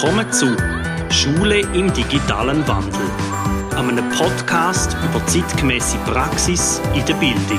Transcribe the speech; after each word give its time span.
Willkommen 0.00 0.32
zu 0.32 0.56
Schule 1.10 1.58
im 1.58 1.92
digitalen 1.92 2.68
Wandel, 2.68 3.00
einem 3.74 4.08
Podcast 4.10 4.96
über 5.10 5.26
zeitgemäße 5.26 5.98
Praxis 6.06 6.80
in 6.94 7.04
der 7.04 7.14
Bildung. 7.14 7.58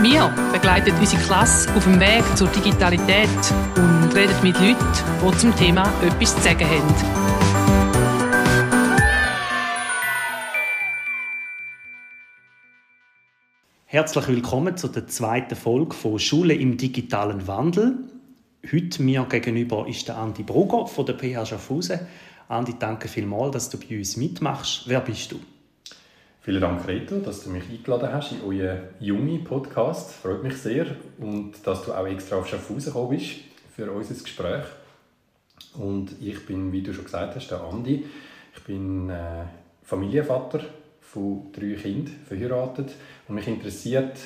Wir 0.00 0.34
begleiten 0.50 0.94
unsere 0.98 1.20
Klasse 1.24 1.70
auf 1.74 1.84
dem 1.84 2.00
Weg 2.00 2.24
zur 2.38 2.48
Digitalität 2.48 3.28
und 3.76 4.14
reden 4.14 4.34
mit 4.42 4.58
Leuten, 4.58 4.78
die 5.22 5.36
zum 5.36 5.54
Thema 5.56 5.82
etwas 6.00 6.36
zu 6.36 6.40
sagen 6.40 6.66
haben. 6.66 6.94
Herzlich 13.84 14.28
willkommen 14.28 14.78
zu 14.78 14.88
der 14.88 15.06
zweiten 15.06 15.54
Folge 15.54 15.94
von 15.94 16.18
Schule 16.18 16.54
im 16.54 16.78
digitalen 16.78 17.46
Wandel. 17.46 18.08
Heute 18.66 19.02
mir 19.02 19.24
gegenüber 19.24 19.86
ist 19.86 20.08
der 20.08 20.16
Andi 20.18 20.42
Brugger 20.42 20.84
von 20.88 21.06
der 21.06 21.14
PH 21.14 21.46
Schaffhausen. 21.46 22.00
Andi, 22.48 22.74
danke 22.76 23.06
vielmals, 23.06 23.52
dass 23.52 23.70
du 23.70 23.78
bei 23.78 23.96
uns 23.96 24.16
mitmachst. 24.16 24.82
Wer 24.88 25.00
bist 25.00 25.30
du? 25.30 25.38
Vielen 26.40 26.60
Dank, 26.60 26.86
Reto, 26.88 27.20
dass 27.20 27.44
du 27.44 27.50
mich 27.50 27.70
eingeladen 27.70 28.12
hast 28.12 28.32
in 28.32 28.42
euren 28.42 28.80
jungen 28.98 29.44
Podcast. 29.44 30.12
Freut 30.12 30.42
mich 30.42 30.56
sehr. 30.56 30.86
Und 31.18 31.52
dass 31.64 31.84
du 31.84 31.92
auch 31.92 32.06
extra 32.08 32.36
auf 32.36 32.48
Schaffhausen 32.48 32.92
gekommen 32.92 33.16
bist 33.16 33.36
für 33.76 33.90
unser 33.92 34.14
Gespräch. 34.14 34.64
Und 35.74 36.20
ich 36.20 36.44
bin, 36.44 36.72
wie 36.72 36.82
du 36.82 36.92
schon 36.92 37.04
gesagt 37.04 37.36
hast, 37.36 37.48
der 37.48 37.60
Andi. 37.60 38.06
Ich 38.56 38.62
bin 38.64 39.08
äh, 39.08 39.44
Familienvater 39.84 40.62
von 41.00 41.52
drei 41.52 41.74
Kindern, 41.74 42.16
verheiratet. 42.26 42.90
Und 43.28 43.36
mich 43.36 43.46
interessiert 43.46 44.18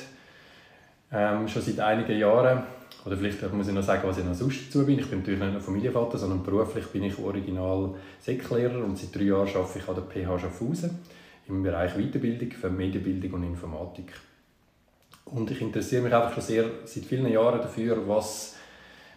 ähm, 1.11 1.47
schon 1.47 1.61
seit 1.61 1.79
einigen 1.79 2.17
Jahren 2.17 2.63
oder 3.05 3.17
vielleicht 3.17 3.53
muss 3.53 3.67
ich 3.67 3.73
noch 3.73 3.83
sagen, 3.83 4.07
was 4.07 4.17
ich 4.17 4.23
noch 4.23 4.33
sonst 4.33 4.67
dazu 4.67 4.85
bin. 4.85 4.99
Ich 4.99 5.09
bin 5.09 5.19
natürlich 5.19 5.39
nicht 5.39 5.51
nur 5.51 5.61
Familienvater, 5.61 6.17
sondern 6.17 6.41
beruflich 6.41 6.85
bin 6.87 7.03
ich 7.03 7.19
original 7.19 7.95
Säcklehrer 8.21 8.83
und 8.83 8.97
seit 8.97 9.13
drei 9.13 9.25
Jahren 9.25 9.49
arbeite 9.49 9.79
ich 9.79 9.87
an 9.89 9.95
der 9.95 10.03
PH 10.03 10.39
Schaffhausen 10.39 10.99
im 11.49 11.63
Bereich 11.63 11.95
Weiterbildung 11.95 12.51
für 12.51 12.69
Medienbildung 12.69 13.33
und 13.33 13.43
Informatik. 13.43 14.13
Und 15.25 15.51
ich 15.51 15.61
interessiere 15.61 16.03
mich 16.03 16.13
einfach 16.13 16.33
schon 16.33 16.43
sehr 16.43 16.65
seit 16.85 17.03
vielen 17.03 17.27
Jahren 17.27 17.59
dafür, 17.59 18.07
was, 18.07 18.55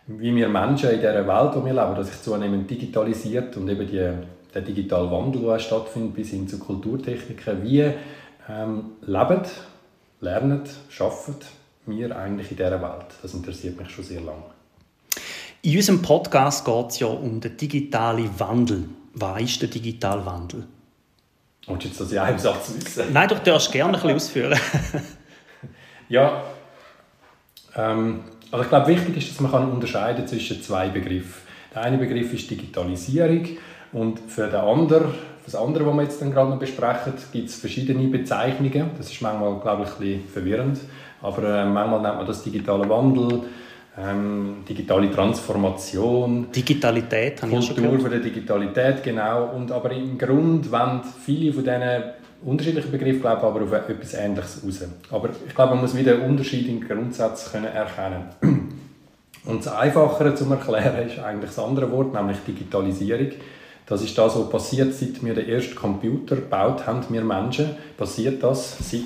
wie 0.08 0.34
wir 0.34 0.48
Menschen 0.48 0.90
in 0.90 0.96
dieser 0.96 1.26
Welt, 1.26 1.54
in 1.54 1.64
der 1.64 1.74
wir 1.74 1.84
leben, 1.84 1.96
dass 1.96 2.08
sich 2.08 2.22
zunehmend 2.22 2.68
digitalisiert 2.68 3.56
und 3.56 3.68
eben 3.68 3.86
die, 3.86 4.12
der 4.52 4.62
digitale 4.62 5.10
Wandel, 5.12 5.58
stattfindet, 5.60 6.14
bis 6.14 6.30
hin 6.30 6.48
zu 6.48 6.58
Kulturtechniken, 6.58 7.62
wie 7.62 7.92
ähm, 8.48 8.92
leben, 9.02 9.42
lernen, 10.20 10.62
arbeiten 10.98 11.46
wir 11.86 12.16
eigentlich 12.16 12.50
in 12.50 12.56
dieser 12.56 12.82
Welt? 12.82 13.06
Das 13.22 13.34
interessiert 13.34 13.78
mich 13.78 13.90
schon 13.90 14.04
sehr 14.04 14.20
lange. 14.20 14.42
In 15.62 15.76
unserem 15.76 16.02
Podcast 16.02 16.64
geht 16.64 16.90
es 16.90 16.98
ja 17.00 17.06
um 17.06 17.40
den 17.40 17.56
digitalen 17.56 18.30
Wandel. 18.38 18.84
Was 19.14 19.42
ist 19.42 19.62
der 19.62 19.68
digitale 19.68 20.24
Wandel? 20.24 20.66
Und 21.66 21.82
jetzt 21.84 22.00
das 22.00 22.12
in 22.12 22.18
einem 22.18 22.38
Satz 22.38 22.72
wissen? 22.76 23.12
Nein, 23.12 23.28
du 23.28 23.34
darfst 23.36 23.72
gerne 23.72 23.94
ein 23.94 24.00
bisschen 24.00 24.14
ausführen. 24.14 24.58
ja, 26.08 26.42
ähm, 27.74 28.20
also 28.50 28.62
ich 28.62 28.68
glaube, 28.68 28.86
wichtig 28.88 29.16
ist, 29.16 29.30
dass 29.30 29.40
man 29.40 29.70
unterscheiden 29.70 30.26
zwischen 30.26 30.62
zwei 30.62 30.88
Begriffen. 30.88 31.42
Der 31.74 31.82
eine 31.82 31.98
Begriff 31.98 32.32
ist 32.32 32.50
Digitalisierung 32.50 33.48
und 33.92 34.20
für 34.20 34.46
den 34.46 34.60
anderen, 34.60 35.10
für 35.10 35.50
das 35.50 35.56
andere, 35.56 35.86
was 35.86 35.94
wir 35.94 36.02
jetzt 36.02 36.22
dann 36.22 36.30
gerade 36.30 36.50
noch 36.50 36.58
besprechen, 36.58 37.12
gibt 37.32 37.48
es 37.48 37.56
verschiedene 37.56 38.06
Bezeichnungen. 38.08 38.90
Das 38.96 39.10
ist 39.10 39.20
manchmal, 39.20 39.58
glaube 39.60 39.82
ich, 39.82 39.88
ein 39.90 39.98
bisschen 39.98 40.28
verwirrend. 40.28 40.78
Aber 41.26 41.42
äh, 41.42 41.64
manchmal 41.64 42.02
nennt 42.02 42.16
man 42.18 42.26
das 42.26 42.42
digitaler 42.42 42.88
Wandel, 42.88 43.42
ähm, 43.98 44.58
digitale 44.68 45.10
Transformation. 45.10 46.46
Digitalität, 46.54 47.42
habe 47.42 47.50
Kultur 47.50 47.76
ich 47.76 47.82
schon 47.84 48.00
von 48.00 48.10
der 48.10 48.20
Digitalität, 48.20 49.02
genau. 49.02 49.50
Und 49.56 49.72
aber 49.72 49.90
im 49.90 50.16
Grunde 50.16 50.70
wollen 50.70 51.00
viele 51.24 51.52
von 51.52 51.64
diesen 51.64 51.82
unterschiedlichen 52.44 52.92
Begriffen 52.92 53.22
glaube 53.22 53.42
aber 53.42 53.62
auf 53.62 53.72
etwas 53.72 54.14
Ähnliches 54.14 54.62
raus. 54.64 54.84
Aber 55.10 55.30
ich 55.46 55.54
glaube, 55.54 55.74
man 55.74 55.82
muss 55.82 55.96
wieder 55.96 56.14
einen 56.14 56.30
Unterschied 56.30 56.68
im 56.68 56.86
Grundsatz 56.86 57.50
können 57.50 57.66
erkennen 57.66 58.26
Und 59.46 59.64
das 59.64 59.72
Einfachere 59.72 60.34
zu 60.34 60.48
erklären 60.50 61.08
ist 61.08 61.18
eigentlich 61.18 61.50
das 61.50 61.64
andere 61.64 61.90
Wort, 61.90 62.12
nämlich 62.12 62.38
Digitalisierung. 62.46 63.30
Das 63.86 64.02
ist 64.02 64.18
das, 64.18 64.36
was 64.36 64.50
passiert, 64.50 64.92
seit 64.92 65.24
wir 65.24 65.34
den 65.34 65.48
ersten 65.48 65.76
Computer 65.76 66.36
gebaut 66.36 66.86
haben, 66.86 67.04
wir 67.08 67.22
Menschen. 67.22 67.70
Passiert 67.96 68.42
das 68.42 68.76
seit 68.78 69.02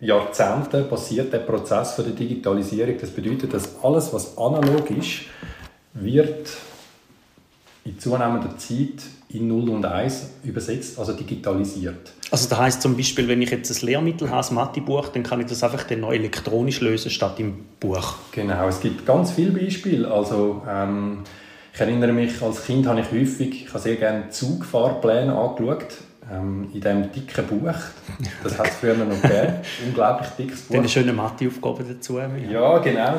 Jahrzehnten 0.00 0.88
passiert 0.88 1.32
der 1.32 1.40
Prozess 1.40 1.96
der 1.96 2.06
Digitalisierung. 2.06 2.96
Das 3.00 3.10
bedeutet, 3.10 3.52
dass 3.52 3.82
alles, 3.82 4.12
was 4.12 4.38
analog 4.38 4.90
ist, 4.90 5.22
wird 5.94 6.50
in 7.84 7.98
zunehmender 7.98 8.56
Zeit 8.58 9.02
in 9.30 9.48
0 9.48 9.70
und 9.70 9.84
1 9.84 10.30
übersetzt, 10.44 10.98
also 10.98 11.12
digitalisiert. 11.12 12.12
Also 12.30 12.48
das 12.48 12.58
heißt 12.58 12.82
zum 12.82 12.96
Beispiel, 12.96 13.26
wenn 13.28 13.42
ich 13.42 13.50
jetzt 13.50 13.70
ein 13.70 13.86
Lehrmittel 13.86 14.30
habe, 14.30 14.46
ein 14.46 14.54
Mathebuch, 14.54 15.08
dann 15.08 15.22
kann 15.22 15.40
ich 15.40 15.46
das 15.46 15.62
einfach 15.62 15.84
dann 15.84 16.00
neu 16.00 16.14
elektronisch 16.14 16.80
lösen 16.80 17.10
statt 17.10 17.40
im 17.40 17.64
Buch. 17.80 18.14
Genau, 18.32 18.68
es 18.68 18.80
gibt 18.80 19.04
ganz 19.04 19.32
viele 19.32 19.50
Beispiele. 19.50 20.10
Also 20.10 20.62
ähm, 20.68 21.24
ich 21.74 21.80
erinnere 21.80 22.12
mich, 22.12 22.40
als 22.40 22.64
Kind 22.64 22.86
habe 22.86 23.00
ich 23.00 23.10
häufig, 23.10 23.64
ich 23.64 23.68
habe 23.68 23.80
sehr 23.80 23.96
gerne 23.96 24.30
Zugfahrpläne 24.30 25.34
angeschaut 25.34 25.86
ähm, 26.32 26.64
in 26.72 26.80
diesem 26.80 27.12
dicken 27.12 27.46
Buch. 27.46 27.74
Das 28.42 28.58
hat 28.58 28.68
es 28.68 28.74
früher 28.76 28.94
noch 28.94 29.20
gegeben. 29.20 29.54
Unglaublich 29.86 30.28
dickes 30.30 30.62
Buch. 30.62 30.76
Eine 30.76 30.88
schöne 30.88 31.12
Matheaufgabe 31.12 31.84
dazu. 31.84 32.18
Ja, 32.18 32.78
genau. 32.78 33.14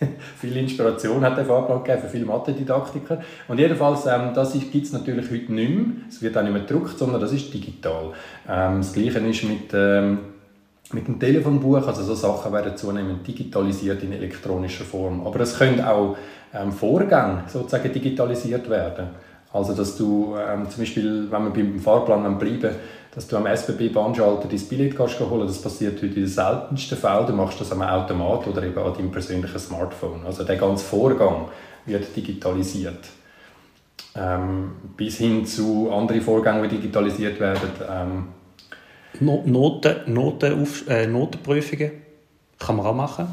viel 0.40 0.56
Inspiration 0.56 1.22
hat 1.22 1.36
der 1.36 1.44
Fahrplan 1.44 1.82
gegeben 1.82 2.02
für 2.02 2.08
viele 2.08 2.24
Mathe-Didaktiker. 2.24 3.20
Und 3.48 3.58
jedenfalls, 3.58 4.06
ähm, 4.06 4.32
das 4.34 4.52
gibt 4.52 4.86
es 4.86 4.92
natürlich 4.92 5.30
heute 5.30 5.52
nicht 5.52 5.70
mehr. 5.70 5.86
Es 6.08 6.22
wird 6.22 6.36
auch 6.36 6.42
nicht 6.42 6.52
mehr 6.52 6.62
gedruckt, 6.62 6.98
sondern 6.98 7.20
das 7.20 7.32
ist 7.32 7.52
digital. 7.52 8.12
Ähm, 8.48 8.78
das 8.78 8.92
Gleiche 8.92 9.18
ist 9.18 9.44
mit, 9.44 9.74
ähm, 9.74 10.18
mit 10.92 11.06
dem 11.06 11.18
Telefonbuch. 11.18 11.86
Also 11.86 12.02
so 12.02 12.14
Sachen 12.14 12.52
werden 12.52 12.76
zunehmend 12.76 13.26
digitalisiert 13.26 14.02
in 14.02 14.12
elektronischer 14.12 14.84
Form. 14.84 15.26
Aber 15.26 15.40
es 15.40 15.58
können 15.58 15.82
auch 15.82 16.16
ähm, 16.54 16.72
Vorgänge 16.72 17.44
sozusagen 17.46 17.92
digitalisiert 17.92 18.68
werden. 18.68 19.08
Also, 19.52 19.74
dass 19.74 19.96
du 19.96 20.36
ähm, 20.36 20.68
zum 20.70 20.80
Beispiel, 20.80 21.30
wenn 21.30 21.44
wir 21.44 21.50
beim 21.50 21.80
Fahrplan 21.80 22.38
bleiben, 22.38 22.74
dass 23.12 23.26
du 23.26 23.36
am 23.36 23.46
SBB-Bahnschalter 23.46 24.46
dein 24.48 24.60
Billett 24.60 24.96
kannst 24.96 25.18
holen 25.18 25.46
das 25.46 25.60
passiert 25.60 25.96
heute 25.96 26.06
in 26.06 26.14
den 26.14 26.26
seltensten 26.28 26.96
Fällen. 26.96 27.26
Du 27.26 27.32
machst 27.32 27.60
das 27.60 27.72
am 27.72 27.82
Automat 27.82 28.46
oder 28.46 28.62
eben 28.62 28.78
an 28.78 28.94
deinem 28.94 29.10
persönlichen 29.10 29.58
Smartphone. 29.58 30.24
Also 30.24 30.44
der 30.44 30.56
ganze 30.56 30.84
Vorgang 30.84 31.48
wird 31.86 32.14
digitalisiert. 32.14 33.08
Ähm, 34.14 34.72
bis 34.96 35.18
hin 35.18 35.44
zu 35.44 35.90
anderen 35.92 36.20
Vorgängen, 36.20 36.68
die 36.68 36.76
digitalisiert 36.76 37.40
werden. 37.40 37.70
Ähm, 37.90 38.28
Noten, 39.20 40.12
Noten 40.12 40.62
auf, 40.62 40.88
äh, 40.88 41.06
Notenprüfungen 41.06 41.90
kann 42.58 42.76
man 42.76 42.86
auch 42.86 42.94
machen. 42.94 43.26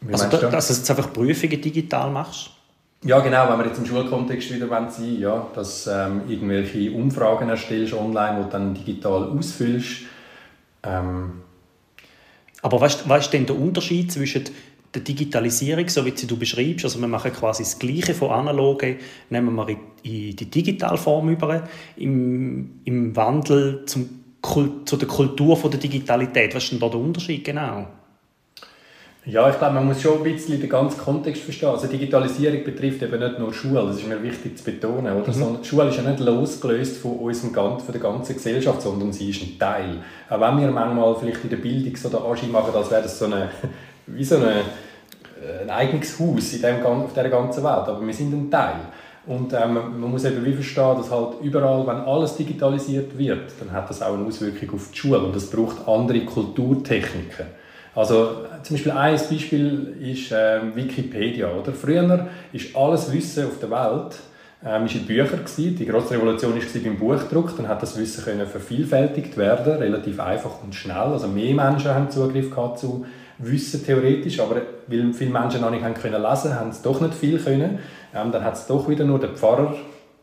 Wie 0.00 0.12
also, 0.12 0.28
da, 0.28 0.50
dass 0.50 0.68
du 0.68 0.74
jetzt 0.74 0.90
einfach 0.90 1.12
Prüfungen 1.12 1.60
digital 1.60 2.10
machst? 2.10 2.50
Ja, 3.04 3.20
genau, 3.20 3.48
wenn 3.48 3.58
wir 3.58 3.66
jetzt 3.66 3.78
im 3.78 3.86
Schulkontext 3.86 4.54
wieder 4.54 4.68
sein 4.68 5.18
ja, 5.18 5.46
dass 5.54 5.86
ähm, 5.86 6.22
irgendwelche 6.28 6.90
Umfragen 6.92 7.48
erstellst 7.48 7.92
online, 7.92 8.38
die 8.38 8.44
du 8.44 8.50
dann 8.50 8.74
digital 8.74 9.24
ausfüllst. 9.24 10.02
Ähm. 10.82 11.42
Aber 12.62 12.80
was, 12.80 13.02
ist 13.02 13.32
denn 13.32 13.46
der 13.46 13.58
Unterschied 13.58 14.10
zwischen 14.10 14.44
der 14.94 15.02
Digitalisierung, 15.02 15.88
so 15.88 16.04
wie 16.06 16.16
sie 16.16 16.26
du 16.26 16.36
beschreibst, 16.36 16.84
also 16.84 16.98
wir 17.00 17.06
machen 17.06 17.32
quasi 17.32 17.62
das 17.62 17.78
Gleiche 17.78 18.14
von 18.14 18.30
analoge, 18.30 18.96
nehmen 19.28 19.54
wir 19.54 19.68
in, 19.68 19.78
in 20.02 20.36
die 20.36 20.50
Digitalform 20.50 21.28
über, 21.28 21.68
im, 21.96 22.80
im 22.84 23.14
Wandel 23.14 23.84
zum, 23.84 24.08
zu 24.84 24.96
der 24.96 25.06
Kultur 25.06 25.56
von 25.56 25.70
der 25.70 25.80
Digitalität. 25.80 26.54
Was 26.54 26.64
ist 26.64 26.72
denn 26.72 26.80
da 26.80 26.88
der 26.88 26.98
Unterschied 26.98 27.44
genau? 27.44 27.86
Ja, 29.28 29.50
ich 29.50 29.58
glaube, 29.58 29.74
man 29.74 29.86
muss 29.86 30.00
schon 30.00 30.18
ein 30.18 30.22
bisschen 30.22 30.60
den 30.60 30.68
ganzen 30.68 31.00
Kontext 31.00 31.42
verstehen. 31.42 31.70
Also 31.70 31.88
Digitalisierung 31.88 32.62
betrifft 32.62 33.02
eben 33.02 33.18
nicht 33.18 33.40
nur 33.40 33.52
Schule, 33.52 33.84
das 33.84 33.96
ist 33.96 34.06
mir 34.06 34.22
wichtig 34.22 34.56
zu 34.56 34.62
betonen. 34.62 35.20
Oder? 35.20 35.32
Mhm. 35.32 35.62
Die 35.62 35.68
Schule 35.68 35.88
ist 35.88 35.96
ja 35.96 36.08
nicht 36.08 36.20
losgelöst 36.20 36.98
von, 36.98 37.18
unserem, 37.18 37.52
von 37.52 37.92
der 37.92 38.00
ganzen 38.00 38.34
Gesellschaft, 38.34 38.82
sondern 38.82 39.12
sie 39.12 39.30
ist 39.30 39.42
ein 39.42 39.58
Teil. 39.58 39.96
Auch 40.30 40.40
wenn 40.40 40.60
wir 40.60 40.70
manchmal 40.70 41.16
vielleicht 41.16 41.42
in 41.42 41.50
der 41.50 41.56
Bildung 41.56 41.96
so 41.96 42.08
den 42.08 42.20
Anschein 42.20 42.52
machen, 42.52 42.72
als 42.72 42.88
wäre 42.88 43.02
das 43.02 43.18
so 43.18 43.24
eine, 43.24 43.50
wie 44.06 44.22
so 44.22 44.36
eine, 44.36 44.60
äh, 44.60 45.62
ein 45.62 45.70
eigenes 45.70 46.20
Haus 46.20 46.52
in 46.52 46.62
dem, 46.62 46.86
auf 46.86 47.12
dieser 47.12 47.28
ganzen 47.28 47.64
Welt, 47.64 47.88
aber 47.88 48.06
wir 48.06 48.14
sind 48.14 48.32
ein 48.32 48.48
Teil. 48.48 48.76
Und 49.26 49.52
ähm, 49.54 49.74
man 49.74 50.08
muss 50.08 50.24
eben 50.24 50.44
wie 50.44 50.52
verstehen, 50.52 50.98
dass 50.98 51.10
halt 51.10 51.40
überall, 51.42 51.84
wenn 51.84 51.96
alles 51.96 52.36
digitalisiert 52.36 53.18
wird, 53.18 53.50
dann 53.58 53.72
hat 53.72 53.90
das 53.90 54.02
auch 54.02 54.14
eine 54.14 54.24
Auswirkung 54.24 54.74
auf 54.74 54.92
die 54.92 54.98
Schule 54.98 55.18
und 55.18 55.34
es 55.34 55.50
braucht 55.50 55.88
andere 55.88 56.24
Kulturtechniken. 56.24 57.46
Also 57.96 58.44
zum 58.62 58.76
Beispiel 58.76 58.92
ein 58.92 59.14
Beispiel 59.14 59.96
ist 60.00 60.30
äh, 60.30 60.60
Wikipedia. 60.74 61.50
Oder? 61.50 61.72
Früher 61.72 62.28
ist 62.52 62.76
alles 62.76 63.10
Wissen 63.10 63.46
auf 63.46 63.58
der 63.58 63.70
Welt 63.70 64.16
ähm, 64.64 64.86
in 64.86 65.06
Büchern. 65.06 65.40
Die 65.56 65.86
große 65.86 66.14
Revolution 66.14 66.54
war 66.54 66.82
beim 66.84 66.98
Buchdruck. 66.98 67.56
Dann 67.56 67.66
hat 67.68 67.82
das 67.82 67.98
Wissen 67.98 68.22
können 68.22 68.46
vervielfältigt 68.46 69.38
werden, 69.38 69.78
relativ 69.78 70.20
einfach 70.20 70.62
und 70.62 70.74
schnell. 70.74 70.96
Also 70.96 71.26
mehr 71.26 71.54
Menschen 71.54 71.94
haben 71.94 72.10
Zugriff 72.10 72.50
gehabt 72.50 72.80
zu 72.80 73.06
Wissen 73.38 73.84
theoretisch, 73.84 74.40
aber 74.40 74.56
weil 74.86 75.12
viele 75.12 75.30
Menschen 75.30 75.62
noch 75.62 75.70
nicht 75.70 75.84
haben 75.84 75.94
können 75.94 76.22
lesen, 76.22 76.54
haben 76.54 76.72
sie 76.72 76.82
doch 76.82 77.00
nicht 77.00 77.14
viel 77.14 77.38
können. 77.38 77.78
Ähm, 78.14 78.30
dann 78.30 78.44
hat 78.44 78.54
es 78.54 78.66
doch 78.66 78.88
wieder 78.88 79.04
nur 79.04 79.18
der 79.18 79.30
Pfarrer 79.30 79.74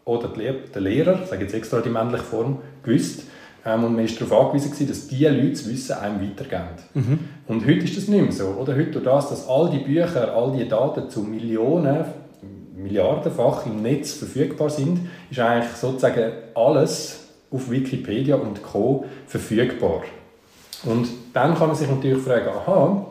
oder 0.05 0.29
der 0.29 0.81
Lehrer, 0.81 1.19
ich 1.23 1.29
sage 1.29 1.43
jetzt 1.43 1.53
extra 1.53 1.79
die 1.79 1.89
männliche 1.89 2.23
Form, 2.23 2.59
gewusst. 2.83 3.23
Ähm, 3.65 3.83
und 3.83 3.95
man 3.95 4.07
war 4.07 4.15
darauf 4.19 4.47
angewiesen, 4.47 4.87
dass 4.87 5.07
diese 5.07 5.29
Leute 5.29 5.51
das 5.51 5.69
Wissen 5.69 5.93
einem 5.93 6.21
weitergeben. 6.21 6.67
Mhm. 6.93 7.19
Und 7.47 7.65
heute 7.65 7.85
ist 7.85 7.97
das 7.97 8.07
nicht 8.07 8.21
mehr 8.21 8.31
so. 8.31 8.47
Oder? 8.59 8.75
Heute 8.75 8.91
durch 8.91 9.05
das, 9.05 9.29
dass 9.29 9.47
all 9.47 9.69
die 9.69 9.79
Bücher, 9.79 10.33
all 10.35 10.51
die 10.51 10.67
Daten 10.67 11.09
zu 11.09 11.21
Millionen, 11.21 12.05
Milliardenfach 12.75 13.65
im 13.65 13.81
Netz 13.81 14.13
verfügbar 14.13 14.69
sind, 14.69 14.99
ist 15.29 15.39
eigentlich 15.39 15.71
sozusagen 15.73 16.31
alles 16.53 17.19
auf 17.51 17.69
Wikipedia 17.69 18.35
und 18.35 18.61
Co. 18.63 19.05
verfügbar. 19.27 20.03
Und 20.83 21.07
dann 21.33 21.55
kann 21.55 21.67
man 21.67 21.75
sich 21.75 21.89
natürlich 21.89 22.21
fragen, 22.21 22.49
aha, 22.49 23.05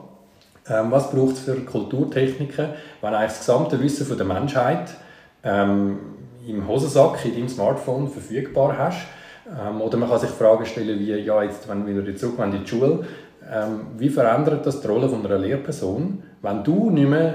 ähm, 0.69 0.91
was 0.91 1.11
braucht 1.11 1.35
es 1.35 1.41
für 1.41 1.55
Kulturtechniken, 1.57 2.69
wenn 3.01 3.15
eigentlich 3.15 3.31
das 3.31 3.39
gesamte 3.39 3.81
Wissen 3.81 4.07
von 4.07 4.17
der 4.17 4.27
Menschheit 4.27 4.91
ähm, 5.43 5.99
im 6.47 6.67
Hosensack, 6.67 7.25
in 7.25 7.35
deinem 7.35 7.49
Smartphone 7.49 8.09
verfügbar 8.09 8.77
hast. 8.77 8.99
Ähm, 9.49 9.81
oder 9.81 9.97
man 9.97 10.09
kann 10.09 10.21
sich 10.21 10.31
Fragen 10.31 10.65
stellen 10.67 10.99
wie, 10.99 11.15
ja, 11.15 11.43
jetzt, 11.43 11.69
wenn 11.69 11.87
wir 11.87 12.05
wieder 12.05 12.17
zurück 12.17 12.39
in 12.39 12.63
die 12.63 12.67
Schule, 12.69 13.05
ähm, 13.51 13.87
wie 13.99 14.09
verändert 14.09 14.65
das 14.67 14.81
die 14.81 14.87
Rolle 14.87 15.09
von 15.09 15.25
einer 15.25 15.39
Lehrperson, 15.39 16.23
wenn 16.43 16.65
du 16.65 16.91
nicht 16.91 17.09
mehr 17.09 17.35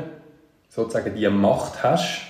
sozusagen 0.69 1.13
die 1.15 1.27
Macht 1.29 1.83
hast, 1.83 2.21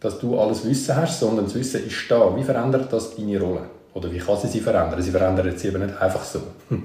dass 0.00 0.18
du 0.18 0.38
alles 0.38 0.68
Wissen 0.68 0.96
hast, 0.96 1.20
sondern 1.20 1.46
das 1.46 1.54
Wissen 1.54 1.86
ist 1.86 2.10
da. 2.10 2.36
Wie 2.36 2.44
verändert 2.44 2.92
das 2.92 3.16
deine 3.16 3.40
Rolle? 3.40 3.62
Oder 3.94 4.12
wie 4.12 4.18
kann 4.18 4.36
sie 4.36 4.48
sie 4.48 4.60
verändern? 4.60 5.00
Sie 5.00 5.10
verändert 5.10 5.58
sie 5.58 5.68
eben 5.68 5.84
nicht 5.84 6.00
einfach 6.00 6.24
so. 6.24 6.40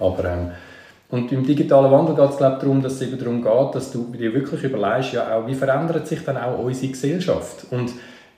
Aber, 0.00 0.24
ähm, 0.24 0.50
und 1.10 1.30
im 1.30 1.46
digitalen 1.46 1.92
Wandel 1.92 2.16
geht 2.16 2.30
es 2.30 2.36
glaube 2.38 2.58
darum, 2.58 2.82
dass 2.82 2.94
es 2.94 3.02
eben 3.02 3.18
darum 3.18 3.42
geht, 3.42 3.74
dass 3.74 3.92
du 3.92 4.10
dir 4.12 4.34
wirklich 4.34 4.64
überlegst, 4.64 5.12
ja, 5.12 5.36
auch, 5.36 5.46
wie 5.46 5.54
verändert 5.54 6.08
sich 6.08 6.24
dann 6.24 6.36
auch 6.36 6.58
unsere 6.58 6.90
Gesellschaft? 6.90 7.66
Und 7.70 7.92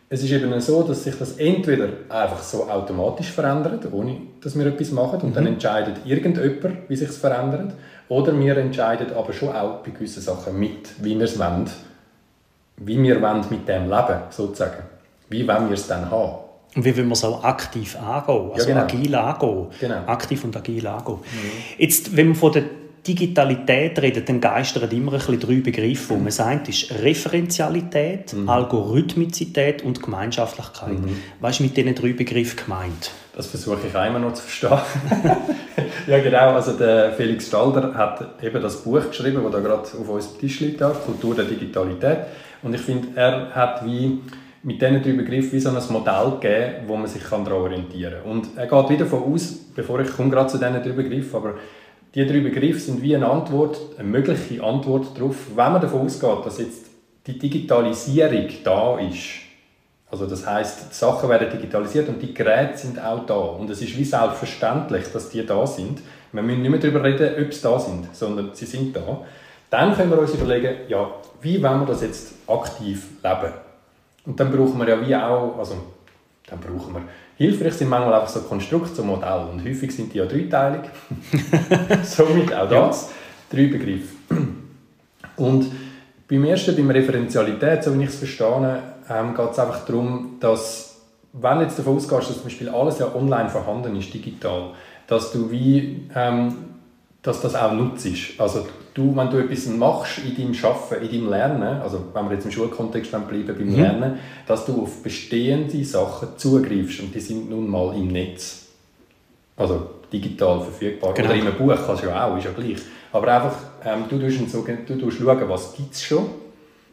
es 0.08 0.22
ist 0.22 0.30
eben 0.30 0.60
so, 0.60 0.82
dass 0.82 1.02
sich 1.02 1.18
das 1.18 1.32
entweder 1.32 1.88
einfach 2.08 2.40
so 2.42 2.68
automatisch 2.68 3.30
verändert, 3.30 3.88
ohne 3.90 4.18
dass 4.40 4.56
wir 4.56 4.66
etwas 4.66 4.92
machen, 4.92 5.20
und 5.20 5.30
mhm. 5.30 5.34
dann 5.34 5.46
entscheidet 5.46 5.96
irgendjemand, 6.04 6.88
wie 6.88 6.96
sich 6.96 7.08
es 7.08 7.16
verändert, 7.16 7.72
oder 8.08 8.38
wir 8.38 8.56
entscheiden 8.56 9.08
aber 9.16 9.32
schon 9.32 9.48
auch 9.48 9.82
bei 9.82 9.90
gewissen 9.90 10.22
Sachen 10.22 10.58
mit, 10.58 11.02
wie 11.02 11.16
wir 11.16 11.24
es 11.24 11.38
wollen, 11.38 11.68
wie 12.76 13.02
wir 13.02 13.20
wollen 13.20 13.44
mit 13.50 13.68
dem 13.68 13.90
leben, 13.90 14.20
sozusagen. 14.30 14.84
Wie 15.28 15.46
wollen 15.46 15.68
wir 15.68 15.74
es 15.74 15.88
dann 15.88 16.08
haben? 16.08 16.36
Und 16.76 16.84
wie 16.84 16.96
wollen 16.96 17.08
wir 17.08 17.14
es 17.14 17.24
auch 17.24 17.42
aktiv 17.42 17.96
angehen, 17.96 18.52
also 18.52 18.68
ja, 18.68 18.74
genau. 18.74 18.80
agil 18.82 19.14
angehen. 19.14 19.66
Genau. 19.80 19.96
Aktiv 20.06 20.44
und 20.44 20.56
agil 20.56 20.86
angehen. 20.86 21.16
Mhm. 21.16 21.78
Jetzt, 21.78 22.16
wenn 22.16 22.28
man 22.28 22.36
von 22.36 22.52
der 22.52 22.62
Digitalität 23.06 24.00
redet, 24.00 24.28
dann 24.28 24.40
geistern 24.40 24.90
immer 24.90 25.12
ein 25.12 25.18
bisschen 25.18 25.40
drei 25.40 25.60
Begriffe. 25.60 26.14
Mhm. 26.14 26.22
Man 26.24 26.32
sagt, 26.32 26.68
ist 26.68 26.92
Referenzialität, 27.02 28.32
mhm. 28.32 28.48
Algorithmizität 28.48 29.82
und 29.82 30.02
Gemeinschaftlichkeit. 30.02 31.00
Mhm. 31.00 31.16
Was 31.40 31.56
ist 31.56 31.60
mit 31.60 31.76
diesen 31.76 31.94
drei 31.94 32.12
Begriffen 32.12 32.64
gemeint? 32.64 33.10
Das 33.34 33.46
versuche 33.46 33.86
ich 33.86 33.94
einmal 33.94 34.20
noch 34.20 34.32
zu 34.32 34.42
verstehen. 34.42 34.78
ja, 36.06 36.18
genau. 36.20 36.54
Also 36.54 36.72
der 36.72 37.12
Felix 37.12 37.48
Stalder 37.48 37.94
hat 37.94 38.42
eben 38.42 38.62
das 38.62 38.82
Buch 38.82 39.08
geschrieben, 39.08 39.42
das 39.42 39.52
da 39.52 39.60
gerade 39.60 39.82
auf 39.82 40.08
unserem 40.08 40.38
Tisch 40.38 40.60
liegt, 40.60 40.80
Kultur 41.04 41.34
der 41.34 41.44
Digitalität. 41.44 42.18
Und 42.62 42.74
ich 42.74 42.80
finde, 42.80 43.08
er 43.14 43.54
hat 43.54 43.84
wie 43.84 44.20
mit 44.62 44.82
diesen 44.82 45.02
drei 45.02 45.12
Begriffen 45.12 45.52
wie 45.52 45.60
so 45.60 45.68
ein 45.68 45.76
Modell 45.90 46.38
gegeben, 46.40 46.88
wo 46.88 46.96
man 46.96 47.06
sich 47.06 47.22
daran 47.22 47.46
orientieren 47.46 48.22
kann. 48.22 48.32
Und 48.32 48.48
er 48.56 48.66
geht 48.66 48.90
wieder 48.90 49.06
von 49.06 49.22
aus, 49.22 49.54
bevor 49.74 50.00
ich 50.00 50.10
komme 50.10 50.30
gerade 50.30 50.48
zu 50.48 50.58
diesen 50.58 50.82
drei 50.82 50.90
Begriffen, 50.90 51.36
aber 51.36 51.54
die 52.16 52.26
drei 52.26 52.40
Begriffe 52.40 52.80
sind 52.80 53.02
wie 53.02 53.14
eine 53.14 53.28
Antwort, 53.28 53.78
eine 53.98 54.08
mögliche 54.08 54.64
Antwort 54.64 55.16
darauf, 55.16 55.36
wenn 55.54 55.72
man 55.72 55.82
davon 55.82 56.06
ausgeht, 56.06 56.46
dass 56.46 56.58
jetzt 56.58 56.86
die 57.26 57.38
Digitalisierung 57.38 58.48
da 58.64 58.98
ist. 58.98 59.42
Also 60.10 60.26
das 60.26 60.46
heißt, 60.46 60.94
Sachen 60.94 61.28
werden 61.28 61.50
digitalisiert 61.50 62.08
und 62.08 62.22
die 62.22 62.32
Geräte 62.32 62.78
sind 62.78 62.98
auch 62.98 63.26
da. 63.26 63.34
Und 63.34 63.68
es 63.68 63.82
ist 63.82 63.98
wie 63.98 64.04
selbstverständlich, 64.04 65.04
dass 65.12 65.28
die 65.28 65.44
da 65.44 65.66
sind. 65.66 66.00
Wir 66.32 66.42
müssen 66.42 66.62
nicht 66.62 66.70
mehr 66.70 66.80
darüber 66.80 67.04
reden, 67.04 67.44
ob 67.44 67.52
sie 67.52 67.62
da 67.62 67.78
sind, 67.78 68.14
sondern 68.14 68.50
sie 68.54 68.64
sind 68.64 68.96
da. 68.96 69.20
Dann 69.68 69.94
können 69.94 70.10
wir 70.10 70.18
uns 70.18 70.32
überlegen, 70.32 70.74
ja, 70.88 71.10
wie 71.42 71.62
wollen 71.62 71.80
wir 71.80 71.86
das 71.86 72.00
jetzt 72.00 72.34
aktiv 72.46 73.08
leben? 73.22 73.52
Und 74.24 74.40
dann 74.40 74.50
brauchen 74.50 74.78
wir 74.78 74.88
ja 74.88 75.06
wie 75.06 75.14
auch, 75.14 75.58
also 75.58 75.76
dann 76.46 76.60
brauchen 76.60 76.94
wir, 76.94 77.02
hilfreich 77.36 77.74
sind 77.74 77.88
manchmal 77.88 78.14
einfach 78.14 78.28
so 78.28 78.40
Konstrukte, 78.40 78.94
so 78.94 79.04
Modelle 79.04 79.46
und 79.46 79.64
häufig 79.64 79.94
sind 79.94 80.12
die 80.12 80.18
ja 80.18 80.26
dreiteilig. 80.26 80.90
Somit 82.04 82.52
auch 82.54 82.68
das, 82.68 83.10
ja. 83.10 83.56
drei 83.56 83.66
Begriffe. 83.66 84.14
Und 85.36 85.70
beim 86.28 86.44
ersten, 86.44 86.74
beim 86.74 86.90
Referenzialität, 86.90 87.84
so 87.84 87.96
wie 87.96 88.04
ich 88.04 88.08
es 88.08 88.16
verstehe, 88.16 88.82
ähm, 89.08 89.34
geht 89.34 89.50
es 89.50 89.58
einfach 89.58 89.84
darum, 89.84 90.36
dass, 90.40 90.96
wenn 91.32 91.58
du 91.58 91.64
jetzt 91.64 91.78
davon 91.78 91.96
ausgehst, 91.96 92.30
dass 92.30 92.34
zum 92.34 92.44
Beispiel 92.44 92.68
alles 92.68 92.98
ja 92.98 93.14
online 93.14 93.48
vorhanden 93.48 93.94
ist, 93.96 94.12
digital, 94.12 94.70
dass 95.06 95.32
du 95.32 95.50
wie, 95.50 96.08
ähm, 96.14 96.54
dass 97.22 97.42
das 97.42 97.54
auch 97.54 97.72
nutzt. 97.72 98.08
Also 98.38 98.66
du, 98.96 99.14
wenn 99.14 99.30
du 99.30 99.38
etwas 99.38 99.66
machst 99.66 100.18
in 100.18 100.34
deinem 100.34 100.64
Arbeiten, 100.64 101.04
in 101.04 101.12
deinem 101.12 101.30
Lernen, 101.30 101.80
also 101.82 102.04
wenn 102.14 102.24
wir 102.26 102.34
jetzt 102.34 102.46
im 102.46 102.50
Schulkontext 102.50 103.10
bleiben 103.10 103.46
beim 103.46 103.66
mhm. 103.68 103.76
Lernen, 103.76 104.18
dass 104.46 104.64
du 104.64 104.82
auf 104.82 105.02
bestehende 105.02 105.84
Sachen 105.84 106.28
zugreifst 106.36 107.00
und 107.00 107.14
die 107.14 107.20
sind 107.20 107.50
nun 107.50 107.68
mal 107.68 107.94
im 107.94 108.08
Netz. 108.08 108.66
Also 109.56 109.90
digital 110.12 110.60
verfügbar. 110.60 111.14
Genau. 111.14 111.28
Oder 111.28 111.38
in 111.38 111.46
einem 111.46 111.56
Buch 111.56 111.74
kannst 111.86 112.02
du 112.02 112.08
ja 112.08 112.26
auch, 112.26 112.36
ist 112.36 112.44
ja 112.44 112.52
gleich. 112.52 112.78
Aber 113.12 113.32
einfach, 113.32 113.56
ähm, 113.84 114.04
du, 114.08 114.18
tust 114.18 114.50
so, 114.50 114.62
du 114.64 114.98
tust 114.98 115.18
schauen, 115.18 115.48
was 115.48 115.74
gibt 115.76 115.94
es 115.94 116.02
schon 116.02 116.26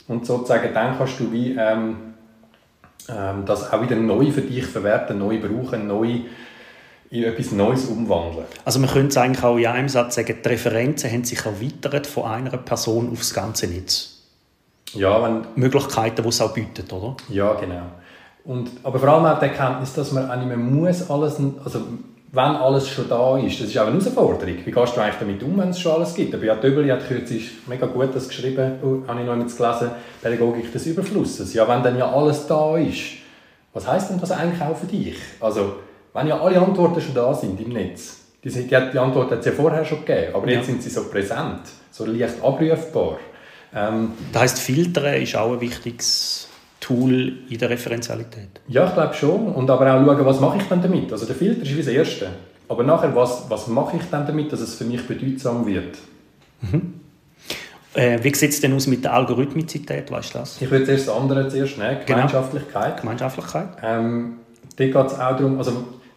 und 0.07 0.25
sozusagen 0.25 0.73
dann 0.73 0.97
kannst 0.97 1.19
du 1.19 1.31
wie 1.31 1.55
ähm, 1.57 1.95
ähm, 3.09 3.43
das 3.45 3.71
auch 3.71 3.81
wieder 3.81 3.95
neu 3.95 4.31
für 4.31 4.41
dich 4.41 4.65
verwerten, 4.65 5.17
neu 5.17 5.39
brauchen, 5.39 5.87
neu 5.87 6.19
in 7.13 7.25
etwas 7.25 7.51
Neues 7.51 7.85
umwandeln. 7.85 8.45
Also 8.65 8.79
man 8.79 8.89
könnte 8.89 9.09
es 9.09 9.17
eigentlich 9.17 9.43
auch 9.43 9.57
in 9.57 9.67
einem 9.67 9.87
Satz 9.87 10.15
sagen, 10.15 10.35
die 10.43 10.49
Referenzen 10.49 11.11
haben 11.11 11.23
sich 11.23 11.45
erweitert 11.45 12.07
von 12.07 12.23
einer 12.23 12.57
Person 12.57 13.11
aufs 13.11 13.35
ganze 13.35 13.67
Netz. 13.67 14.17
Ja, 14.95 15.21
wenn... 15.21 15.45
Möglichkeiten, 15.55 16.23
die 16.23 16.29
es 16.29 16.41
auch 16.41 16.53
bietet, 16.55 16.91
oder? 16.91 17.15
Ja, 17.29 17.53
genau. 17.53 17.83
Und, 18.45 18.71
aber 18.81 18.97
vor 18.97 19.09
allem 19.09 19.25
auch 19.25 19.37
die 19.37 19.45
Erkenntnis, 19.45 19.93
dass 19.93 20.11
man 20.11 20.29
auch 20.29 20.35
nicht 20.37 20.47
mehr 20.47 20.57
muss 20.57 21.07
alles, 21.07 21.37
also 21.63 21.81
wenn 22.31 22.43
alles 22.43 22.89
schon 22.89 23.07
da 23.07 23.37
ist, 23.37 23.61
das 23.61 23.67
ist 23.67 23.77
auch 23.77 23.85
eine 23.85 23.91
Herausforderung. 23.99 24.55
Wie 24.65 24.71
gehst 24.71 24.97
du 24.97 25.01
eigentlich 25.01 25.19
damit 25.19 25.43
um, 25.43 25.55
wenn 25.59 25.69
es 25.69 25.79
schon 25.79 25.91
alles 25.91 26.15
gibt? 26.15 26.33
Aber 26.33 26.43
ja, 26.43 26.55
Döbeli 26.55 26.89
hat 26.89 27.07
kürzlich 27.07 27.51
mega 27.67 27.85
gut 27.85 28.09
das 28.15 28.27
geschrieben, 28.27 28.79
oh, 28.83 29.07
habe 29.07 29.19
ich 29.21 29.27
noch 29.27 29.35
nicht 29.35 29.55
gelesen, 29.55 29.91
Pädagogik 30.19 30.73
des 30.73 30.87
Überflusses. 30.87 31.53
Ja, 31.53 31.67
wenn 31.67 31.83
dann 31.83 31.95
ja 31.95 32.11
alles 32.11 32.47
da 32.47 32.75
ist, 32.75 33.01
was 33.71 33.87
heißt 33.87 34.09
denn 34.09 34.19
das 34.19 34.31
eigentlich 34.31 34.61
auch 34.63 34.75
für 34.75 34.87
dich? 34.87 35.15
Also, 35.39 35.75
wenn 36.13 36.27
ja 36.27 36.39
alle 36.39 36.59
Antworten 36.59 37.01
schon 37.01 37.15
da 37.15 37.33
sind 37.33 37.59
im 37.59 37.69
Netz, 37.69 38.19
die, 38.43 38.49
die, 38.49 38.67
die 38.67 38.75
Antwort 38.75 39.31
hat 39.31 39.39
es 39.39 39.45
ja 39.45 39.51
vorher 39.51 39.85
schon 39.85 40.05
gegeben, 40.05 40.35
aber 40.35 40.47
ja. 40.49 40.57
jetzt 40.57 40.67
sind 40.67 40.83
sie 40.83 40.89
so 40.89 41.05
präsent, 41.05 41.61
so 41.91 42.05
leicht 42.05 42.43
abrufbar. 42.43 43.17
Ähm, 43.73 44.11
das 44.31 44.41
heisst, 44.41 44.59
Filtern 44.59 45.15
ist 45.15 45.35
auch 45.35 45.53
ein 45.53 45.61
wichtiges 45.61 46.49
Tool 46.79 47.37
in 47.49 47.57
der 47.57 47.69
Referenzialität. 47.69 48.61
Ja, 48.67 48.85
ich 48.87 48.93
glaube 48.93 49.13
schon. 49.13 49.47
Und 49.53 49.69
aber 49.69 49.93
auch 49.93 50.05
schauen, 50.05 50.25
was 50.25 50.39
mache 50.39 50.57
ich 50.57 50.63
dann 50.67 50.81
damit? 50.81 51.11
Also 51.11 51.25
der 51.25 51.35
Filter 51.35 51.63
ist 51.63 51.73
wie 51.73 51.77
das 51.77 51.87
Erste. 51.87 52.27
Aber 52.67 52.83
nachher, 52.83 53.15
was, 53.15 53.49
was 53.49 53.67
mache 53.67 53.97
ich 53.97 54.03
dann 54.11 54.27
damit, 54.27 54.51
dass 54.51 54.59
es 54.59 54.75
für 54.75 54.83
mich 54.83 55.07
bedeutsam 55.07 55.65
wird? 55.65 55.97
Mhm. 56.61 56.99
Äh, 57.93 58.19
wie 58.23 58.33
sieht 58.33 58.51
es 58.51 58.59
denn 58.59 58.73
aus 58.73 58.87
mit 58.87 59.03
der 59.03 59.13
Algorithmizität? 59.13 60.11
Weißt 60.11 60.33
du 60.33 60.39
das? 60.39 60.61
Ich 60.61 60.69
würde 60.69 60.85
zuerst 60.85 61.07
das 61.07 61.15
andere 61.15 61.47
zuerst 61.47 61.77
nehmen. 61.77 61.97
Gemeinschaftlichkeit. 62.05 62.83
Genau. 62.83 63.01
Gemeinschaftlichkeit. 63.01 63.69
Ähm, 63.83 64.39
geht 64.75 64.95
es 64.95 65.13
auch 65.13 65.37
darum, 65.37 65.57
also 65.57 65.71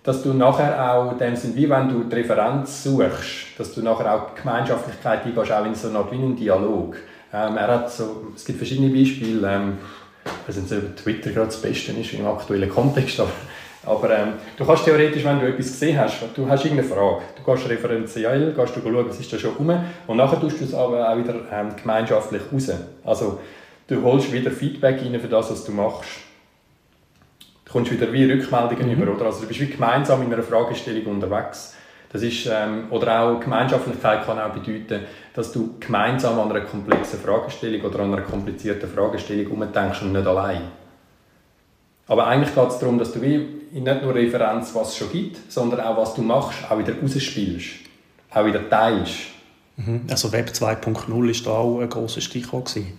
dass 0.06 0.22
du 0.22 0.32
nachher 0.32 0.94
auch, 0.94 1.18
dem 1.18 1.34
sind, 1.34 1.56
wie 1.56 1.68
wenn 1.68 1.88
du 1.88 2.04
die 2.04 2.14
Referenz 2.14 2.84
suchst, 2.84 3.58
dass 3.58 3.74
du 3.74 3.82
nachher 3.82 4.14
auch 4.14 4.30
die 4.30 4.40
Gemeinschaftlichkeit 4.40 5.26
eingehst, 5.26 5.50
auch 5.50 5.66
in 5.66 5.74
so 5.74 5.88
einer 5.88 5.98
Art 5.98 6.12
wie 6.12 6.16
einen 6.16 6.36
Dialog. 6.36 6.96
Ähm, 7.34 7.56
er 7.56 7.66
hat 7.66 7.90
so, 7.90 8.28
es 8.34 8.44
gibt 8.44 8.58
verschiedene 8.58 8.96
Beispiele, 8.96 9.52
ähm, 9.52 9.78
ich 10.24 10.48
weiß 10.48 10.62
nicht, 10.62 10.72
ob 10.72 10.96
Twitter 10.96 11.30
gerade 11.30 11.46
das 11.46 11.60
Beste 11.60 11.90
ist 11.90 12.12
im 12.14 12.24
aktuellen 12.24 12.70
Kontext, 12.70 13.18
aber, 13.18 13.30
aber 13.84 14.16
ähm, 14.16 14.28
du 14.56 14.64
kannst 14.64 14.84
theoretisch, 14.84 15.24
wenn 15.24 15.40
du 15.40 15.48
etwas 15.48 15.72
gesehen 15.72 15.98
hast, 15.98 16.18
du 16.36 16.48
hast 16.48 16.64
irgendeine 16.64 16.88
Frage, 16.88 17.22
du 17.36 17.52
gehst 17.52 17.68
referenziell, 17.68 18.52
gehst 18.52 18.76
du 18.76 18.80
schauen, 18.80 19.08
was 19.08 19.18
ist 19.18 19.32
da 19.32 19.38
schon 19.38 19.54
rum 19.54 19.76
und 20.06 20.16
nachher 20.16 20.40
tust 20.40 20.60
du 20.60 20.64
es 20.66 20.74
aber 20.74 21.10
auch 21.10 21.18
wieder 21.18 21.34
ähm, 21.52 21.74
gemeinschaftlich 21.82 22.42
raus. 22.52 22.70
Also 23.04 23.40
du 23.88 24.02
holst 24.04 24.32
wieder 24.32 24.52
Feedback 24.52 25.00
rein 25.02 25.18
für 25.18 25.28
das, 25.28 25.50
was 25.50 25.64
du 25.64 25.72
machst 25.72 26.25
kommst 27.70 27.92
wieder 27.92 28.12
wie 28.12 28.24
Rückmeldungen 28.24 28.86
mhm. 28.86 29.02
über, 29.02 29.12
oder? 29.14 29.26
Also 29.26 29.42
du 29.42 29.48
bist 29.48 29.60
wie 29.60 29.66
gemeinsam 29.66 30.22
in 30.22 30.32
einer 30.32 30.42
Fragestellung 30.42 31.06
unterwegs. 31.06 31.74
Das 32.12 32.22
ist, 32.22 32.46
ähm, 32.46 32.84
oder 32.90 33.20
auch 33.20 33.40
Gemeinschaftlichkeit 33.40 34.24
kann 34.24 34.38
auch 34.38 34.52
bedeuten, 34.52 35.04
dass 35.34 35.52
du 35.52 35.74
gemeinsam 35.80 36.38
an 36.38 36.50
einer 36.50 36.64
komplexen 36.64 37.18
Fragestellung 37.18 37.82
oder 37.82 38.00
an 38.00 38.14
einer 38.14 38.22
komplizierten 38.22 38.88
Fragestellung 38.88 39.52
umdenkst 39.52 40.02
und 40.02 40.12
nicht 40.12 40.26
allein. 40.26 40.62
Aber 42.06 42.28
eigentlich 42.28 42.54
geht 42.54 42.68
es 42.68 42.78
darum, 42.78 42.98
dass 42.98 43.12
du 43.12 43.20
wie 43.20 43.48
nicht 43.72 44.02
nur 44.02 44.14
Referenz, 44.14 44.74
was 44.74 44.90
es 44.90 44.96
schon 44.96 45.10
gibt, 45.10 45.52
sondern 45.52 45.80
auch 45.80 45.96
was 45.96 46.14
du 46.14 46.22
machst, 46.22 46.58
auch 46.70 46.78
wieder 46.78 46.94
rausspielst, 46.98 47.66
auch 48.30 48.46
wieder 48.46 48.68
teilst. 48.68 49.14
Mhm. 49.76 50.02
Also 50.08 50.32
Web 50.32 50.50
2.0 50.50 51.08
war 51.08 51.44
da 51.44 51.58
auch 51.58 51.80
ein 51.80 51.90
grosses 51.90 52.22
Stichwort. 52.22 52.66
Gewesen. 52.66 52.96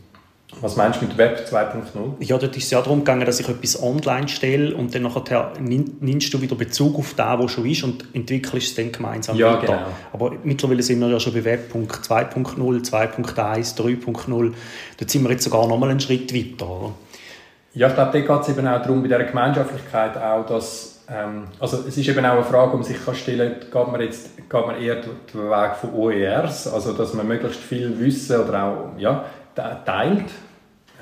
Was 0.61 0.77
meinst 0.77 1.01
du 1.01 1.05
mit 1.05 1.17
Web 1.17 1.45
2.0? 1.51 2.23
Ja, 2.23 2.37
dort 2.37 2.55
ist 2.55 2.63
es 2.63 2.71
ja 2.71 2.81
darum 2.81 2.99
gegangen, 2.99 3.25
dass 3.25 3.39
ich 3.39 3.49
etwas 3.49 3.83
online 3.83 4.29
stelle 4.29 4.73
und 4.75 4.95
dann 4.95 5.03
nachher 5.03 5.51
nimmst 5.59 6.33
du 6.33 6.41
wieder 6.41 6.55
Bezug 6.55 6.97
auf 6.97 7.13
das, 7.15 7.39
was 7.39 7.51
schon 7.51 7.65
ist 7.65 7.83
und 7.83 8.05
entwickelst 8.13 8.69
es 8.69 8.75
dann 8.75 8.91
gemeinsam 8.91 9.35
ja, 9.35 9.53
weiter. 9.53 9.67
Genau. 9.67 9.87
Aber 10.13 10.31
mittlerweile 10.43 10.81
sind 10.83 11.01
wir 11.01 11.09
ja 11.09 11.19
schon 11.19 11.33
bei 11.33 11.43
Web 11.43 11.71
2.0, 11.73 12.55
2.1, 12.55 13.77
3.0. 13.77 14.53
Dort 14.97 15.09
sind 15.09 15.23
wir 15.23 15.31
jetzt 15.31 15.43
sogar 15.43 15.67
noch 15.67 15.77
mal 15.77 15.89
einen 15.89 15.99
Schritt 15.99 16.33
weiter. 16.33 16.69
Oder? 16.69 16.93
Ja, 17.73 17.89
ich 17.89 17.93
glaube, 17.93 18.11
da 18.13 18.19
geht 18.35 18.41
es 18.41 18.49
eben 18.49 18.67
auch 18.67 18.81
darum, 18.81 19.01
bei 19.01 19.09
dieser 19.09 19.25
Gemeinschaftlichkeit 19.25 20.17
auch, 20.17 20.45
dass 20.45 21.01
ähm, 21.09 21.43
also 21.59 21.83
es 21.87 21.97
ist 21.97 22.07
eben 22.07 22.25
auch 22.25 22.33
eine 22.33 22.43
Frage, 22.43 22.71
die 22.71 22.77
man 22.77 22.83
sich 22.83 23.19
stellen 23.19 23.55
kann, 23.71 23.83
geht 23.83 23.91
man 23.91 24.01
jetzt 24.01 24.37
geht 24.37 24.65
man 24.65 24.81
eher 24.81 24.95
den 24.95 25.49
Weg 25.49 25.75
von 25.75 25.93
OERs, 25.93 26.67
also 26.67 26.93
dass 26.93 27.13
man 27.13 27.27
möglichst 27.27 27.59
viel 27.59 27.99
Wissen 27.99 28.39
oder 28.39 28.63
auch 28.63 28.99
ja, 28.99 29.25
teilt, 29.85 30.25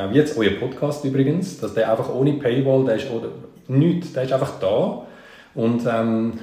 wie 0.10 0.18
jetzt 0.18 0.38
euer 0.38 0.52
Podcast 0.52 1.06
übrigens, 1.06 1.60
dass 1.60 1.74
der 1.74 1.90
einfach 1.90 2.14
ohne 2.14 2.34
Paywall, 2.34 2.86
der 2.86 2.96
ist 2.96 3.10
oder 3.10 3.30
nichts, 3.68 4.14
der 4.14 4.24
ist 4.24 4.34
einfach 4.34 4.60
da. 4.60 5.06
Und 5.54 5.86
ähm, 5.88 6.34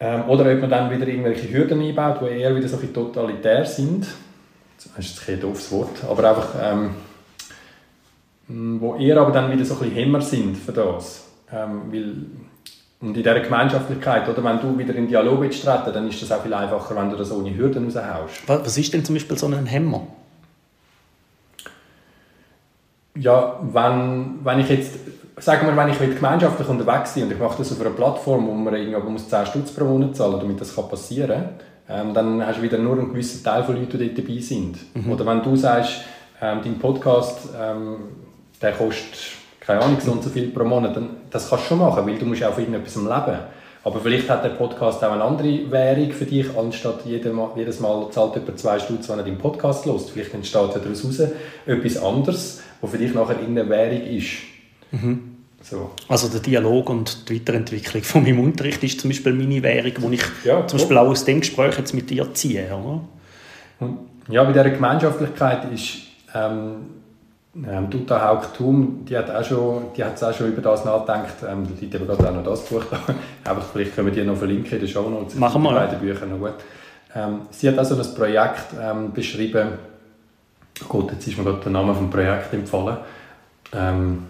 ähm, 0.00 0.28
oder 0.28 0.52
ob 0.52 0.60
man 0.60 0.70
dann 0.70 0.90
wieder 0.90 1.06
irgendwelche 1.06 1.52
Hürden 1.52 1.80
einbaut, 1.80 2.20
die 2.20 2.40
eher 2.40 2.54
wieder 2.54 2.68
so 2.68 2.78
ein 2.78 2.92
totalitär 2.92 3.64
sind, 3.64 4.06
das 4.76 5.06
ist 5.06 5.26
kein 5.26 5.40
doofes 5.40 5.72
Wort, 5.72 6.04
aber 6.08 6.28
einfach 6.30 6.54
ähm, 6.60 6.90
wo 8.80 8.94
eher 8.94 9.18
aber 9.18 9.32
dann 9.32 9.52
wieder 9.52 9.64
so 9.64 9.74
ein 9.74 9.80
bisschen 9.80 9.94
Hämmer 9.96 10.20
sind 10.20 10.56
für 10.56 10.72
das, 10.72 11.26
ähm, 11.52 11.82
weil 11.92 12.14
und 13.00 13.16
in 13.16 13.22
dieser 13.22 13.38
Gemeinschaftlichkeit, 13.38 14.28
oder? 14.28 14.42
Wenn 14.42 14.60
du 14.60 14.76
wieder 14.76 14.92
in 14.96 15.06
Dialog 15.06 15.40
willst 15.40 15.64
treten, 15.64 15.92
dann 15.92 16.08
ist 16.08 16.20
das 16.20 16.32
auch 16.32 16.42
viel 16.42 16.52
einfacher, 16.52 16.96
wenn 16.96 17.10
du 17.10 17.16
das 17.16 17.30
ohne 17.30 17.56
Hürden 17.56 17.84
raushaust. 17.84 18.42
Was 18.48 18.76
ist 18.76 18.92
denn 18.92 19.04
zum 19.04 19.14
Beispiel 19.14 19.38
so 19.38 19.46
ein 19.46 19.66
Hämmer? 19.66 20.04
Ja, 23.18 23.58
wenn, 23.62 24.40
wenn 24.44 24.60
ich 24.60 24.68
jetzt, 24.68 24.94
sagen 25.38 25.66
wir, 25.66 25.76
wenn 25.76 25.88
ich 25.88 25.98
gemeinschaftlich 25.98 26.68
unterwegs 26.68 27.14
bin 27.14 27.24
und 27.24 27.32
ich 27.32 27.38
mache 27.38 27.58
das 27.58 27.72
auf 27.72 27.80
einer 27.80 27.90
Plattform, 27.90 28.46
wo 28.46 28.52
man 28.52 28.74
irgendwie 28.74 29.10
muss 29.10 29.28
10 29.28 29.46
Stutz 29.46 29.72
pro 29.72 29.84
Monat 29.84 30.16
zahlen 30.16 30.38
damit 30.38 30.60
das 30.60 30.74
passieren 30.74 31.44
kann, 31.88 32.08
ähm, 32.08 32.14
dann 32.14 32.46
hast 32.46 32.58
du 32.58 32.62
wieder 32.62 32.78
nur 32.78 32.98
einen 32.98 33.08
gewissen 33.08 33.42
Teil 33.42 33.64
von 33.64 33.76
Leuten, 33.76 33.98
die 33.98 34.14
dort 34.14 34.18
dabei 34.18 34.40
sind. 34.40 34.76
Mhm. 34.94 35.12
Oder 35.12 35.26
wenn 35.26 35.42
du 35.42 35.56
sagst, 35.56 36.02
ähm, 36.40 36.60
dein 36.62 36.78
Podcast, 36.78 37.48
ähm, 37.58 37.96
der 38.60 38.72
kostet 38.72 39.38
keine 39.68 39.82
Ahnung, 39.82 39.98
so 40.00 40.12
und 40.12 40.24
so 40.24 40.30
viel 40.30 40.48
pro 40.48 40.64
Monat, 40.64 40.96
dann, 40.96 41.10
das 41.30 41.50
kannst 41.50 41.66
du 41.66 41.68
schon 41.68 41.78
machen, 41.78 42.06
weil 42.06 42.16
du 42.16 42.24
musst 42.24 42.42
auch 42.42 42.54
von 42.54 42.62
irgendetwas 42.62 42.96
leben. 42.96 43.38
Aber 43.84 44.00
vielleicht 44.00 44.28
hat 44.30 44.42
der 44.42 44.50
Podcast 44.50 45.04
auch 45.04 45.12
eine 45.12 45.22
andere 45.22 45.70
Währung 45.70 46.10
für 46.10 46.24
dich, 46.24 46.46
anstatt 46.56 47.04
jedes 47.04 47.80
Mal 47.80 48.06
zahlt 48.10 48.34
jemand 48.34 48.58
zwei 48.58 48.78
Stunden, 48.78 49.06
wenn 49.06 49.18
er 49.18 49.24
deinen 49.24 49.36
Podcast 49.36 49.84
lost. 49.84 50.10
Vielleicht 50.10 50.32
entsteht 50.32 50.74
ja 50.74 50.78
daraus 50.78 51.20
etwas 51.66 52.02
anderes, 52.02 52.62
was 52.80 52.90
für 52.90 52.98
dich 52.98 53.14
nachher 53.14 53.40
in 53.40 53.54
der 53.54 53.68
Währung 53.68 54.02
ist. 54.02 54.28
Mhm. 54.90 55.36
So. 55.60 55.90
Also 56.08 56.28
der 56.28 56.40
Dialog 56.40 56.88
und 56.88 57.28
die 57.28 57.36
Weiterentwicklung 57.36 58.02
von 58.02 58.22
meinem 58.22 58.40
Unterricht 58.40 58.82
ist 58.84 59.00
zum 59.00 59.10
Beispiel 59.10 59.32
meine 59.32 59.62
Währung, 59.62 60.10
die 60.10 60.14
ich 60.14 60.24
ja, 60.44 60.66
zum 60.66 60.78
Beispiel 60.78 60.98
auch 60.98 61.08
aus 61.08 61.24
dem 61.24 61.40
Gespräch 61.40 61.76
jetzt 61.76 61.94
mit 61.94 62.08
dir 62.08 62.32
ziehe. 62.32 62.66
Oder? 62.72 63.00
Ja, 64.28 64.44
bei 64.44 64.52
dieser 64.52 64.70
Gemeinschaftlichkeit 64.70 65.70
ist 65.72 65.98
ähm, 66.34 66.98
ähm, 67.56 67.90
Dutta 67.90 68.24
Haug-Thum, 68.24 69.04
die 69.08 69.16
hat 69.16 69.30
auch 69.30 69.82
die 69.96 70.04
hat 70.04 70.22
auch 70.22 70.32
schon 70.32 70.48
über 70.48 70.62
das 70.62 70.84
nachgedacht. 70.84 71.34
Ähm, 71.48 71.66
da 71.66 71.80
liegt 71.80 71.94
eben 71.94 72.06
gerade 72.06 72.28
auch 72.28 72.34
noch 72.34 72.44
das 72.44 72.64
Buch 72.66 72.84
da. 72.90 73.00
Aber 73.50 73.62
vielleicht 73.62 73.94
können 73.94 74.08
wir 74.08 74.14
die 74.14 74.26
noch 74.26 74.36
verlinken 74.36 74.72
in 74.72 74.80
den 74.80 74.88
Show 74.88 75.08
Notes. 75.08 75.34
Machen 75.34 75.62
wir. 75.62 75.72
Beide 75.72 75.96
Bücher 75.96 76.26
noch 76.26 76.38
gut. 76.38 76.54
Ähm, 77.14 77.42
sie 77.50 77.68
hat 77.68 77.78
also 77.78 77.96
ein 77.96 78.14
Projekt 78.14 78.66
ähm, 78.80 79.12
beschrieben. 79.12 79.70
Gott, 80.86 81.12
jetzt 81.12 81.26
ist 81.26 81.38
mir 81.38 81.44
gerade 81.44 81.60
der 81.60 81.72
Name 81.72 81.94
des 81.94 82.10
Projekts 82.10 82.52
empfohlen. 82.52 82.98
Ähm, 83.74 84.24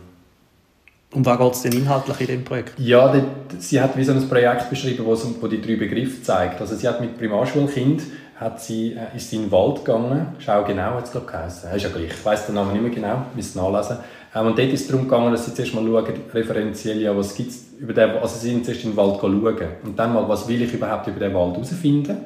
um 1.15 1.25
was 1.25 1.39
geht 1.39 1.53
es 1.53 1.63
denn 1.63 1.73
inhaltlich 1.73 2.21
in 2.21 2.27
diesem 2.27 2.45
Projekt? 2.45 2.79
Ja, 2.79 3.11
die, 3.11 3.23
sie 3.59 3.81
hat 3.81 3.97
wie 3.97 4.05
so 4.05 4.13
ein 4.13 4.29
Projekt 4.29 4.69
beschrieben, 4.69 5.05
wo, 5.07 5.17
wo 5.41 5.47
die 5.47 5.61
drei 5.61 5.77
Begriffe 5.77 6.23
zeigt. 6.23 6.61
Also 6.61 6.77
sie 6.77 6.87
hat 6.87 7.01
mit 7.01 7.19
Primarschulkind 7.19 8.03
hat 8.39 8.61
sie, 8.61 8.93
äh, 8.93 9.17
ist 9.17 9.33
in 9.33 9.43
den 9.43 9.51
Wald 9.51 9.85
gegangen. 9.85 10.29
Schau 10.39 10.65
genau, 10.65 10.95
hat 10.95 11.07
es 11.07 11.11
glaube 11.11 11.27
geheißen. 11.27 11.73
Ist 11.75 11.83
ja 11.83 11.89
gleich. 11.89 12.11
Ich 12.11 12.25
weiss 12.25 12.47
den 12.47 12.55
Namen 12.55 12.73
nicht 12.73 12.83
mehr 12.83 12.91
genau, 12.91 13.23
müsste 13.35 13.59
nachlesen. 13.59 13.99
Ähm, 14.35 14.47
und 14.47 14.59
dort 14.59 14.69
ist 14.69 14.83
es 14.83 14.89
darum 14.89 15.09
gegangen, 15.09 15.33
dass 15.33 15.47
sie 15.47 15.55
zuerst 15.55 15.75
mal 15.75 15.85
schauen, 15.85 16.15
referenziell, 16.33 17.01
ja, 17.01 17.17
was 17.17 17.35
gibt 17.35 17.53
über 17.81 17.93
den, 17.93 18.11
also 18.11 18.39
sie 18.39 18.51
sind 18.51 18.65
zuerst 18.65 18.85
in 18.85 18.91
den 18.91 18.97
Wald 18.97 19.19
schauen. 19.21 19.69
Und 19.85 19.99
dann 19.99 20.13
mal, 20.13 20.29
was 20.29 20.47
will 20.47 20.63
ich 20.63 20.73
überhaupt 20.73 21.07
über 21.09 21.19
den 21.19 21.35
Wald 21.35 21.55
herausfinden? 21.55 22.19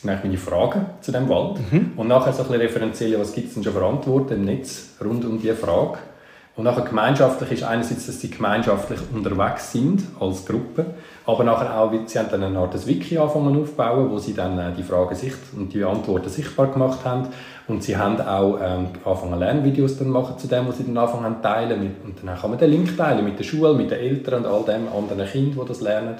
Sind 0.00 0.10
eigentlich 0.10 0.24
meine 0.24 0.38
Fragen 0.38 0.86
zu 1.00 1.10
dem 1.10 1.28
Wald. 1.28 1.58
Mhm. 1.72 1.92
Und 1.96 2.06
nachher 2.06 2.32
so 2.32 2.42
ein 2.42 2.48
bisschen 2.48 2.62
referenziell, 2.62 3.18
was 3.18 3.32
gibt 3.32 3.48
es 3.48 3.54
denn 3.54 3.64
schon 3.64 3.72
für 3.72 3.84
Antworten 3.84 4.34
im 4.34 4.44
Netz 4.44 4.90
rund 5.04 5.24
um 5.24 5.40
diese 5.40 5.56
Frage? 5.56 5.98
Und 6.54 6.64
nachher 6.64 6.82
gemeinschaftlich 6.82 7.52
ist 7.52 7.62
einerseits, 7.64 8.06
dass 8.06 8.20
sie 8.20 8.30
gemeinschaftlich 8.30 9.00
unterwegs 9.12 9.72
sind 9.72 10.02
als 10.20 10.44
Gruppe, 10.44 10.86
aber 11.26 11.44
nachher 11.44 11.78
auch, 11.78 11.92
sie 12.06 12.18
haben 12.18 12.28
dann 12.30 12.42
eine 12.42 12.58
Art 12.58 12.86
Wiki 12.86 13.18
angefangen 13.18 13.60
aufzubauen, 13.60 14.10
wo 14.10 14.18
sie 14.18 14.34
dann 14.34 14.58
äh, 14.58 14.72
die 14.76 14.82
Fragen 14.84 15.16
und 15.56 15.72
die 15.72 15.84
Antworten 15.84 16.28
sichtbar 16.28 16.68
gemacht 16.68 17.04
haben. 17.04 17.28
Und 17.66 17.82
sie 17.82 17.96
haben 17.96 18.20
auch 18.20 18.58
ähm, 18.60 18.86
angefangen 19.04 19.38
Lernvideos 19.38 19.98
dann 19.98 20.10
machen 20.10 20.38
zu 20.38 20.46
dem, 20.46 20.66
was 20.68 20.78
sie 20.78 20.84
dann 20.84 20.96
anfangen 20.96 21.24
haben 21.24 21.42
teilen. 21.42 21.80
Mit, 21.80 22.04
und 22.04 22.16
dann 22.24 22.36
kann 22.36 22.50
man 22.50 22.58
den 22.58 22.70
Link 22.70 22.96
teilen 22.96 23.24
mit 23.24 23.38
der 23.38 23.44
Schule, 23.44 23.74
mit 23.74 23.90
den 23.90 23.98
Eltern 23.98 24.44
und 24.44 24.46
all 24.46 24.62
dem 24.64 24.88
anderen 24.88 25.28
Kindern, 25.28 25.64
die 25.64 25.68
das 25.68 25.80
lernen. 25.80 26.16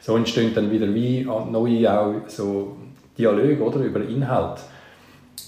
So 0.00 0.16
entstehen 0.16 0.52
dann 0.54 0.70
wieder 0.70 0.92
wie 0.94 1.24
neue 1.50 2.00
auch 2.00 2.14
so 2.28 2.76
Dialoge 3.20 3.62
oder, 3.62 3.80
über 3.80 4.00
Inhalt. 4.00 4.60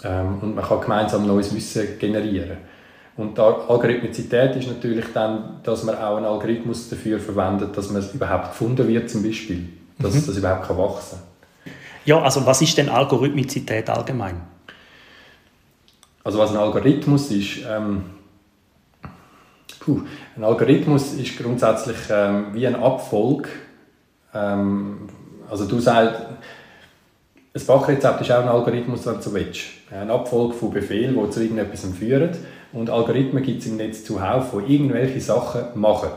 Ähm, 0.05 0.39
und 0.41 0.55
man 0.55 0.65
kann 0.65 0.81
gemeinsam 0.81 1.27
neues 1.27 1.55
Wissen 1.55 1.99
generieren. 1.99 2.59
Und 3.17 3.37
die 3.37 3.43
Algorithmizität 3.43 4.57
ist 4.57 4.69
natürlich 4.69 5.05
dann, 5.13 5.61
dass 5.63 5.85
man 5.85 5.97
auch 5.97 6.17
einen 6.17 6.27
Algorithmus 6.27 6.89
dafür 6.89 7.19
verwendet, 7.19 7.77
dass 7.77 7.91
man 7.91 8.03
überhaupt 8.13 8.51
gefunden 8.51 8.89
wird 8.89 9.11
zum 9.11 9.23
Beispiel, 9.23 9.69
dass 9.99 10.15
mhm. 10.15 10.27
das 10.27 10.37
überhaupt 10.37 10.67
kann 10.67 10.79
wachsen 10.79 11.19
kann. 11.19 11.73
Ja, 12.05 12.21
also 12.21 12.45
was 12.47 12.61
ist 12.63 12.77
denn 12.79 12.89
Algorithmizität 12.89 13.89
allgemein? 13.91 14.41
Also 16.25 16.39
was 16.39 16.51
ein 16.51 16.57
Algorithmus 16.57 17.31
ist, 17.31 17.59
ähm, 17.69 18.03
puh, 19.79 20.01
ein 20.37 20.45
Algorithmus 20.45 21.13
ist 21.15 21.39
grundsätzlich 21.39 21.97
ähm, 22.11 22.47
wie 22.55 22.67
ein 22.67 22.77
Abfolg. 22.77 23.49
Ähm, 24.33 25.09
also 25.51 25.67
du 25.67 25.79
sagst, 25.81 26.23
ein 27.55 27.61
Fachrezept 27.61 28.21
ist 28.23 28.31
auch 28.31 28.43
ein 28.43 28.49
Algorithmus, 28.49 29.07
wenn 29.07 29.17
du 29.17 29.23
so 29.23 29.35
willst. 29.35 29.61
Ein 29.91 30.11
Abfolge 30.11 30.55
von 30.55 30.71
Befehlen, 30.71 31.19
die 31.23 31.31
zu 31.31 31.43
irgendetwas 31.43 31.85
führen. 31.99 32.31
Und 32.73 32.89
Algorithmen 32.89 33.43
gibt 33.43 33.61
es 33.61 33.67
im 33.67 33.77
Netz 33.77 34.05
zuhauf, 34.05 34.55
die 34.67 34.75
irgendwelche 34.75 35.21
Sachen 35.21 35.63
machen. 35.75 36.11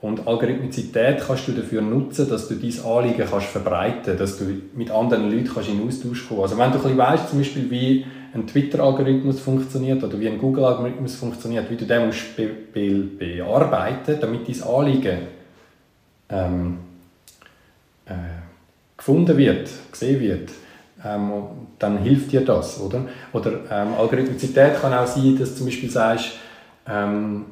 Und 0.00 0.28
Algorithmizität 0.28 1.18
kannst 1.26 1.48
du 1.48 1.52
dafür 1.52 1.82
nutzen, 1.82 2.28
dass 2.28 2.46
du 2.48 2.54
dein 2.54 2.84
Anliegen 2.84 3.26
kannst 3.28 3.48
verbreiten 3.48 4.16
dass 4.16 4.38
du 4.38 4.44
mit 4.74 4.90
anderen 4.90 5.30
Leuten 5.30 5.50
kannst 5.52 5.70
in 5.70 5.84
Austausch 5.86 6.28
kommen 6.28 6.42
Also 6.42 6.56
wenn 6.58 6.70
du 6.70 6.78
ein 6.86 6.96
weißt, 6.96 7.30
zum 7.30 7.38
Beispiel, 7.38 7.68
wie 7.70 8.06
ein 8.32 8.46
Twitter-Algorithmus 8.46 9.40
funktioniert 9.40 10.04
oder 10.04 10.20
wie 10.20 10.28
ein 10.28 10.38
Google-Algorithmus 10.38 11.16
funktioniert, 11.16 11.68
wie 11.70 11.76
du 11.76 11.86
den 11.86 12.06
musst 12.06 12.36
be 12.36 12.48
be 12.72 12.90
bearbeiten 13.18 14.18
damit 14.20 14.46
dein 14.46 14.62
Anliegen 14.62 15.18
ähm, 16.28 16.78
äh, 18.04 18.12
gefunden 18.96 19.36
wird, 19.36 19.70
gesehen 19.90 20.20
wird, 20.20 20.50
ähm, 21.06 21.30
dann 21.78 21.98
hilft 21.98 22.32
dir 22.32 22.40
das, 22.40 22.80
oder? 22.80 23.02
Oder 23.32 23.52
ähm, 23.70 23.88
Algorithmizität 23.98 24.80
kann 24.80 24.92
auch 24.92 25.06
sein, 25.06 25.38
dass 25.38 25.50
du 25.50 25.56
zum 25.58 25.66
Beispiel 25.66 25.90
sagst, 25.90 26.32
ähm, 26.88 27.44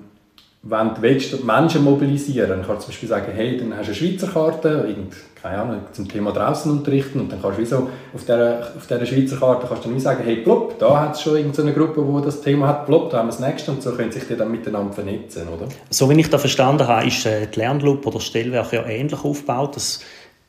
wenn 0.66 0.94
du 0.94 1.02
willst, 1.02 1.44
Menschen 1.44 1.84
mobilisieren 1.84 2.62
kannst 2.66 2.68
du 2.68 2.76
zum 2.78 2.86
Beispiel 2.88 3.08
sagen, 3.08 3.32
hey, 3.34 3.58
dann 3.58 3.76
hast 3.76 3.86
du 3.86 3.92
eine 3.92 3.94
Schweizer 3.94 4.28
Karte, 4.28 4.86
irgend, 4.88 5.12
keine 5.42 5.58
Ahnung, 5.58 5.80
zum 5.92 6.08
Thema 6.08 6.32
draußen 6.32 6.70
unterrichten 6.70 7.20
und 7.20 7.30
dann 7.30 7.42
kannst 7.42 7.58
du 7.58 7.62
wie 7.62 7.66
so 7.66 7.90
auf 8.14 8.22
dieser, 8.22 8.72
auf 8.74 8.86
dieser 8.86 9.04
Schweizer 9.04 9.36
Karte 9.36 9.66
kannst 9.68 9.84
du 9.84 9.90
dann 9.90 10.00
sagen, 10.00 10.22
hey, 10.24 10.36
plopp, 10.36 10.78
da 10.78 11.00
hat 11.02 11.16
es 11.16 11.22
schon 11.22 11.36
irgendeine 11.36 11.74
Gruppe, 11.74 12.02
die 12.02 12.24
das 12.24 12.40
Thema 12.40 12.68
hat, 12.68 12.86
plopp, 12.86 13.10
da 13.10 13.18
haben 13.18 13.26
wir 13.26 13.32
das 13.32 13.40
nächste 13.40 13.72
und 13.72 13.82
so 13.82 13.92
können 13.92 14.10
sich 14.10 14.26
die 14.26 14.36
dann 14.36 14.50
miteinander 14.50 14.94
vernetzen, 14.94 15.48
oder? 15.48 15.68
So 15.90 16.08
wie 16.08 16.18
ich 16.18 16.30
das 16.30 16.40
verstanden 16.40 16.88
habe, 16.88 17.06
ist 17.06 17.26
äh, 17.26 17.46
die 17.46 17.58
Lernloop 17.58 18.06
oder 18.06 18.20
Stellwerk 18.20 18.72
ja 18.72 18.86
ähnlich 18.86 19.22
aufgebaut, 19.22 19.76
dass 19.76 20.00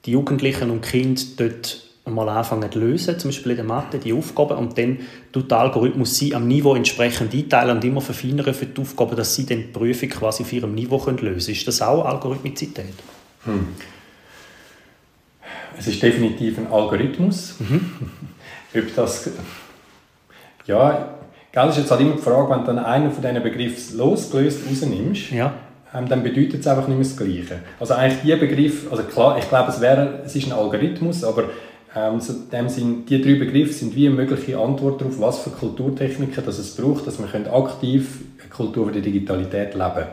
die 0.06 0.12
Jugendlichen 0.12 0.72
und 0.72 0.82
Kinder 0.82 1.22
dort 1.38 1.85
mal 2.14 2.30
anfangen 2.30 2.72
zu 2.72 2.80
lösen, 2.80 3.18
zum 3.18 3.30
Beispiel 3.30 3.52
in 3.52 3.58
der 3.58 3.66
Mathe, 3.66 3.98
die 3.98 4.14
Aufgaben, 4.14 4.58
und 4.58 4.78
dann 4.78 5.00
tut 5.32 5.50
der 5.50 5.60
Algorithmus 5.60 6.18
sie 6.18 6.36
am 6.36 6.48
Niveau 6.48 6.76
entsprechend 6.76 7.34
einteilen 7.34 7.78
und 7.78 7.84
immer 7.84 8.02
verfeinern 8.02 8.54
für 8.54 8.68
die 8.68 8.80
Aufgaben, 8.80 9.16
dass 9.16 9.34
sie 9.34 9.46
dann 9.46 9.58
die 9.58 9.64
Prüfung 9.64 10.10
quasi 10.10 10.44
auf 10.44 10.54
ihrem 10.54 10.76
Niveau 10.76 11.00
können 11.00 11.18
lösen 11.18 11.48
können. 11.48 11.58
Ist 11.58 11.68
das 11.68 11.82
auch 11.82 12.06
Algorithmizität? 12.06 12.94
Hm. 13.46 13.68
Es 15.78 15.88
ist 15.88 16.02
definitiv 16.02 16.58
ein 16.58 16.68
Algorithmus. 16.68 17.56
Mhm. 17.60 17.92
Ob 18.76 18.96
das... 18.96 19.30
Ja, 20.68 21.16
gell, 21.52 21.70
ist 21.70 21.78
jetzt 21.78 21.92
halt 21.92 22.02
immer 22.02 22.16
die 22.16 22.22
Frage, 22.22 22.50
wenn 22.50 22.60
du 22.60 22.66
dann 22.66 22.80
einen 22.80 23.12
von 23.12 23.22
diesen 23.22 23.44
Begriffen 23.44 23.98
losgelöst 23.98 24.62
rausnimmst, 24.70 25.32
ja. 25.32 25.54
ähm, 25.94 26.08
dann 26.10 26.24
bedeutet 26.24 26.62
es 26.62 26.68
einfach 26.68 26.88
nicht 26.88 26.98
mehr 26.98 27.08
das 27.08 27.18
Gleiche. 27.18 27.60
Also 27.80 27.94
eigentlich 27.94 28.22
dieser 28.22 28.38
Begriff, 28.38 28.92
also 28.92 29.04
klar, 29.04 29.38
ich 29.38 29.48
glaube, 29.48 29.72
es, 29.72 29.80
wäre, 29.80 30.22
es 30.26 30.36
ist 30.36 30.48
ein 30.48 30.54
Algorithmus, 30.54 31.24
aber 31.24 31.44
Ähm, 31.96 32.20
so 32.20 32.34
in 32.34 32.50
dem 32.50 32.70
Sinn, 32.70 33.06
die 33.06 33.22
drei 33.22 33.36
Begriffe 33.36 33.72
sind 33.72 33.96
wie 33.96 34.08
eine 34.08 34.16
mögliche 34.16 34.60
Antwort 34.60 35.00
darauf, 35.00 35.20
was 35.20 35.40
für 35.40 35.52
Kulturtechniken 35.52 36.44
das 36.46 36.60
es 36.60 36.76
braucht, 36.76 37.08
dass 37.08 37.18
wir 37.20 37.54
aktiv 37.54 38.20
eine 38.42 38.50
Kultur 38.50 38.92
der 38.92 39.02
Digitalität 39.02 39.74
leben 39.74 39.94
können. 39.94 40.08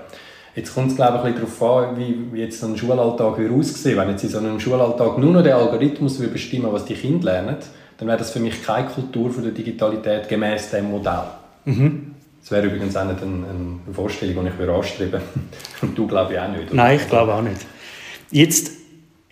Jetzt 0.55 0.75
kommt 0.75 0.91
es 0.91 0.97
glaube 0.97 1.19
ich, 1.19 1.25
ein 1.25 1.35
bisschen 1.35 1.59
darauf 1.59 1.89
an, 1.89 1.99
wie, 1.99 2.33
wie 2.33 2.41
jetzt 2.41 2.61
so 2.61 2.67
ein 2.67 2.77
Schulalltag 2.77 3.39
aussehen 3.51 3.97
Wenn 3.97 4.11
jetzt 4.11 4.23
in 4.23 4.31
so 4.31 4.39
einem 4.39 4.61
Schulalltag 4.61 5.19
nur 5.19 5.33
noch 5.33 5.43
der 5.43 5.57
Algorithmus 5.57 6.19
bestimmen 6.19 6.73
was 6.73 6.85
die 6.85 6.95
Kinder 6.95 7.33
lernen, 7.33 7.57
dann 7.99 8.09
wäre 8.09 8.19
das 8.19 8.31
für 8.31 8.41
mich 8.41 8.63
keine 8.63 8.87
Kultur 8.87 9.31
für 9.31 9.43
die 9.43 9.53
Digitalität 9.53 10.29
gemäß 10.29 10.71
dem 10.71 10.91
Modell. 10.91 11.23
Mhm. 11.65 12.15
Das 12.41 12.51
wäre 12.51 12.67
übrigens 12.67 12.97
auch 12.97 13.05
nicht 13.05 13.23
eine, 13.23 13.47
eine 13.47 13.95
Vorstellung, 13.95 14.45
die 14.45 14.63
ich 14.63 14.69
anstreben 14.69 15.13
würde. 15.13 15.25
Und 15.81 15.99
du 15.99 16.07
glaube 16.07 16.35
ich 16.35 16.39
auch 16.39 16.49
nicht. 16.49 16.65
Oder? 16.67 16.75
Nein, 16.75 16.97
ich 16.97 17.09
glaube 17.09 17.35
auch 17.35 17.43
nicht. 17.43 17.65
Jetzt 18.31 18.73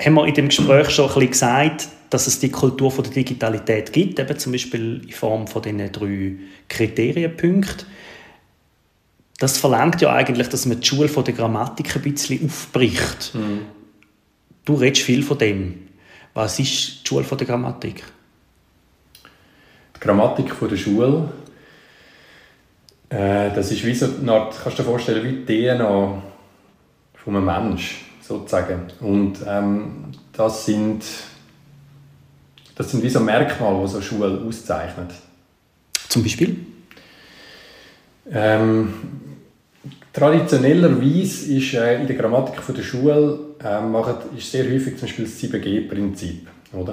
haben 0.00 0.14
wir 0.14 0.26
in 0.26 0.34
dem 0.34 0.48
Gespräch 0.48 0.90
schon 0.90 1.06
ein 1.06 1.14
bisschen 1.14 1.30
gesagt, 1.30 1.88
dass 2.10 2.26
es 2.26 2.40
die 2.40 2.50
Kultur 2.50 2.90
von 2.90 3.04
der 3.04 3.12
Digitalität 3.12 3.92
gibt, 3.92 4.18
eben 4.18 4.38
zum 4.38 4.52
Beispiel 4.52 5.02
in 5.04 5.12
Form 5.12 5.46
von 5.46 5.62
diesen 5.62 5.92
drei 5.92 6.34
Kriterienpunkten. 6.68 7.86
Das 9.38 9.56
verlangt 9.56 10.02
ja 10.02 10.12
eigentlich, 10.12 10.48
dass 10.48 10.66
man 10.66 10.80
die 10.80 10.86
Schule 10.86 11.08
von 11.08 11.24
der 11.24 11.34
Grammatik 11.34 11.96
ein 11.96 12.02
bisschen 12.02 12.44
aufbricht. 12.44 13.34
Mhm. 13.34 13.62
Du 14.64 14.74
redest 14.74 15.02
viel 15.02 15.22
von 15.22 15.38
dem. 15.38 15.88
Was 16.34 16.58
ist 16.58 17.02
die 17.02 17.08
Schule 17.08 17.24
von 17.24 17.38
der 17.38 17.46
Grammatik? 17.46 18.04
Die 19.96 20.00
Grammatik 20.00 20.54
von 20.54 20.68
der 20.68 20.76
Schule, 20.76 21.32
äh, 23.08 23.50
das 23.54 23.70
ist 23.72 23.84
wie 23.84 23.94
so 23.94 24.06
eine 24.06 24.32
Art, 24.32 24.54
kannst 24.62 24.78
du 24.78 24.82
dir 24.82 24.88
vorstellen, 24.88 25.24
wie 25.24 25.44
die 25.44 25.66
DNA 25.66 26.22
von 27.14 27.36
einem 27.36 27.44
Menschen 27.44 27.96
sozusagen. 28.20 28.82
Und 29.00 29.38
ähm, 29.46 30.04
das 30.32 30.66
sind 30.66 31.04
das 32.80 32.92
sind 32.92 33.02
wie 33.02 33.10
so 33.10 33.20
Merkmale, 33.20 33.82
die 33.82 33.88
so 33.88 33.96
eine 33.98 34.06
Schule 34.06 34.40
auszeichnet. 34.48 35.10
Zum 36.08 36.22
Beispiel? 36.22 36.56
Ähm, 38.32 38.94
traditionellerweise 40.14 41.52
ist 41.52 41.74
äh, 41.74 42.00
in 42.00 42.06
der 42.06 42.16
Grammatik 42.16 42.62
von 42.62 42.74
der 42.74 42.82
Schule 42.82 43.38
äh, 43.62 43.82
machen, 43.82 44.14
ist 44.34 44.50
sehr 44.50 44.64
häufig 44.64 44.96
zum 44.96 45.08
Beispiel 45.08 45.24
das 45.26 45.34
7G-Prinzip. 45.34 46.48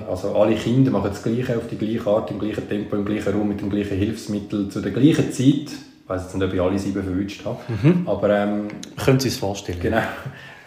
Also 0.09 0.35
alle 0.35 0.55
Kinder 0.55 0.91
machen 0.91 1.11
das 1.11 1.23
Gleiche 1.23 1.55
auf 1.55 1.69
die 1.71 1.77
gleiche 1.77 2.05
Art, 2.05 2.31
im 2.31 2.39
gleichen 2.39 2.67
Tempo, 2.67 2.97
im 2.97 3.05
gleichen 3.05 3.31
Raum, 3.31 3.47
mit 3.47 3.61
dem 3.61 3.69
gleichen 3.69 3.97
Hilfsmittel, 3.97 4.67
zu 4.67 4.81
der 4.81 4.91
gleichen 4.91 5.31
Zeit. 5.31 5.71
Ich 5.71 6.09
weiß 6.09 6.23
jetzt 6.23 6.35
nicht, 6.35 6.43
ob 6.43 6.53
ich 6.53 6.61
alle 6.61 6.77
sieben 6.77 7.01
verwünscht 7.01 7.45
habe. 7.45 7.59
Mhm. 7.69 8.05
Aber, 8.09 8.29
ähm, 8.29 8.67
Können 9.05 9.21
Sie 9.21 9.29
es 9.29 9.37
vorstellen? 9.37 9.79
Genau. 9.81 10.01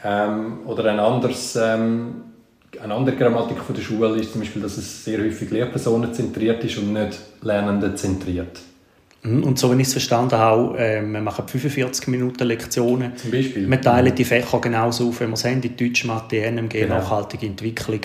Ähm, 0.03 0.61
oder 0.65 0.87
ein 0.87 0.99
anderes, 0.99 1.57
ähm, 1.57 2.30
eine 2.83 2.95
andere 2.95 3.17
Grammatik 3.17 3.59
von 3.59 3.75
der 3.75 3.83
Schule 3.83 4.21
ist 4.21 4.33
zum 4.33 4.41
Beispiel, 4.41 4.63
dass 4.63 4.77
es 4.77 5.05
sehr 5.05 5.19
häufig 5.19 5.51
lehrpersonenzentriert 5.51 6.63
ist 6.65 6.79
und 6.79 6.93
nicht 6.93 7.19
lernendenzentriert. 7.43 8.61
Mhm, 9.23 9.45
und 9.45 9.59
so 9.59 9.71
wie 9.77 9.83
ich 9.83 9.89
es 9.89 9.93
verstanden 9.93 10.39
habe, 10.39 10.79
äh, 10.79 11.03
wir 11.03 11.21
machen 11.21 11.47
45 11.47 12.09
Minuten 12.09 12.45
Lektionen. 12.45 13.17
Zum 13.17 13.31
Beispiel. 13.31 13.69
Wir 13.69 13.81
teilen 13.81 14.15
die 14.15 14.25
Fächer 14.25 14.61
genauso 14.61 15.09
auf, 15.09 15.21
wenn 15.21 15.31
wir 15.31 15.35
es 15.35 15.45
haben, 15.45 15.61
die 15.61 15.77
Deutsch, 15.77 16.05
Mathe, 16.05 16.43
NMG, 16.43 16.81
genau. 16.81 16.97
nachhaltige 16.97 17.47
Entwicklung, 17.47 18.01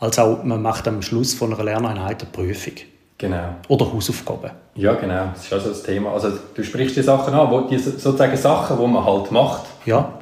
als 0.00 0.18
auch 0.18 0.44
man 0.44 0.60
macht 0.60 0.86
am 0.88 1.00
Schluss 1.00 1.34
von 1.34 1.54
einer 1.54 1.64
Lerneinheit 1.64 2.22
eine 2.22 2.30
Prüfung. 2.30 2.74
Genau. 3.16 3.56
Oder 3.66 3.92
Hausaufgaben. 3.92 4.50
Ja, 4.76 4.94
genau. 4.94 5.30
Das 5.34 5.44
ist 5.44 5.52
also 5.52 5.68
das 5.70 5.82
Thema. 5.82 6.12
Also 6.12 6.30
du 6.54 6.62
sprichst 6.62 6.96
die 6.96 7.02
Sachen 7.02 7.34
an, 7.34 7.50
wo 7.50 7.62
die 7.62 7.78
sozusagen 7.78 8.36
Sachen, 8.36 8.78
die 8.78 8.86
man 8.86 9.04
halt 9.04 9.32
macht. 9.32 9.64
Ja. 9.86 10.17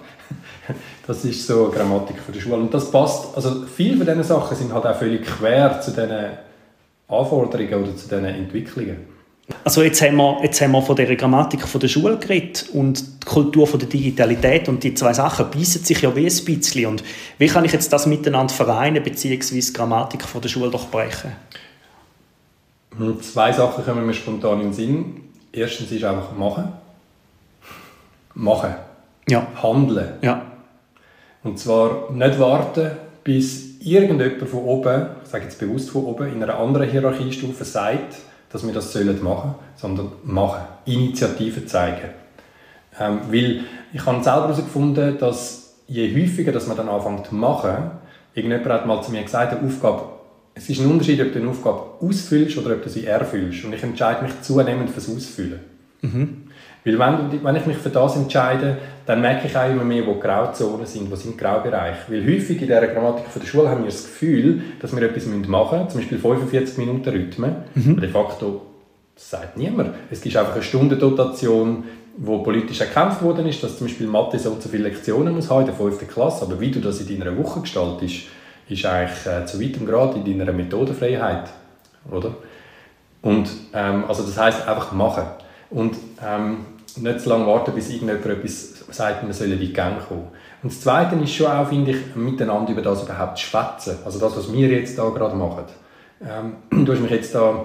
Das 1.07 1.25
ist 1.25 1.47
so 1.47 1.67
eine 1.67 1.75
Grammatik 1.75 2.17
für 2.19 2.33
die 2.33 2.41
Schule. 2.41 2.57
Und 2.57 2.75
das 2.75 2.91
passt, 2.91 3.35
also 3.37 3.65
viele 3.67 3.97
von 3.97 4.07
diesen 4.07 4.25
Sachen 4.25 4.57
sind 4.57 4.73
halt 4.73 4.87
auch 4.87 4.97
völlig 4.97 5.25
quer 5.25 5.81
zu 5.81 5.93
diesen 5.93 6.31
Anforderungen 7.09 7.75
oder 7.75 7.97
zu 7.97 8.09
diesen 8.09 8.25
Entwicklungen. 8.25 9.17
Also 9.63 9.83
jetzt 9.83 10.03
haben, 10.03 10.17
wir, 10.17 10.41
jetzt 10.43 10.61
haben 10.61 10.73
wir 10.73 10.83
von 10.83 10.97
der 10.97 11.15
Grammatik 11.15 11.69
von 11.69 11.81
der 11.81 11.87
Schule 11.87 12.19
geredet 12.19 12.69
und 12.73 13.23
die 13.23 13.27
Kultur 13.27 13.69
von 13.69 13.79
der 13.79 13.89
Digitalität 13.89 14.69
und 14.69 14.83
die 14.83 14.95
zwei 14.95 15.12
Sachen 15.12 15.49
beißen 15.53 15.85
sich 15.85 16.03
ja 16.03 16.14
wie 16.16 16.27
ein 16.27 16.45
bisschen. 16.45 16.87
Und 16.87 17.05
wie 17.38 17.47
kann 17.47 17.64
ich 17.64 17.73
jetzt 17.73 17.92
das 17.92 18.07
miteinander 18.07 18.53
vereinen, 18.53 19.05
beziehungsweise 19.05 19.73
die 19.73 19.73
Grammatik 19.73 20.25
von 20.25 20.40
der 20.40 20.49
Schule 20.49 20.71
durchbrechen? 20.71 21.33
Hm, 22.99 23.23
zwei 23.23 23.53
Sachen 23.53 23.85
kommen 23.85 24.05
mir 24.05 24.14
spontan 24.14 24.61
in 24.61 24.66
den 24.69 24.73
Sinn. 24.73 25.21
Erstens 25.53 25.92
ist 25.92 26.03
einfach 26.03 26.37
machen. 26.37 26.73
Machen. 28.35 28.75
Ja. 29.29 29.47
Handeln. 29.62 30.14
Ja. 30.23 30.42
Und 31.46 31.61
zwar 31.61 32.11
nicht 32.11 32.40
warten, 32.40 32.90
bis 33.22 33.80
irgendjemand 33.80 34.48
von 34.48 34.64
oben, 34.64 35.06
ich 35.22 35.30
sage 35.30 35.44
jetzt 35.44 35.61
bewusst 35.61 35.90
von 35.90 36.04
oben, 36.04 36.32
in 36.32 36.42
einer 36.42 36.59
anderen 36.59 36.90
Hierarchiestufe 36.90 37.64
sagt, 37.64 38.16
dass 38.50 38.66
wir 38.66 38.74
das 38.74 38.92
sollen 38.92 39.22
machen, 39.22 39.54
sondern 39.76 40.11
machen, 40.24 40.62
Initiative 40.87 41.64
zeigen. 41.64 42.09
Ähm, 42.98 43.20
weil 43.30 43.61
ich 43.92 44.04
habe 44.04 44.24
selber 44.24 44.48
herausgefunden, 44.48 45.18
dass 45.18 45.76
je 45.87 46.12
häufiger 46.20 46.50
dass 46.50 46.66
man 46.66 46.78
dann 46.78 46.88
anfängt 46.88 47.26
zu 47.26 47.35
machen, 47.37 47.92
irgendjemand 48.35 48.68
hat 48.68 48.87
mal 48.87 49.00
zu 49.02 49.12
mir 49.12 49.22
gesagt, 49.22 49.52
eine 49.56 49.68
Aufgabe, 49.68 50.02
es 50.52 50.68
ist 50.68 50.80
ein 50.80 50.90
Unterschied, 50.90 51.20
ob 51.20 51.32
du 51.32 51.38
eine 51.38 51.48
Aufgabe 51.48 51.82
ausfüllst 52.00 52.59
oder 52.59 52.74
ob 52.74 52.82
du 52.82 52.90
sie 52.90 53.06
erfüllst. 53.06 53.64
Und 53.64 53.72
ich 53.72 53.85
entscheide 53.85 54.24
mich 54.24 54.40
zunehmend 54.42 54.90
fürs 54.90 55.09
Ausfüllen. 55.09 55.61
Mhm. 56.02 56.45
Weil 56.87 56.99
wenn, 57.01 57.42
wenn 57.42 57.57
ich 57.57 57.66
mich 57.66 57.77
für 57.77 57.90
das 57.90 58.16
entscheide, 58.16 58.79
dann 59.07 59.20
merke 59.20 59.49
ich 59.49 59.57
auch 59.57 59.68
immer 59.68 59.83
mehr, 59.83 60.07
wo 60.07 60.14
Grauzonen 60.14 60.87
sind, 60.87 61.11
wo 61.11 61.16
sind 61.16 61.37
Graubereiche. 61.37 61.99
Weil 62.07 62.25
häufig 62.25 62.61
in 62.62 62.68
dieser 62.68 62.87
Grammatik 62.87 63.27
von 63.27 63.42
der 63.42 63.49
Schule 63.49 63.68
haben 63.68 63.81
wir 63.81 63.90
das 63.90 64.05
Gefühl, 64.05 64.62
dass 64.81 64.94
wir 64.94 65.03
etwas 65.03 65.27
machen 65.27 65.79
müssen, 65.79 65.90
zum 65.90 66.01
Beispiel 66.01 66.18
45 66.18 66.79
Minuten 66.79 67.09
Rhythmen. 67.09 67.57
Mhm. 67.75 68.01
De 68.01 68.09
facto 68.09 68.62
das 69.16 69.31
sagt 69.31 69.57
niemand. 69.57 69.94
Es 70.11 70.20
gibt 70.20 70.37
einfach 70.37 70.53
eine 70.53 70.62
Stundendotation, 70.62 71.85
wo 72.18 72.38
politisch 72.38 72.81
erkämpft 72.81 73.20
worden 73.22 73.46
ist, 73.46 73.62
dass 73.62 73.79
zum 73.79 73.88
Beispiel 73.88 74.07
Mathe 74.07 74.38
so 74.38 74.51
und 74.51 74.62
so 74.62 74.68
viele 74.68 74.85
Lektionen 74.85 75.35
muss 75.35 75.51
haben 75.51 75.61
in 75.61 75.66
der 75.66 75.75
5. 75.75 76.07
Klasse. 76.07 76.44
Aber 76.44 76.61
wie 76.61 76.70
du 76.70 76.81
das 76.81 77.01
in 77.01 77.18
deiner 77.18 77.37
Woche 77.37 77.62
gestaltest, 77.62 78.27
ist 78.68 78.87
eigentlich 78.87 79.27
äh, 79.27 79.44
zu 79.44 79.61
weitem 79.61 79.87
Grad 79.87 80.14
in 80.14 80.25
deiner 80.25 80.53
Methodenfreiheit. 80.53 81.49
Oder? 82.11 82.35
Und 83.22 83.49
ähm, 83.72 84.05
also 84.07 84.22
das 84.22 84.38
heißt 84.38 84.68
einfach 84.68 84.92
machen. 84.92 85.25
Und 85.70 85.96
ähm, 86.25 86.59
nicht 86.98 87.20
zu 87.20 87.28
lange 87.28 87.46
warten, 87.46 87.74
bis 87.74 87.90
irgendjemand 87.90 88.26
etwas 88.26 88.74
sagt, 88.90 89.22
man 89.22 89.32
soll 89.32 89.52
in 89.52 89.61
die 89.61 89.72
Gang 89.72 90.06
kommen. 90.06 90.28
Und 90.62 90.72
das 90.72 90.80
Zweite 90.80 91.16
ist 91.16 91.35
schon 91.35 91.46
auch, 91.46 91.68
finde 91.68 91.92
ich, 91.92 92.16
miteinander 92.16 92.72
über 92.72 92.82
das 92.82 93.02
überhaupt 93.02 93.38
zu 93.38 93.46
schwätzen. 93.46 93.98
Also 94.04 94.18
das, 94.18 94.37
was 94.37 94.52
wir 94.52 94.68
jetzt 94.68 94.98
da 94.98 95.09
gerade 95.11 95.37
machen. 95.37 95.64
Ähm, 96.22 96.56
du 96.85 96.92
hast 96.92 97.00
mich 97.00 97.11
jetzt 97.11 97.35
da, 97.35 97.64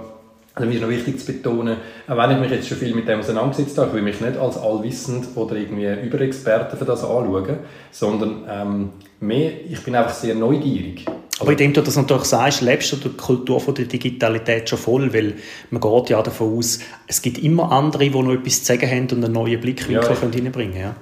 also 0.53 0.67
mir 0.67 0.75
ist 0.75 0.81
noch 0.81 0.89
wichtig 0.89 1.19
zu 1.19 1.25
betonen, 1.25 1.77
auch 2.07 2.17
wenn 2.17 2.31
ich 2.31 2.39
mich 2.39 2.51
jetzt 2.51 2.67
schon 2.67 2.77
viel 2.77 2.93
mit 2.93 3.07
dem 3.07 3.19
auseinandergesetzt 3.19 3.77
habe, 3.77 3.87
ich 3.87 3.93
will 3.93 4.01
mich 4.01 4.21
nicht 4.21 4.37
als 4.37 4.57
allwissend 4.57 5.27
oder 5.35 5.55
irgendwie 5.55 5.87
Überexperte 6.05 6.75
für 6.75 6.85
das 6.85 7.03
anschauen, 7.03 7.59
sondern 7.91 8.43
ähm, 8.49 8.89
mehr, 9.19 9.51
ich 9.69 9.81
bin 9.83 9.95
einfach 9.95 10.13
sehr 10.13 10.35
neugierig. 10.35 11.05
Aber 11.41 11.51
indem 11.51 11.73
du 11.73 11.81
das 11.81 11.95
natürlich 11.95 12.25
sagst, 12.25 12.61
lebst 12.61 12.91
du 12.91 12.97
die 12.97 13.09
Kultur 13.09 13.59
von 13.59 13.73
der 13.73 13.85
Digitalität 13.85 14.69
schon 14.69 14.77
voll, 14.77 15.13
weil 15.13 15.33
man 15.71 15.81
geht 15.81 16.09
ja 16.09 16.21
davon 16.21 16.57
aus, 16.57 16.79
es 17.07 17.21
gibt 17.21 17.39
immer 17.39 17.71
andere, 17.71 18.09
die 18.09 18.09
noch 18.09 18.31
etwas 18.31 18.59
zu 18.59 18.65
sagen 18.65 18.89
haben 18.89 19.07
und 19.11 19.23
einen 19.23 19.33
neuen 19.33 19.59
Blickwinkel 19.59 20.09
ja, 20.09 20.15
können 20.15 20.33
reinbringen 20.33 20.73
können. 20.73 20.95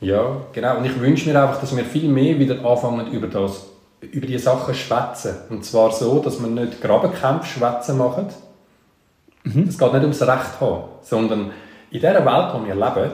Ja. 0.00 0.14
ja, 0.14 0.36
genau. 0.52 0.78
Und 0.78 0.86
ich 0.86 0.98
wünsche 0.98 1.28
mir 1.28 1.40
einfach, 1.40 1.60
dass 1.60 1.76
wir 1.76 1.84
viel 1.84 2.08
mehr 2.08 2.38
wieder 2.38 2.64
anfangen, 2.64 3.12
über, 3.12 3.26
das, 3.26 3.66
über 4.00 4.26
diese 4.26 4.44
Sachen 4.44 4.74
zu 4.74 4.80
schwätzen. 4.80 5.34
Und 5.50 5.64
zwar 5.64 5.92
so, 5.92 6.20
dass 6.20 6.40
wir 6.40 6.48
nicht 6.48 6.80
Grabenkämpfe 6.80 7.58
schwätzen 7.58 7.98
machen. 7.98 8.28
Mhm. 9.44 9.66
Es 9.68 9.78
geht 9.78 9.92
nicht 9.92 10.02
ums 10.02 10.22
Recht 10.22 10.60
haben, 10.60 10.84
sondern 11.02 11.50
in 11.90 12.00
dieser 12.00 12.24
Welt, 12.24 12.54
in 12.54 12.66
der 12.66 12.76
wir 12.76 12.86
leben, 12.86 13.12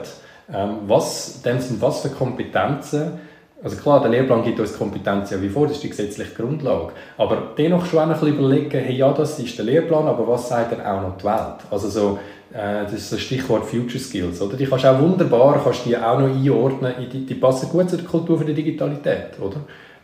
ähm, 0.53 0.77
was, 0.87 1.41
was 1.79 2.01
für 2.01 2.09
Kompetenzen 2.09 3.19
also 3.61 3.75
klar, 3.75 4.01
der 4.01 4.11
Lehrplan 4.11 4.43
gibt 4.43 4.59
uns 4.59 4.77
Kompetenz 4.77 5.31
ja 5.31 5.41
wie 5.41 5.49
vor, 5.49 5.67
das 5.67 5.77
ist 5.77 5.83
die 5.83 5.89
gesetzliche 5.89 6.33
Grundlage. 6.33 6.93
Aber 7.17 7.49
dennoch 7.57 7.85
schon 7.85 7.99
ein 7.99 8.09
bisschen 8.09 8.37
überlegen, 8.37 8.79
hey, 8.79 8.95
ja, 8.95 9.11
das 9.11 9.37
ist 9.37 9.57
der 9.57 9.65
Lehrplan, 9.65 10.07
aber 10.07 10.27
was 10.27 10.47
sagt 10.47 10.71
denn 10.71 10.81
auch 10.81 11.01
noch 11.01 11.17
die 11.17 11.25
Welt? 11.25 11.57
Also 11.69 11.89
so, 11.89 12.19
äh, 12.53 12.83
das 12.83 12.93
ist 12.93 13.11
das 13.11 13.19
Stichwort 13.19 13.65
Future 13.65 13.99
Skills, 13.99 14.41
oder? 14.41 14.55
Die 14.55 14.65
kannst 14.65 14.85
du 14.85 14.91
auch 14.91 14.99
wunderbar, 14.99 15.61
kannst 15.61 15.85
die 15.85 15.97
auch 15.97 16.19
noch 16.19 16.29
einordnen, 16.29 16.93
die, 17.11 17.25
die 17.25 17.35
passen 17.35 17.69
gut 17.69 17.89
zu 17.89 17.97
der 17.97 18.05
Kultur 18.05 18.37
für 18.37 18.45
die 18.45 18.53
Digitalität, 18.53 19.37
oder? 19.41 19.57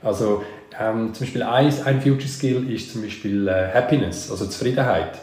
Also 0.04 0.44
ähm, 0.78 1.14
zum 1.14 1.26
Beispiel 1.26 1.44
ein, 1.44 1.74
ein 1.86 2.02
Future 2.02 2.28
Skill 2.28 2.70
ist 2.70 2.92
zum 2.92 3.04
Beispiel 3.04 3.48
äh, 3.48 3.74
Happiness, 3.74 4.30
also 4.30 4.48
Zufriedenheit. 4.48 5.14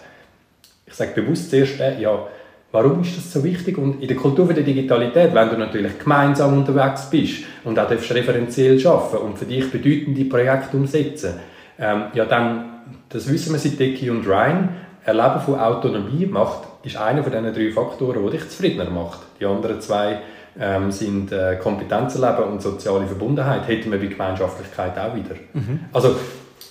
Ich 0.86 0.94
sage 0.94 1.20
bewusst 1.20 1.50
zuerst, 1.50 1.80
äh, 1.80 2.00
ja, 2.00 2.26
Warum 2.72 3.02
ist 3.02 3.18
das 3.18 3.30
so 3.30 3.44
wichtig? 3.44 3.76
Und 3.76 4.00
in 4.00 4.08
der 4.08 4.16
Kultur 4.16 4.46
der 4.46 4.64
Digitalität, 4.64 5.34
wenn 5.34 5.50
du 5.50 5.58
natürlich 5.58 5.98
gemeinsam 5.98 6.56
unterwegs 6.56 7.10
bist 7.10 7.44
und 7.64 7.78
auch 7.78 7.90
referenziell 7.90 8.84
arbeiten 8.86 9.16
und 9.24 9.38
für 9.38 9.44
dich 9.44 9.70
bedeutende 9.70 10.24
Projekte 10.24 10.76
umsetzen, 10.76 11.34
ähm, 11.78 12.04
ja 12.14 12.24
dann, 12.24 12.64
das 13.08 13.30
wissen 13.30 13.52
wir 13.52 13.58
seit 13.58 13.78
Dicky 13.78 14.10
und 14.10 14.26
Ryan, 14.26 14.68
Erleben 15.04 15.40
von 15.40 15.58
Autonomie 15.58 16.26
macht, 16.26 16.60
ist 16.84 16.96
einer 16.96 17.24
von 17.24 17.32
diesen 17.32 17.52
drei 17.52 17.70
Faktoren, 17.72 18.24
die 18.24 18.30
dich 18.36 18.48
zufriedener 18.48 18.88
macht. 18.88 19.20
Die 19.40 19.46
anderen 19.46 19.80
zwei 19.80 20.20
ähm, 20.58 20.92
sind 20.92 21.32
äh, 21.32 21.56
Kompetenzerleben 21.56 22.44
und 22.44 22.62
soziale 22.62 23.06
Verbundenheit. 23.06 23.66
Hätten 23.66 23.90
wir 23.90 23.98
bei 23.98 24.06
Gemeinschaftlichkeit 24.06 24.96
auch 24.98 25.14
wieder. 25.14 25.34
Mhm. 25.54 25.80
Also, 25.92 26.16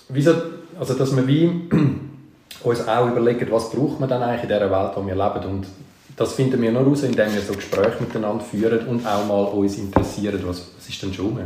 wieso 0.09 0.33
Also, 0.79 0.93
dass 0.93 1.15
wir 1.15 1.27
wie 1.27 1.69
uns 2.63 2.87
auch 2.87 3.07
überlegen, 3.07 3.51
was 3.51 3.69
braucht 3.71 3.99
man 3.99 4.09
dann 4.09 4.23
eigentlich 4.23 4.43
in 4.43 4.49
dieser 4.49 4.71
Welt, 4.71 4.97
in 4.97 5.07
der 5.07 5.15
wir 5.17 5.33
leben. 5.33 5.49
Und 5.49 5.67
das 6.15 6.33
finden 6.33 6.61
wir 6.61 6.71
nur 6.71 6.83
heraus, 6.83 7.03
indem 7.03 7.33
wir 7.33 7.41
so 7.41 7.53
Gespräche 7.53 7.97
miteinander 8.01 8.43
führen 8.43 8.87
und 8.87 9.05
auch 9.05 9.25
mal 9.25 9.43
uns 9.45 9.77
interessieren, 9.77 10.39
was, 10.45 10.71
was 10.77 10.89
ist 10.89 11.01
denn 11.01 11.13
schon. 11.13 11.39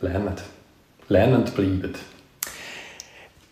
Lernen. 0.00 0.34
Lernend 1.08 1.54
bleiben. 1.54 1.94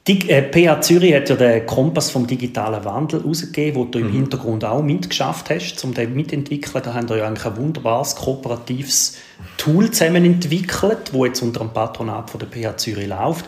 Die 0.09 0.31
äh, 0.31 0.51
PH 0.51 0.81
Zürich 0.81 1.15
hat 1.15 1.29
ja 1.29 1.37
den 1.37 1.67
Kompass 1.67 2.11
vom 2.11 2.27
digitalen 2.27 2.83
Wandel 2.87 3.21
herausgegeben, 3.21 3.79
wo 3.79 3.85
du 3.85 3.99
im 3.99 4.07
mhm. 4.07 4.13
Hintergrund 4.13 4.65
auch 4.65 4.83
mitgeschafft 4.83 5.51
hast, 5.51 5.85
um 5.85 5.93
den 5.93 6.15
mitentwickeln. 6.15 6.83
Da 6.83 6.95
haben 6.95 7.11
wir 7.11 7.19
ja 7.19 7.27
eigentlich 7.27 7.45
ein 7.45 7.57
wunderbares 7.59 8.17
kooperatives 8.17 9.19
Tool 9.59 9.91
zusammen 9.91 10.25
entwickelt, 10.25 11.11
das 11.13 11.27
jetzt 11.27 11.43
unter 11.43 11.61
dem 11.61 11.75
Patronat 11.75 12.31
von 12.31 12.41
der 12.41 12.49
PH 12.49 12.79
Zürich 12.79 13.07
läuft. 13.07 13.45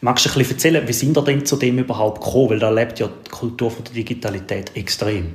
Magst 0.00 0.26
du 0.26 0.30
ein 0.30 0.38
bisschen 0.38 0.56
erzählen, 0.56 0.86
wie 0.86 0.92
sind 0.92 1.16
ihr 1.16 1.22
denn 1.22 1.44
zu 1.44 1.56
dem 1.56 1.78
überhaupt 1.78 2.22
gekommen? 2.22 2.50
Weil 2.50 2.58
da 2.60 2.70
lebt 2.70 3.00
ja 3.00 3.08
die 3.08 3.30
Kultur 3.30 3.70
von 3.70 3.84
der 3.84 3.94
Digitalität 3.94 4.76
extrem. 4.76 5.34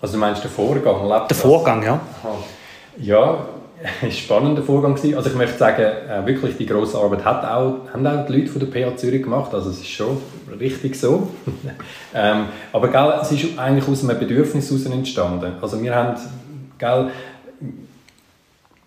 Also 0.00 0.14
du 0.14 0.20
meinst 0.20 0.44
den 0.44 0.50
Vorgang? 0.50 1.08
Lebt 1.08 1.30
der 1.30 1.36
Vorgang, 1.36 1.82
ja. 1.82 1.94
Aha. 1.94 2.34
Ja, 2.98 3.46
ein 4.02 4.12
spannender 4.12 4.62
Vorgang 4.62 4.94
gewesen. 4.94 5.16
Also 5.16 5.30
ich 5.30 5.36
möchte 5.36 5.58
sagen, 5.58 5.82
äh, 5.82 6.26
wirklich 6.26 6.56
die 6.56 6.66
grosse 6.66 6.98
Arbeit 6.98 7.24
hat 7.24 7.44
auch, 7.44 7.92
haben 7.92 8.06
auch 8.06 8.26
die 8.26 8.32
Leute 8.34 8.48
von 8.48 8.60
der 8.60 8.66
PA 8.66 8.96
Zürich 8.96 9.22
gemacht, 9.22 9.54
also 9.54 9.70
es 9.70 9.78
ist 9.78 9.88
schon 9.88 10.18
richtig 10.58 10.96
so. 10.96 11.28
ähm, 12.14 12.46
aber 12.72 12.88
gell, 12.88 13.14
es 13.22 13.32
ist 13.32 13.58
eigentlich 13.58 13.88
aus 13.88 14.08
einem 14.08 14.18
Bedürfnis 14.18 14.70
heraus 14.70 14.86
entstanden. 14.86 15.52
Also 15.60 15.82
wir 15.82 15.94
haben, 15.94 16.16
gell, 16.78 17.10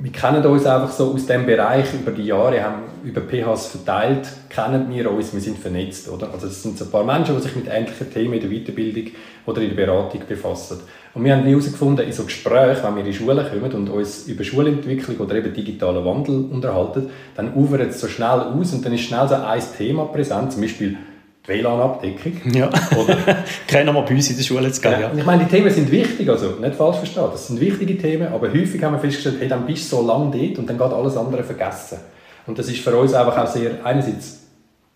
wir 0.02 0.14
kennen 0.14 0.46
uns 0.46 0.66
einfach 0.66 0.92
so 0.92 1.14
aus 1.14 1.26
dem 1.26 1.46
Bereich 1.46 1.94
über 1.94 2.12
die 2.12 2.24
Jahre, 2.24 2.64
haben 2.64 2.84
über 3.04 3.20
PHs 3.20 3.68
verteilt, 3.68 4.30
kennen 4.48 4.90
wir 4.90 5.12
uns, 5.12 5.34
wir 5.34 5.42
sind 5.42 5.60
vernetzt, 5.60 6.08
oder? 6.08 6.32
Also 6.32 6.48
es 6.48 6.64
sind 6.64 6.78
so 6.78 6.86
ein 6.86 6.92
paar 6.92 7.04
Menschen, 7.04 7.36
die 7.36 7.42
sich 7.42 7.54
mit 7.58 7.68
ähnlichen 7.68 8.10
Themen 8.10 8.36
in 8.36 8.40
der 8.40 8.50
Weiterbildung 8.50 9.12
oder 9.46 9.62
in 9.62 9.76
der 9.76 9.86
Beratung 9.86 10.22
befassen. 10.26 10.80
Und 11.14 11.26
wir 11.26 11.36
haben 11.36 11.44
herausgefunden, 11.44 12.06
in 12.06 12.14
so 12.14 12.24
Gesprächen, 12.24 12.82
wenn 12.84 12.96
wir 12.96 13.06
in 13.06 13.14
Schulen 13.14 13.46
kommen 13.46 13.74
und 13.74 13.90
uns 13.90 14.26
über 14.26 14.46
Schulentwicklung 14.46 15.18
oder 15.18 15.36
eben 15.36 15.54
digitalen 15.54 16.06
Wandel 16.06 16.46
unterhalten, 16.50 17.10
dann 17.36 17.54
ufert 17.54 17.90
es 17.90 18.00
so 18.00 18.08
schnell 18.08 18.40
aus 18.40 18.72
und 18.72 18.86
dann 18.86 18.94
ist 18.94 19.02
schnell 19.02 19.28
so 19.28 19.36
ein 19.36 19.62
Thema 19.78 20.06
präsent, 20.06 20.54
zum 20.54 20.62
Beispiel 20.62 20.92
die 20.92 21.19
WLAN-Abdeckung. 21.46 22.54
Ja, 22.54 22.70
oder? 22.98 23.18
kennen 23.68 23.94
wir 23.94 24.02
bei 24.02 24.14
uns 24.14 24.30
in 24.30 24.38
der 24.38 24.44
Schule 24.44 24.68
jetzt 24.68 24.82
gar 24.82 25.00
ja. 25.00 25.12
Ich 25.16 25.26
meine, 25.26 25.46
die 25.46 25.50
Themen 25.50 25.70
sind 25.72 25.90
wichtig, 25.92 26.30
also 26.30 26.52
nicht 26.60 26.76
falsch 26.76 26.98
verstehen, 26.98 27.24
das 27.32 27.48
sind 27.48 27.60
wichtige 27.60 27.98
Themen, 27.98 28.32
aber 28.32 28.50
häufig 28.50 28.84
haben 28.84 28.94
wir 28.94 29.00
festgestellt, 29.00 29.38
hey, 29.40 29.48
dann 29.48 29.66
bist 29.66 29.92
du 29.92 29.98
so 29.98 30.06
lange 30.06 30.38
dort 30.38 30.60
und 30.60 30.70
dann 30.70 30.78
geht 30.78 30.94
alles 30.94 31.18
andere 31.18 31.44
vergessen. 31.44 31.98
Und 32.46 32.58
das 32.58 32.68
ist 32.68 32.80
für 32.80 32.96
uns 32.96 33.14
einfach 33.14 33.38
auch 33.38 33.48
sehr, 33.48 33.84
einerseits 33.84 34.42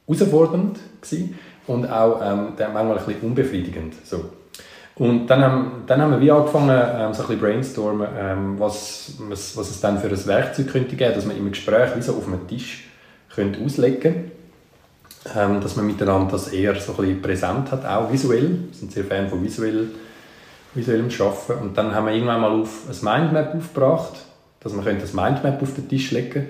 herausfordernd 0.08 0.80
gewesen 1.02 1.38
und 1.68 1.86
auch 1.88 2.22
ähm, 2.22 2.54
manchmal 2.58 2.98
ein 2.98 3.06
bisschen 3.06 3.22
unbefriedigend. 3.22 3.94
So. 4.04 4.26
Und 4.96 5.28
dann 5.28 5.42
haben, 5.42 5.72
dann 5.88 6.02
haben 6.02 6.12
wir 6.12 6.22
wie 6.22 6.32
angefangen, 6.32 6.70
ähm, 6.70 7.14
so 7.14 7.24
ein 7.24 7.28
bisschen 7.28 7.40
brainstormen, 7.40 8.08
ähm, 8.16 8.60
was, 8.60 9.14
was, 9.28 9.58
was 9.58 9.70
es 9.72 9.82
dann 9.82 10.00
für 10.00 10.08
ein 10.08 10.28
Werkzeug 10.28 10.68
könnte 10.68 10.96
geben, 10.96 11.16
dass 11.16 11.26
man 11.26 11.36
im 11.36 11.50
Gespräch 11.50 11.96
wie 11.96 12.02
so 12.02 12.14
auf 12.14 12.28
einem 12.28 12.48
Tisch 12.48 12.90
könnte 13.34 13.64
auslegen 13.64 14.32
ähm, 15.36 15.62
dass 15.62 15.76
man 15.76 15.86
miteinander 15.86 16.32
das 16.32 16.50
eher 16.50 16.76
so 16.76 16.94
ein 16.94 16.98
bisschen 16.98 17.22
präsent 17.22 17.72
hat, 17.72 17.86
auch 17.86 18.12
visuell. 18.12 18.50
Wir 18.50 18.74
sind 18.74 18.92
sehr 18.92 19.06
Fan 19.06 19.30
von 19.30 19.44
visuell, 19.44 19.90
visuellem 20.74 21.10
Arbeiten. 21.20 21.62
Und 21.62 21.78
dann 21.78 21.94
haben 21.94 22.08
wir 22.08 22.14
irgendwann 22.14 22.42
mal 22.42 22.52
auf 22.52 22.84
ein 22.90 23.22
Mindmap 23.22 23.56
aufgebracht, 23.56 24.14
dass 24.60 24.74
man 24.74 24.86
das 24.86 25.14
Mindmap 25.14 25.62
auf 25.62 25.74
den 25.76 25.88
Tisch 25.88 26.12
legen 26.12 26.32
könnte 26.32 26.50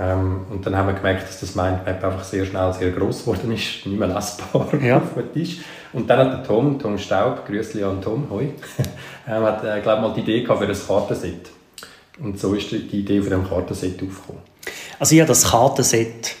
ähm, 0.00 0.46
und 0.50 0.64
dann 0.64 0.76
haben 0.76 0.86
wir 0.86 0.94
gemerkt, 0.94 1.28
dass 1.28 1.40
das 1.40 1.54
Mindmap 1.54 2.02
einfach 2.02 2.24
sehr 2.24 2.46
schnell 2.46 2.72
sehr 2.72 2.90
groß 2.90 3.20
geworden 3.20 3.52
ist, 3.52 3.84
nicht 3.84 3.98
mehr 3.98 4.08
lesbar 4.08 4.68
ja. 4.82 4.96
auf 4.96 5.14
dem 5.14 5.32
Tisch. 5.32 5.58
Und 5.92 6.08
dann 6.08 6.20
hat 6.20 6.32
der 6.32 6.42
Tom, 6.42 6.78
Tom 6.78 6.96
Staub, 6.96 7.46
Grüßli 7.46 7.82
an 7.82 8.00
Tom, 8.00 8.26
hoi, 8.30 8.44
ähm, 9.28 9.42
hat, 9.42 9.62
äh, 9.62 9.80
glaube 9.82 10.02
mal 10.02 10.14
die 10.14 10.20
Idee 10.20 10.42
gehabt 10.42 10.60
für 10.60 10.68
ein 10.68 10.86
Kartenset. 10.86 11.50
Und 12.18 12.38
so 12.38 12.54
ist 12.54 12.70
die 12.70 13.00
Idee 13.00 13.20
von 13.20 13.30
dem 13.30 13.48
Kartenset 13.48 13.94
aufgekommen. 14.02 14.42
Also 14.98 15.14
ich 15.14 15.20
habe 15.20 15.28
das 15.28 15.50
Kartenset 15.50 16.36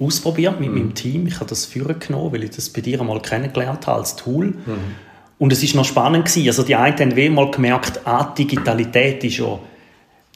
ausprobiert 0.00 0.58
mit 0.58 0.70
mhm. 0.70 0.78
meinem 0.78 0.94
Team. 0.94 1.26
Ich 1.26 1.36
habe 1.36 1.46
das 1.46 1.66
führen 1.66 1.98
genommen, 1.98 2.32
weil 2.32 2.44
ich 2.44 2.50
das 2.50 2.70
bei 2.70 2.80
dir 2.80 3.00
einmal 3.00 3.20
kennengelernt 3.20 3.86
habe 3.86 3.98
als 3.98 4.16
Tool. 4.16 4.46
Mhm. 4.46 4.94
Und 5.38 5.52
es 5.52 5.62
ist 5.62 5.74
noch 5.74 5.84
spannend 5.84 6.26
gewesen. 6.26 6.48
Also 6.48 6.62
die 6.62 6.74
einen 6.74 6.98
haben 6.98 7.16
wie 7.16 7.28
mal 7.28 7.50
gemerkt, 7.50 8.00
ah, 8.06 8.34
Digitalität 8.36 9.24
ist 9.24 9.38
ja, 9.38 9.58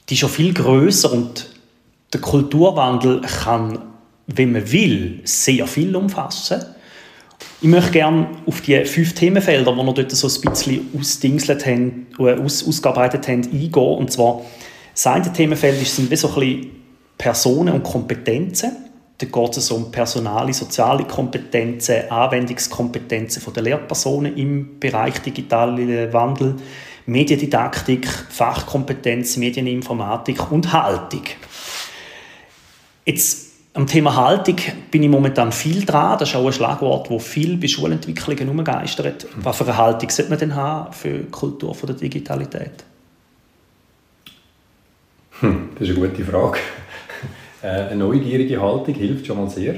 die 0.09 0.13
ist 0.13 0.21
ja 0.21 0.27
viel 0.27 0.53
größer 0.53 1.11
und 1.11 1.47
der 2.13 2.21
Kulturwandel 2.21 3.21
kann, 3.21 3.79
wenn 4.27 4.51
man 4.51 4.71
will, 4.71 5.21
sehr 5.23 5.67
viel 5.67 5.95
umfassen. 5.95 6.63
Ich 7.61 7.67
möchte 7.67 7.91
gerne 7.91 8.27
auf 8.45 8.61
die 8.61 8.83
fünf 8.85 9.13
Themenfelder, 9.13 9.71
die 9.71 9.77
wir 9.77 9.93
dort 9.93 10.11
so 10.11 10.27
ein 10.27 10.51
bisschen 10.51 10.87
ausdingselt 10.97 11.65
haben, 11.65 12.07
äh, 12.19 12.33
aus, 12.33 12.67
ausgearbeitet 12.67 13.27
haben, 13.27 13.43
eingehen. 13.43 13.73
Und 13.73 14.11
zwar, 14.11 14.41
das 14.93 15.07
eine 15.07 15.31
Themenfeld 15.31 15.85
sind 15.85 16.09
wie 16.09 16.15
so 16.15 16.29
ein 16.29 16.33
bisschen 16.35 16.71
Personen 17.17 17.73
und 17.73 17.83
Kompetenzen. 17.83 18.71
Da 19.17 19.25
geht 19.25 19.57
es 19.57 19.71
um 19.71 19.91
personale, 19.91 20.53
soziale 20.53 21.05
Kompetenzen, 21.05 22.09
Anwendungskompetenzen 22.09 23.53
der 23.53 23.63
Lehrpersonen 23.63 24.35
im 24.35 24.79
Bereich 24.79 25.19
digitaler 25.19 26.11
Wandel, 26.11 26.55
Mediendidaktik, 27.05 28.07
Fachkompetenz, 28.07 29.37
Medieninformatik 29.37 30.51
und 30.51 30.73
Haltung. 30.73 31.23
Jetzt 33.05 33.45
am 33.73 33.87
Thema 33.87 34.15
Haltung 34.15 34.55
bin 34.89 35.03
ich 35.03 35.09
momentan 35.09 35.51
viel 35.51 35.85
dran. 35.85 36.17
Das 36.17 36.29
ist 36.29 36.35
auch 36.35 36.45
ein 36.45 36.53
Schlagwort, 36.53 37.09
das 37.09 37.23
viel 37.23 37.57
bei 37.57 37.67
Schulentwicklungen 37.67 38.49
umgeistert. 38.49 39.27
Was 39.35 39.57
für 39.57 39.65
eine 39.65 39.77
Haltung 39.77 40.09
sollte 40.09 40.29
man 40.29 40.39
denn 40.39 40.55
haben 40.55 40.91
für 40.91 41.19
die 41.19 41.31
Kultur 41.31 41.75
der 41.85 41.95
Digitalität? 41.95 42.83
Hm, 45.41 45.69
das 45.77 45.89
ist 45.89 45.97
eine 45.97 46.07
gute 46.07 46.23
Frage. 46.23 46.59
Äh, 47.65 47.87
eine 47.89 47.95
neugierige 47.95 48.61
Haltung 48.61 48.93
hilft 48.93 49.25
schon 49.25 49.37
mal 49.37 49.49
sehr. 49.49 49.75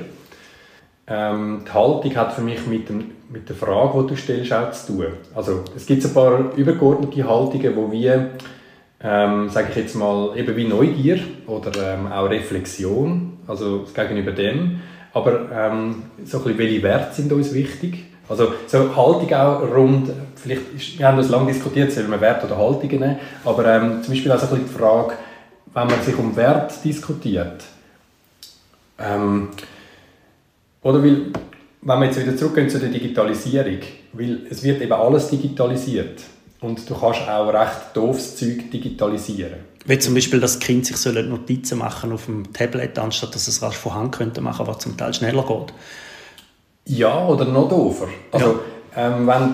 Ähm, 1.08 1.62
die 1.65 1.73
Haltung 1.73 2.15
hat 2.15 2.34
für 2.34 2.41
mich 2.41 2.67
mit, 2.67 2.89
dem, 2.89 3.12
mit 3.30 3.47
der 3.47 3.56
Frage, 3.56 4.04
die 4.04 4.08
du 4.10 4.17
stellst, 4.17 4.52
auch 4.52 4.71
zu 4.71 4.93
tun. 4.93 5.06
Also, 5.34 5.63
es 5.73 5.86
gibt 5.86 6.04
ein 6.04 6.13
paar 6.13 6.54
übergeordnete 6.58 7.28
Haltungen, 7.28 7.76
wo 7.78 7.89
wir 7.89 8.32
ähm, 9.02 9.50
sage 9.50 9.67
ich 9.69 9.76
jetzt 9.76 9.95
mal, 9.95 10.36
eben 10.36 10.56
wie 10.56 10.67
Neugier 10.67 11.19
oder 11.45 11.93
ähm, 11.93 12.12
auch 12.12 12.30
Reflexion, 12.30 13.38
also 13.47 13.86
gegenüber 13.93 14.32
dem. 14.32 14.82
Aber 15.13 15.50
ähm, 15.54 16.04
so 16.26 16.39
ein 16.39 16.43
bisschen, 16.43 16.58
welche 16.58 16.84
Werte 16.84 17.15
sind 17.15 17.32
uns 17.32 17.54
wichtig? 17.54 18.06
Also 18.28 18.54
so 18.65 18.95
Haltung 18.95 19.34
auch 19.34 19.62
rund, 19.62 20.10
vielleicht 20.36 20.73
ist, 20.76 21.00
wir 21.00 21.08
haben 21.08 21.17
das 21.17 21.30
lange 21.30 21.54
diskutiert, 21.54 21.91
sollen 21.91 22.12
wir 22.12 22.19
Werte 22.19 22.47
oder 22.47 22.58
Haltungen 22.58 23.00
nehmen, 23.00 23.19
aber 23.45 23.65
ähm, 23.65 24.04
zum 24.04 24.13
Beispiel 24.13 24.32
auch 24.32 24.39
so 24.39 24.47
ein 24.47 24.62
bisschen 24.62 24.67
die 24.67 24.80
Frage, 24.80 25.13
wenn 25.73 25.88
man 25.88 26.02
sich 26.02 26.17
um 26.17 26.36
Wert 26.36 26.84
diskutiert, 26.84 27.63
ähm, 28.99 29.49
oder 30.81 31.03
weil, 31.03 31.31
wenn 31.81 31.99
wir 31.99 32.05
jetzt 32.05 32.19
wieder 32.19 32.36
zurückgehen 32.36 32.69
zu 32.69 32.79
der 32.79 32.89
Digitalisierung, 32.89 33.79
weil 34.13 34.47
es 34.49 34.63
wird 34.63 34.81
eben 34.81 34.93
alles 34.93 35.29
digitalisiert 35.29 36.21
und 36.62 36.89
du 36.89 36.95
kannst 36.95 37.27
auch 37.27 37.53
recht 37.53 37.95
doofes 37.95 38.36
Zeug 38.36 38.71
digitalisieren. 38.71 39.77
Wie 39.86 39.99
zum 39.99 40.13
Beispiel, 40.13 40.39
dass 40.39 40.60
Kind 40.60 40.86
sich 40.86 41.13
Notizen 41.13 41.77
machen 41.77 42.12
auf 42.12 42.25
dem 42.25 42.51
Tablet, 42.51 42.99
anstatt 42.99 43.33
dass 43.33 43.47
es 43.47 43.62
rasch 43.62 43.77
von 43.77 43.93
Hand 43.93 44.15
könnte 44.15 44.41
machen, 44.41 44.67
was 44.67 44.79
zum 44.79 44.97
Teil 44.97 45.13
schneller 45.13 45.45
geht. 45.45 45.73
Ja, 46.97 47.25
oder 47.25 47.45
noch 47.45 47.69
doofer. 47.69 48.07
Also, 48.31 48.60
ja. 48.95 49.17
ähm, 49.17 49.27
wenn 49.27 49.53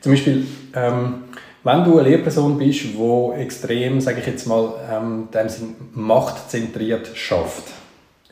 zum 0.00 0.12
Beispiel, 0.12 0.46
ähm, 0.74 1.24
wenn 1.64 1.84
du 1.84 1.98
eine 1.98 2.08
Lehrperson 2.08 2.56
bist, 2.58 2.80
die 2.82 3.40
extrem, 3.40 4.00
sage 4.00 4.20
ich 4.20 4.26
jetzt 4.26 4.46
mal, 4.46 4.74
ähm, 4.90 5.28
dem 5.34 5.48
Sinn 5.48 5.74
machtzentriert 5.94 7.10
schafft, 7.14 7.64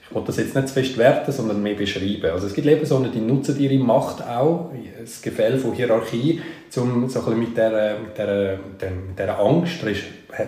ich 0.09 0.14
wollte 0.14 0.29
das 0.29 0.37
jetzt 0.37 0.55
nicht 0.55 0.69
zu 0.69 0.75
fest 0.75 0.97
werten, 0.99 1.33
sondern 1.33 1.62
mehr 1.62 1.75
beschreiben. 1.75 2.31
Also 2.31 2.47
es 2.47 2.55
gibt 2.55 2.66
Lehrpersonen, 2.66 3.11
die 3.11 3.21
nutzen 3.21 3.59
ihre 3.59 3.77
Macht 3.83 4.23
auch, 4.23 4.71
das 5.01 5.21
Gefälle 5.21 5.59
von 5.59 5.73
Hierarchie, 5.73 6.40
um 6.77 7.09
so 7.09 7.21
ein 7.27 7.38
mit 7.38 7.57
dieser, 7.57 7.99
mit 7.99 8.16
dieser, 8.16 8.53
mit 8.53 9.19
dieser 9.19 9.38
Angst, 9.40 9.77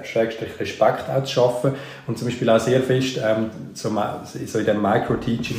Schrägstrich 0.05 0.61
Respekt 0.61 1.09
auch 1.09 1.25
zu 1.25 1.33
schaffen 1.33 1.73
und 2.07 2.19
zum 2.19 2.29
Beispiel 2.29 2.51
auch 2.51 2.61
sehr 2.61 2.83
fest 2.83 3.19
ähm, 3.25 3.51
so, 3.75 3.91
so 4.47 4.59
in 4.59 4.65
dem 4.65 4.83
Micro-Teaching 4.83 5.57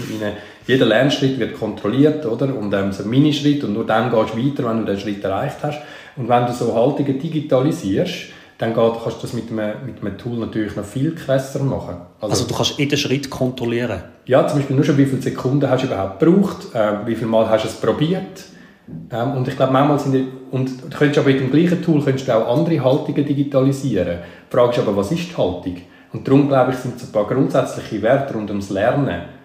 jeder 0.68 0.86
Lernschritt 0.86 1.40
wird 1.40 1.58
kontrolliert, 1.58 2.26
oder? 2.26 2.56
Und 2.56 2.74
ähm, 2.74 2.92
so 2.92 3.04
ein 3.04 3.10
Minischritt 3.10 3.64
und 3.64 3.74
nur 3.74 3.88
dann 3.88 4.12
gehst 4.12 4.36
du 4.36 4.38
weiter, 4.38 4.70
wenn 4.70 4.80
du 4.80 4.86
den 4.86 5.00
Schritt 5.00 5.24
erreicht 5.24 5.58
hast. 5.64 5.80
Und 6.16 6.30
wenn 6.30 6.46
du 6.46 6.54
so 6.54 6.76
Haltungen 6.76 7.18
digitalisierst, 7.20 8.26
dann 8.60 8.74
geht, 8.74 8.94
kannst 9.04 9.18
du 9.18 9.22
das 9.24 9.34
mit 9.34 9.52
einem, 9.52 9.86
mit 9.86 10.02
einem 10.02 10.18
Tool 10.18 10.38
natürlich 10.38 10.76
noch 10.76 10.86
viel 10.86 11.16
krasser 11.16 11.64
machen. 11.64 11.96
Also, 12.22 12.34
also, 12.34 12.48
du 12.48 12.54
kannst 12.54 12.78
jeden 12.78 12.98
Schritt 12.98 13.30
kontrollieren? 13.30 14.04
Ja, 14.26 14.48
zum 14.48 14.60
Beispiel 14.60 14.76
nur 14.76 14.86
schon, 14.86 14.98
wie 14.98 15.06
viele 15.06 15.22
Sekunden 15.22 15.68
hast 15.68 15.82
du 15.82 15.88
überhaupt 15.88 16.20
gebraucht, 16.20 16.76
äh, 16.76 17.08
wie 17.08 17.16
viele 17.16 17.28
Mal 17.28 17.50
hast 17.50 17.64
du 17.64 17.68
es 17.70 17.74
probiert. 17.76 18.44
Ähm, 19.12 19.32
und 19.32 19.48
ich 19.48 19.56
glaube, 19.56 19.74
manchmal 19.74 19.98
sind 19.98 20.14
die, 20.14 20.28
und 20.52 20.70
du 20.84 20.96
könntest 20.96 21.20
aber 21.20 21.30
mit 21.30 21.40
dem 21.40 21.52
gleichen 21.52 21.82
Tool 21.82 22.04
könntest 22.04 22.28
du 22.28 22.36
auch 22.36 22.56
andere 22.56 22.84
Haltungen 22.84 23.26
digitalisieren. 23.26 24.20
Die 24.52 24.56
Frage 24.56 24.74
ist 24.74 24.80
aber, 24.80 24.96
was 24.96 25.12
ist 25.12 25.32
die 25.32 25.38
Haltung? 25.38 25.78
Und 26.14 26.28
darum, 26.28 26.48
glaube 26.48 26.72
ich, 26.72 26.78
sind 26.78 26.98
es 26.98 27.04
ein 27.04 27.12
paar 27.12 27.28
grundsätzliche 27.28 28.02
Werte 28.02 28.36
rund 28.36 28.50
ums 28.50 28.70
Lernen 28.70 29.40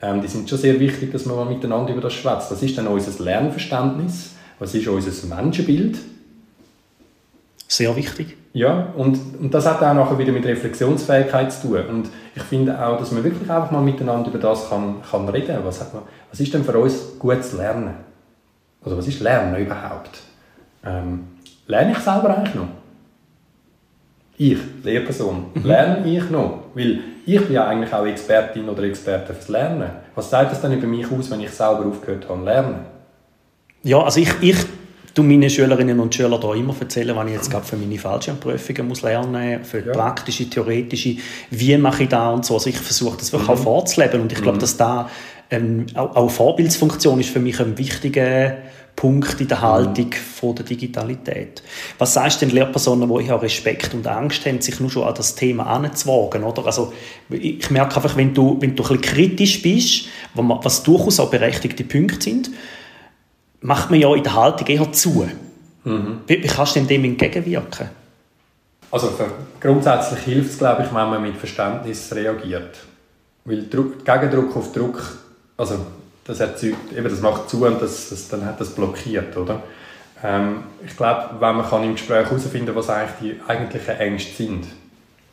ähm, 0.00 0.22
die 0.22 0.28
sind 0.28 0.48
schon 0.48 0.58
sehr 0.58 0.78
wichtig, 0.78 1.10
dass 1.12 1.26
man 1.26 1.36
mal 1.36 1.44
miteinander 1.46 1.92
über 1.92 2.02
das 2.02 2.14
schwätzt. 2.14 2.50
Was 2.50 2.62
ist 2.62 2.76
denn 2.76 2.86
unser 2.86 3.22
Lernverständnis? 3.22 4.36
Was 4.58 4.74
ist 4.74 4.86
unser 4.86 5.34
Menschenbild? 5.34 5.98
Sehr 7.78 7.94
wichtig. 7.94 8.36
Ja, 8.54 8.88
und, 8.96 9.20
und 9.38 9.54
das 9.54 9.64
hat 9.64 9.80
auch 9.84 9.94
nachher 9.94 10.18
wieder 10.18 10.32
mit 10.32 10.44
Reflexionsfähigkeit 10.44 11.52
zu 11.52 11.68
tun. 11.68 11.86
Und 11.88 12.08
ich 12.34 12.42
finde 12.42 12.76
auch, 12.84 12.98
dass 12.98 13.12
man 13.12 13.22
wirklich 13.22 13.48
einfach 13.48 13.70
mal 13.70 13.82
miteinander 13.82 14.30
über 14.30 14.40
das 14.40 14.68
kann, 14.68 14.96
kann 15.08 15.28
reden 15.28 15.54
kann. 15.54 15.64
Was, 15.64 15.86
was 16.28 16.40
ist 16.40 16.52
denn 16.52 16.64
für 16.64 16.76
uns 16.76 17.16
gutes 17.20 17.52
Lernen? 17.52 17.94
Also 18.82 18.98
was 18.98 19.06
ist 19.06 19.20
Lernen 19.20 19.54
überhaupt? 19.64 20.10
Ähm, 20.84 21.28
lerne 21.68 21.92
ich 21.92 21.98
selber 21.98 22.36
eigentlich 22.36 22.56
noch? 22.56 22.68
Ich, 24.38 24.58
Lehrperson, 24.82 25.46
mhm. 25.54 25.62
lerne 25.62 26.16
ich 26.16 26.28
noch? 26.30 26.64
Weil 26.74 26.98
ich 27.26 27.40
bin 27.40 27.52
ja 27.52 27.68
eigentlich 27.68 27.94
auch 27.94 28.06
Expertin 28.06 28.68
oder 28.68 28.82
Experte 28.82 29.34
fürs 29.34 29.48
Lernen. 29.50 29.90
Was 30.16 30.30
sagt 30.30 30.50
das 30.50 30.60
dann 30.60 30.72
über 30.72 30.88
mich 30.88 31.06
aus, 31.12 31.30
wenn 31.30 31.42
ich 31.42 31.50
selber 31.50 31.86
aufgehört 31.86 32.28
habe 32.28 32.40
zu 32.40 32.44
lernen? 32.44 32.80
Ja, 33.84 34.02
also 34.02 34.18
ich, 34.18 34.34
ich 34.40 34.56
tue 35.18 35.26
meinen 35.26 35.50
Schülerinnen 35.50 35.98
und 35.98 36.14
Schülern 36.14 36.40
da 36.40 36.54
immer 36.54 36.74
erzählen, 36.78 37.16
was 37.16 37.26
ich 37.26 37.32
jetzt 37.32 37.50
gerade 37.50 37.66
für 37.66 37.76
meine 37.76 37.98
Fallschirmprüfungen 37.98 38.86
muss 38.86 39.02
lernen, 39.02 39.64
für 39.64 39.84
ja. 39.84 39.92
praktische, 39.92 40.48
theoretische, 40.48 41.16
wie 41.50 41.76
mache 41.76 42.04
ich 42.04 42.08
da 42.08 42.30
und 42.30 42.46
so. 42.46 42.54
Also 42.54 42.70
ich 42.70 42.78
versuche 42.78 43.18
das 43.18 43.32
wirklich 43.32 43.48
mhm. 43.48 43.54
auch 43.54 43.58
vorzuleben 43.58 44.20
und 44.20 44.30
ich 44.32 44.40
glaube, 44.40 44.58
mhm. 44.58 44.60
dass 44.60 44.76
da 44.76 45.10
ähm, 45.50 45.86
auch, 45.94 46.14
auch 46.14 46.30
Vorbildsfunktion 46.30 47.18
ist 47.18 47.30
für 47.30 47.40
mich 47.40 47.58
ein 47.58 47.76
wichtiger 47.78 48.58
Punkt 48.94 49.40
in 49.40 49.48
der 49.48 49.60
Haltung 49.60 50.06
mhm. 50.06 50.12
von 50.12 50.54
der 50.54 50.64
Digitalität. 50.64 51.64
Was 51.98 52.14
sagst 52.14 52.40
du 52.40 52.46
den 52.46 52.54
Lehrpersonen, 52.54 53.08
die 53.08 53.24
eher 53.26 53.42
Respekt 53.42 53.94
und 53.94 54.06
Angst 54.06 54.46
haben, 54.46 54.60
sich 54.60 54.78
nur 54.78 54.90
schon 54.90 55.02
an 55.02 55.14
das 55.16 55.34
Thema 55.34 55.66
anzuwagen? 55.66 56.44
Oder? 56.44 56.64
Also, 56.64 56.92
ich 57.28 57.70
merke 57.70 57.96
einfach, 57.96 58.16
wenn 58.16 58.34
du, 58.34 58.56
wenn 58.60 58.76
du 58.76 58.84
ein 58.84 58.88
bisschen 58.88 59.00
kritisch 59.00 59.62
bist, 59.62 60.08
was 60.34 60.84
durchaus 60.84 61.18
auch 61.18 61.30
berechtigte 61.30 61.82
Punkte 61.82 62.22
sind, 62.22 62.50
macht 63.60 63.90
man 63.90 64.00
ja 64.00 64.14
in 64.14 64.22
der 64.22 64.34
Haltung 64.34 64.66
eher 64.66 64.92
zu. 64.92 65.28
Mhm. 65.84 66.20
Wie, 66.26 66.42
wie 66.42 66.46
kannst 66.46 66.76
du 66.76 66.80
dem 66.80 67.04
entgegenwirken? 67.04 67.88
Also 68.90 69.12
grundsätzlich 69.60 70.20
hilft 70.20 70.50
es, 70.52 70.58
glaube 70.58 70.82
ich, 70.82 70.88
wenn 70.88 71.10
man 71.10 71.22
mit 71.22 71.36
Verständnis 71.36 72.12
reagiert. 72.14 72.78
Weil 73.44 73.68
Druck, 73.68 74.04
Gegendruck 74.04 74.56
auf 74.56 74.72
Druck, 74.72 75.02
also 75.56 75.78
das 76.24 76.40
erzeugt, 76.40 76.92
eben 76.92 77.08
das 77.08 77.20
macht 77.20 77.48
zu 77.48 77.64
und 77.64 77.80
das, 77.80 78.10
das, 78.10 78.28
dann 78.28 78.44
hat 78.44 78.60
das 78.60 78.74
blockiert, 78.74 79.36
oder? 79.36 79.62
Ähm, 80.22 80.64
ich 80.84 80.96
glaube, 80.96 81.30
wenn 81.38 81.56
man 81.56 81.68
kann 81.68 81.84
im 81.84 81.94
Gespräch 81.94 82.26
herausfinden 82.26 82.74
was 82.74 82.90
eigentlich 82.90 83.34
die 83.34 83.50
eigentlichen 83.50 83.96
Ängste 83.96 84.34
sind, 84.34 84.66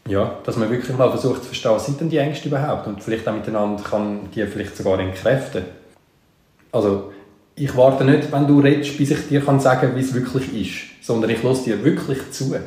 ja, 0.07 0.37
dass 0.45 0.57
man 0.57 0.69
wirklich 0.69 0.95
mal 0.95 1.09
versucht 1.09 1.41
zu 1.41 1.47
verstehen, 1.47 1.71
was 1.71 1.85
sind 1.85 1.99
denn 1.99 2.09
die 2.09 2.17
Ängste 2.17 2.47
überhaupt 2.47 2.87
und 2.87 3.01
vielleicht 3.01 3.27
auch 3.27 3.33
miteinander 3.33 3.83
kann 3.83 4.29
die 4.33 4.45
vielleicht 4.45 4.77
sogar 4.77 4.99
entkräften. 4.99 5.65
Also 6.71 7.11
ich 7.55 7.75
warte 7.75 8.03
nicht, 8.03 8.31
wenn 8.31 8.47
du 8.47 8.59
redest, 8.59 8.97
bis 8.97 9.11
ich 9.11 9.27
dir 9.27 9.41
kann 9.41 9.59
sagen 9.59 9.91
wie 9.95 10.01
es 10.01 10.13
wirklich 10.13 10.53
ist, 10.53 11.05
sondern 11.05 11.29
ich 11.29 11.41
lasse 11.41 11.65
dir 11.65 11.83
wirklich 11.83 12.31
zu. 12.31 12.45
Mhm. 12.45 12.57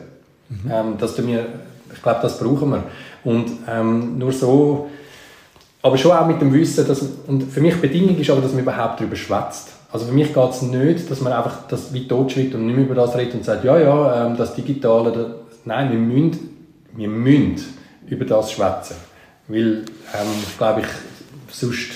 Ähm, 0.70 0.98
dass 0.98 1.14
du 1.14 1.22
mir, 1.22 1.46
ich 1.92 2.02
glaube, 2.02 2.20
das 2.22 2.38
brauchen 2.38 2.70
wir. 2.70 2.84
Und 3.24 3.50
ähm, 3.68 4.18
nur 4.18 4.32
so, 4.32 4.88
aber 5.82 5.98
schon 5.98 6.12
auch 6.12 6.26
mit 6.26 6.40
dem 6.40 6.52
Wissen, 6.52 6.86
dass, 6.86 7.02
und 7.26 7.42
für 7.52 7.60
mich 7.60 7.76
Bedingung 7.80 8.18
ist 8.18 8.30
aber, 8.30 8.40
dass 8.40 8.52
man 8.52 8.62
überhaupt 8.62 9.00
darüber 9.00 9.16
schwätzt. 9.16 9.68
Also 9.92 10.06
für 10.06 10.12
mich 10.12 10.34
geht 10.34 10.50
es 10.50 10.62
nicht, 10.62 11.10
dass 11.10 11.20
man 11.20 11.32
einfach 11.32 11.66
das 11.68 11.92
wie 11.92 12.08
totschweigt 12.08 12.54
und 12.54 12.66
nicht 12.66 12.76
mehr 12.76 12.84
über 12.84 12.94
das 12.94 13.16
redet 13.16 13.34
und 13.34 13.44
sagt, 13.44 13.64
ja, 13.64 13.78
ja, 13.78 14.26
ähm, 14.26 14.36
das 14.36 14.54
Digitale, 14.54 15.12
das, 15.12 15.26
nein, 15.64 15.90
wir 15.90 15.98
müssen, 15.98 16.50
wir 16.94 17.08
müssen 17.08 17.56
über 18.06 18.24
das 18.24 18.52
schwätzen. 18.52 18.96
Weil, 19.46 19.84
ähm, 20.14 20.28
ich 20.46 20.58
glaube, 20.58 20.80
ich, 20.80 21.54
sonst 21.54 21.90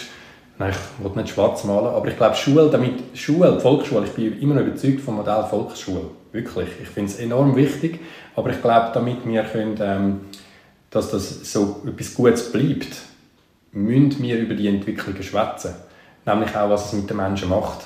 Nein, 0.59 0.71
ich 0.71 1.05
will 1.05 1.23
nicht 1.23 1.35
schwarz 1.35 1.65
malen, 1.65 1.87
aber 1.87 2.07
ich 2.09 2.17
glaube, 2.17 2.37
Schule, 2.37 2.69
damit 2.71 2.95
Schule, 3.15 3.59
Volksschule, 3.59 4.07
ich 4.07 4.13
bin 4.13 4.41
immer 4.41 4.55
noch 4.55 4.63
überzeugt 4.63 5.01
vom 5.01 5.17
Modell 5.17 5.45
Volksschule. 5.49 6.11
Wirklich. 6.33 6.69
Ich 6.81 6.89
finde 6.89 7.11
es 7.11 7.19
enorm 7.19 7.57
wichtig, 7.57 8.01
aber 8.37 8.51
ich 8.51 8.61
glaube, 8.63 8.91
damit 8.95 9.27
wir 9.27 9.43
können, 9.45 9.79
ähm, 9.81 10.21
dass 10.91 11.11
das 11.11 11.53
so 11.53 11.83
etwas 11.87 12.15
Gutes 12.15 12.53
bleibt, 12.53 12.97
müssen 13.73 14.23
wir 14.23 14.39
über 14.39 14.55
die 14.55 14.69
Entwicklungen 14.69 15.23
schwätzen. 15.23 15.75
Nämlich 16.25 16.55
auch, 16.57 16.71
was 16.71 16.87
es 16.87 16.93
mit 16.93 17.11
den 17.11 17.17
Menschen 17.17 17.49
macht. 17.49 17.81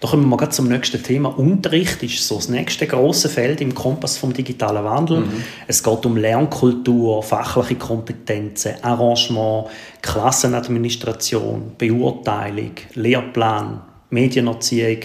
Da 0.00 0.08
kommen 0.08 0.28
wir 0.28 0.36
mal 0.36 0.50
zum 0.50 0.68
nächsten 0.68 1.02
Thema. 1.02 1.30
Unterricht 1.38 2.02
ist 2.02 2.26
so 2.26 2.36
das 2.36 2.48
nächste 2.48 2.86
große 2.86 3.28
Feld 3.28 3.60
im 3.60 3.74
Kompass 3.74 4.18
vom 4.18 4.32
digitalen 4.32 4.84
Wandel. 4.84 5.20
Mhm. 5.20 5.44
Es 5.66 5.82
geht 5.82 6.04
um 6.06 6.16
Lernkultur, 6.16 7.22
fachliche 7.22 7.76
Kompetenzen, 7.76 8.74
Arrangement, 8.82 9.68
Klassenadministration, 10.02 11.72
Beurteilung, 11.78 12.72
Lehrplan, 12.94 13.80
Medienerziehung, 14.10 14.98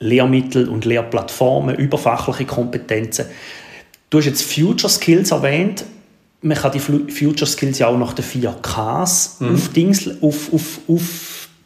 Lehrmittel 0.00 0.68
und 0.68 0.84
Lehrplattformen, 0.84 1.76
überfachliche 1.76 2.46
Kompetenzen. 2.46 3.26
Du 4.10 4.18
hast 4.18 4.26
jetzt 4.26 4.42
Future 4.42 4.92
Skills 4.92 5.30
erwähnt. 5.30 5.84
Man 6.40 6.56
kann 6.56 6.72
die 6.72 6.78
Future 6.78 7.50
Skills 7.50 7.78
ja 7.78 7.88
auch 7.88 7.98
nach 7.98 8.12
den 8.12 8.24
vier 8.24 8.54
Ks 8.62 9.40
mhm. 9.40 9.54
auf, 10.20 10.52
auf, 10.52 10.80
auf, 10.88 10.98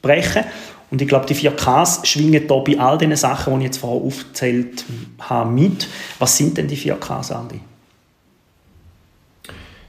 aufbrechen. 0.02 0.44
Und 0.90 1.02
ich 1.02 1.08
glaube, 1.08 1.26
die 1.26 1.34
4Ks 1.34 2.06
schwingen 2.06 2.46
da 2.46 2.56
bei 2.56 2.78
all 2.78 2.96
den 2.96 3.14
Sachen, 3.14 3.54
die 3.54 3.58
ich 3.60 3.64
jetzt 3.66 3.78
vorher 3.78 4.06
aufgezählt 4.06 4.84
habe, 5.18 5.50
mit. 5.50 5.86
Was 6.18 6.36
sind 6.36 6.56
denn 6.56 6.66
die 6.66 6.76
4Ks, 6.76 7.32
Andi? 7.32 7.60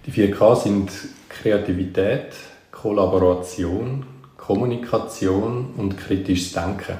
Die 0.06 0.12
4K 0.12 0.56
sind 0.62 0.92
Kreativität, 1.30 2.34
Kollaboration, 2.72 4.06
Kommunikation 4.36 5.74
und 5.78 5.98
kritisches 5.98 6.52
Denken. 6.52 6.98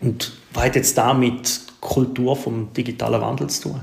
Und 0.00 0.32
was 0.52 0.64
hat 0.64 0.76
jetzt 0.76 0.96
damit 0.96 1.60
Kultur 1.80 2.36
vom 2.36 2.72
digitalen 2.72 3.20
Wandel 3.20 3.48
zu 3.48 3.70
tun? 3.70 3.80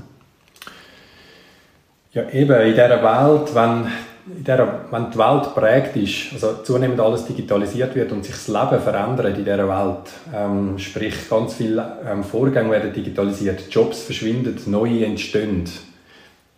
Ja, 2.12 2.28
eben 2.30 2.60
in 2.62 2.70
dieser 2.70 3.02
Welt, 3.02 3.54
wenn 3.54 3.92
in 4.34 4.44
der, 4.44 4.86
wenn 4.90 5.10
die 5.10 5.18
Welt 5.18 5.54
prägt 5.54 5.96
ist, 5.96 6.32
also 6.32 6.62
zunehmend 6.64 7.00
alles 7.00 7.26
digitalisiert 7.26 7.94
wird 7.94 8.10
und 8.10 8.24
sich 8.24 8.34
das 8.34 8.48
Leben 8.48 8.82
verändert 8.82 9.26
in 9.26 9.44
dieser 9.44 9.68
Welt, 9.68 10.10
ähm, 10.34 10.78
sprich 10.78 11.28
ganz 11.30 11.54
viele 11.54 11.98
ähm, 12.04 12.24
Vorgänge 12.24 12.70
werden 12.70 12.92
digitalisiert, 12.92 13.64
Jobs 13.70 14.02
verschwinden, 14.02 14.58
neue 14.66 15.06
entstehen. 15.06 15.68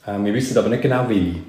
Ähm, 0.06 0.24
wir 0.24 0.32
wissen 0.32 0.56
aber 0.56 0.68
nicht 0.70 0.82
genau 0.82 1.08
wie 1.08 1.42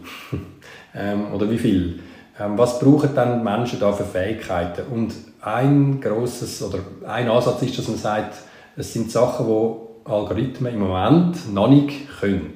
ähm, 0.96 1.34
oder 1.34 1.50
wie 1.50 1.58
viel. 1.58 2.00
Ähm, 2.38 2.58
was 2.58 2.80
brauchen 2.80 3.16
dann 3.16 3.44
Menschen 3.44 3.80
da 3.80 3.94
für 3.94 4.04
Fähigkeiten? 4.04 4.92
Und 4.92 5.14
ein 5.42 6.02
großes 6.02 6.64
oder 6.64 6.80
ein 7.08 7.30
Ansatz 7.30 7.62
ist, 7.62 7.78
dass 7.78 7.88
man 7.88 7.98
sagt, 7.98 8.36
es 8.76 8.92
sind 8.92 9.10
Sachen, 9.10 9.48
die 9.48 10.10
Algorithmen 10.10 10.74
im 10.74 10.80
Moment 10.80 11.54
noch 11.54 11.70
nicht 11.70 12.10
können. 12.20 12.54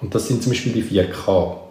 Und 0.00 0.14
das 0.14 0.28
sind 0.28 0.42
zum 0.42 0.52
Beispiel 0.52 0.72
die 0.72 0.84
4K. 0.84 1.63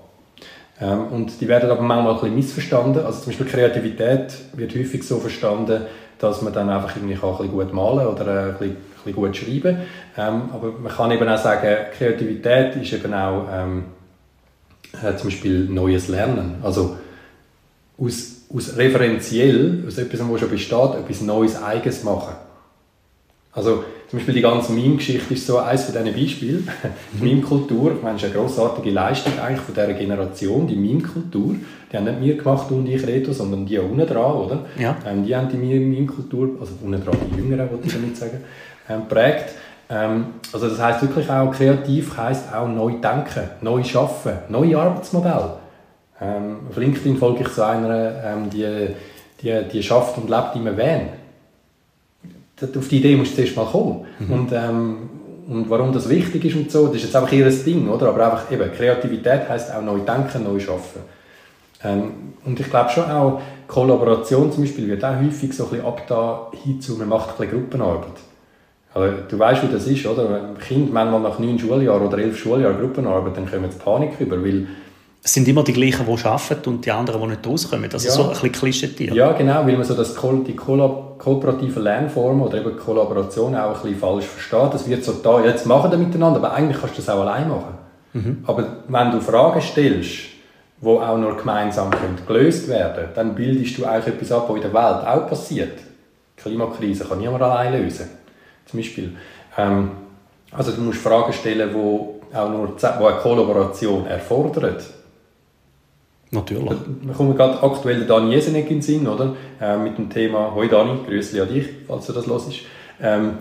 Ähm, 0.81 1.07
und 1.07 1.41
die 1.41 1.47
werden 1.47 1.69
aber 1.69 1.81
manchmal 1.81 2.13
ein 2.13 2.19
bisschen 2.19 2.35
missverstanden. 2.35 3.05
Also 3.05 3.19
zum 3.19 3.27
Beispiel 3.27 3.45
Kreativität 3.45 4.33
wird 4.53 4.75
häufig 4.75 5.03
so 5.03 5.19
verstanden, 5.19 5.83
dass 6.19 6.41
man 6.41 6.53
dann 6.53 6.69
einfach 6.69 6.95
irgendwie 6.95 7.15
kann 7.15 7.31
ein 7.31 7.37
bisschen 7.37 7.51
gut 7.51 7.73
malen 7.73 8.07
oder 8.07 8.27
äh, 8.27 8.49
ein 8.49 8.51
bisschen, 8.53 8.69
ein 8.69 9.03
bisschen 9.03 9.15
gut 9.15 9.35
schreiben 9.37 9.77
ähm, 10.17 10.41
Aber 10.53 10.71
man 10.71 10.91
kann 10.91 11.11
eben 11.11 11.27
auch 11.27 11.37
sagen, 11.37 11.67
Kreativität 11.97 12.75
ist 12.77 12.93
eben 12.93 13.13
auch 13.13 13.45
ähm, 13.51 13.85
äh, 14.93 15.15
zum 15.15 15.29
Beispiel 15.29 15.65
neues 15.65 16.07
Lernen. 16.07 16.55
Also 16.63 16.97
aus, 17.97 18.45
aus 18.53 18.77
referenziell, 18.77 19.83
aus 19.87 19.97
etwas, 19.97 20.21
was 20.27 20.39
schon 20.39 20.49
besteht, 20.49 20.95
etwas 20.95 21.21
Neues, 21.21 21.61
Eigenes 21.61 22.03
machen. 22.03 22.35
Also 23.55 23.83
zum 24.09 24.19
Beispiel 24.19 24.33
die 24.33 24.41
ganze 24.41 24.71
Meme-Geschichte 24.73 25.33
ist 25.33 25.45
so 25.45 25.59
eines 25.59 25.85
von 25.85 25.93
diesen 25.93 26.19
Beispielen. 26.19 26.67
Die 27.13 27.23
Meme-Kultur, 27.23 27.93
ich 27.95 28.01
meine, 28.01 28.15
ist 28.15 28.25
eine 28.25 28.33
grossartige 28.33 28.89
Leistung 28.89 29.33
eigentlich 29.39 29.61
von 29.61 29.75
dieser 29.75 29.93
Generation, 29.93 30.67
die 30.67 30.75
Meme-Kultur. 30.75 31.55
Die 31.91 31.97
haben 31.97 32.05
nicht 32.05 32.21
wir 32.21 32.37
gemacht 32.37 32.71
und 32.71 32.87
ich 32.87 33.05
Reto, 33.05 33.31
sondern 33.31 33.65
die 33.65 33.77
unten 33.77 34.05
dran, 34.07 34.33
oder? 34.33 34.65
Ja. 34.77 34.95
Ähm, 35.05 35.23
die 35.25 35.35
haben 35.35 35.49
die 35.49 35.57
Meme-Kultur, 35.57 36.57
also 36.59 36.73
unten 36.83 37.03
dran 37.03 37.15
die 37.31 37.37
Jüngeren, 37.37 37.69
wollte 37.71 37.87
ich 37.87 37.93
damit 37.93 38.17
sagen, 38.17 38.43
ähm, 38.89 39.07
prägt. 39.07 39.53
Ähm, 39.89 40.25
also 40.51 40.69
das 40.69 40.79
heißt 40.79 41.01
wirklich 41.03 41.29
auch, 41.29 41.51
kreativ 41.51 42.17
heisst 42.17 42.51
auch 42.53 42.67
neu 42.67 42.93
denken, 42.93 43.49
neu 43.61 43.83
schaffen, 43.83 44.33
neue 44.49 44.79
Arbeitsmodelle. 44.79 45.57
Ähm, 46.19 46.57
auf 46.69 46.77
LinkedIn 46.77 47.17
folge 47.17 47.43
ich 47.43 47.53
zu 47.53 47.65
einer, 47.65 48.23
ähm, 48.23 48.49
die, 48.49 48.87
die, 49.41 49.63
die 49.71 49.83
schafft 49.83 50.17
und 50.17 50.29
lebt 50.29 50.55
im 50.55 50.65
Van 50.65 51.22
auf 52.61 52.87
die 52.87 52.97
Idee 52.99 53.15
musst 53.15 53.31
du 53.33 53.35
zuerst 53.37 53.55
mal 53.55 53.65
kommen. 53.65 54.05
Mhm. 54.19 54.31
Und, 54.33 54.51
ähm, 54.53 54.95
und 55.49 55.69
warum 55.69 55.91
das 55.91 56.07
wichtig 56.09 56.45
ist 56.45 56.55
und 56.55 56.71
so, 56.71 56.87
das 56.87 56.97
ist 56.97 57.03
jetzt 57.03 57.15
einfach 57.15 57.31
ihr 57.33 57.49
Ding, 57.49 57.89
oder? 57.89 58.07
Aber 58.09 58.25
einfach 58.31 58.51
eben, 58.51 58.71
Kreativität 58.71 59.49
heisst 59.49 59.73
auch 59.73 59.81
neu 59.81 59.99
denken, 59.99 60.43
neu 60.43 60.59
schaffen. 60.59 61.01
Ähm, 61.83 62.11
und 62.45 62.59
ich 62.59 62.69
glaube 62.69 62.89
schon 62.89 63.05
auch, 63.11 63.41
Kollaboration 63.67 64.51
zum 64.51 64.63
Beispiel 64.63 64.87
wird 64.87 65.03
auch 65.03 65.15
häufig 65.19 65.53
so 65.53 65.65
ein 65.65 65.69
bisschen 65.71 65.85
abda 65.85 66.47
hinzu, 66.63 66.95
man 66.97 67.09
macht 67.09 67.29
ein 67.31 67.37
bisschen 67.37 67.51
Gruppenarbeit. 67.59 68.13
Also, 68.93 69.17
du 69.27 69.39
weißt, 69.39 69.63
wie 69.63 69.71
das 69.73 69.87
ist, 69.87 70.05
oder? 70.05 70.29
Wenn 70.31 70.57
Kind 70.59 70.93
manchmal 70.93 71.19
nach 71.21 71.39
neun 71.39 71.57
Schuljahren 71.57 72.05
oder 72.07 72.19
elf 72.19 72.37
Schuljahren 72.37 72.79
Gruppenarbeit, 72.79 73.35
dann 73.35 73.49
kommen 73.49 73.69
sie 73.71 73.79
Panik 73.79 74.11
über, 74.19 74.41
weil 74.43 74.67
es 75.25 75.33
sind 75.33 75.47
immer 75.47 75.63
die 75.63 75.73
gleichen, 75.73 76.05
die 76.05 76.25
arbeiten 76.25 76.69
und 76.69 76.85
die 76.85 76.91
anderen, 76.91 77.21
die 77.21 77.27
nicht 77.29 77.47
rauskommen. 77.47 77.89
Also 77.91 78.07
Ja. 78.07 78.13
so 78.13 78.23
ein 78.23 78.29
bisschen 78.29 78.51
klischeetiert. 78.51 79.15
Ja, 79.15 79.31
genau, 79.31 79.65
weil 79.65 79.73
man 79.77 79.83
so 79.85 79.93
das, 79.95 80.13
die 80.47 80.55
Kolla- 80.55 81.12
kooperative 81.23 81.79
Lernformen 81.79 82.41
oder 82.41 82.57
eben 82.57 82.77
Kollaboration 82.77 83.55
auch 83.55 83.75
ein 83.75 83.81
bisschen 83.81 83.99
falsch 83.99 84.25
versteht. 84.25 84.73
Das 84.73 84.87
wird 84.87 85.03
so 85.03 85.13
da, 85.13 85.43
jetzt 85.43 85.65
machen 85.65 85.91
wir 85.91 85.97
miteinander, 85.97 86.39
aber 86.39 86.53
eigentlich 86.53 86.79
kannst 86.79 86.97
du 86.97 87.01
das 87.01 87.09
auch 87.09 87.21
allein 87.21 87.47
machen. 87.47 87.77
Aber 88.45 88.65
wenn 88.87 89.11
du 89.11 89.21
Fragen 89.21 89.61
stellst, 89.61 90.33
die 90.81 90.87
auch 90.87 91.17
nur 91.17 91.37
gemeinsam 91.37 91.89
können 91.91 92.17
gelöst 92.27 92.67
werden 92.67 93.05
dann 93.15 93.33
bildest 93.35 93.77
du 93.77 93.85
eigentlich 93.85 94.15
etwas 94.15 94.31
ab, 94.33 94.45
was 94.49 94.55
in 94.57 94.61
der 94.63 94.73
Welt 94.73 95.07
auch 95.07 95.27
passiert. 95.27 95.79
Die 96.37 96.41
Klimakrise 96.41 97.05
kann 97.05 97.19
niemand 97.19 97.41
allein 97.41 97.81
lösen. 97.81 98.09
Zum 98.65 98.79
Beispiel. 98.79 99.15
Ähm, 99.57 99.91
also 100.51 100.71
du 100.71 100.81
musst 100.81 100.99
Fragen 100.99 101.31
stellen, 101.31 101.69
die 101.69 102.35
auch 102.35 102.49
nur 102.49 102.75
die 102.79 102.85
eine 102.85 103.17
Kollaboration 103.17 104.05
erfordern. 104.07 104.75
Natürlich. 106.33 106.71
Wir 107.01 107.13
kommen 107.13 107.35
gerade 107.35 107.61
aktuell 107.61 107.97
der 107.99 108.07
Dani 108.07 108.33
Jesenek 108.33 108.69
in 108.69 108.77
den 108.77 108.81
Sinn, 108.81 109.07
oder? 109.07 109.35
Äh, 109.61 109.77
mit 109.77 109.97
dem 109.97 110.09
Thema, 110.09 110.51
hoi 110.53 110.67
Dani, 110.67 110.99
Grüßli 111.07 111.39
an 111.39 111.47
dich, 111.47 111.67
falls 111.87 112.07
du 112.07 112.13
das 112.13 112.25
hörst. 112.27 112.51
Ähm, 113.01 113.33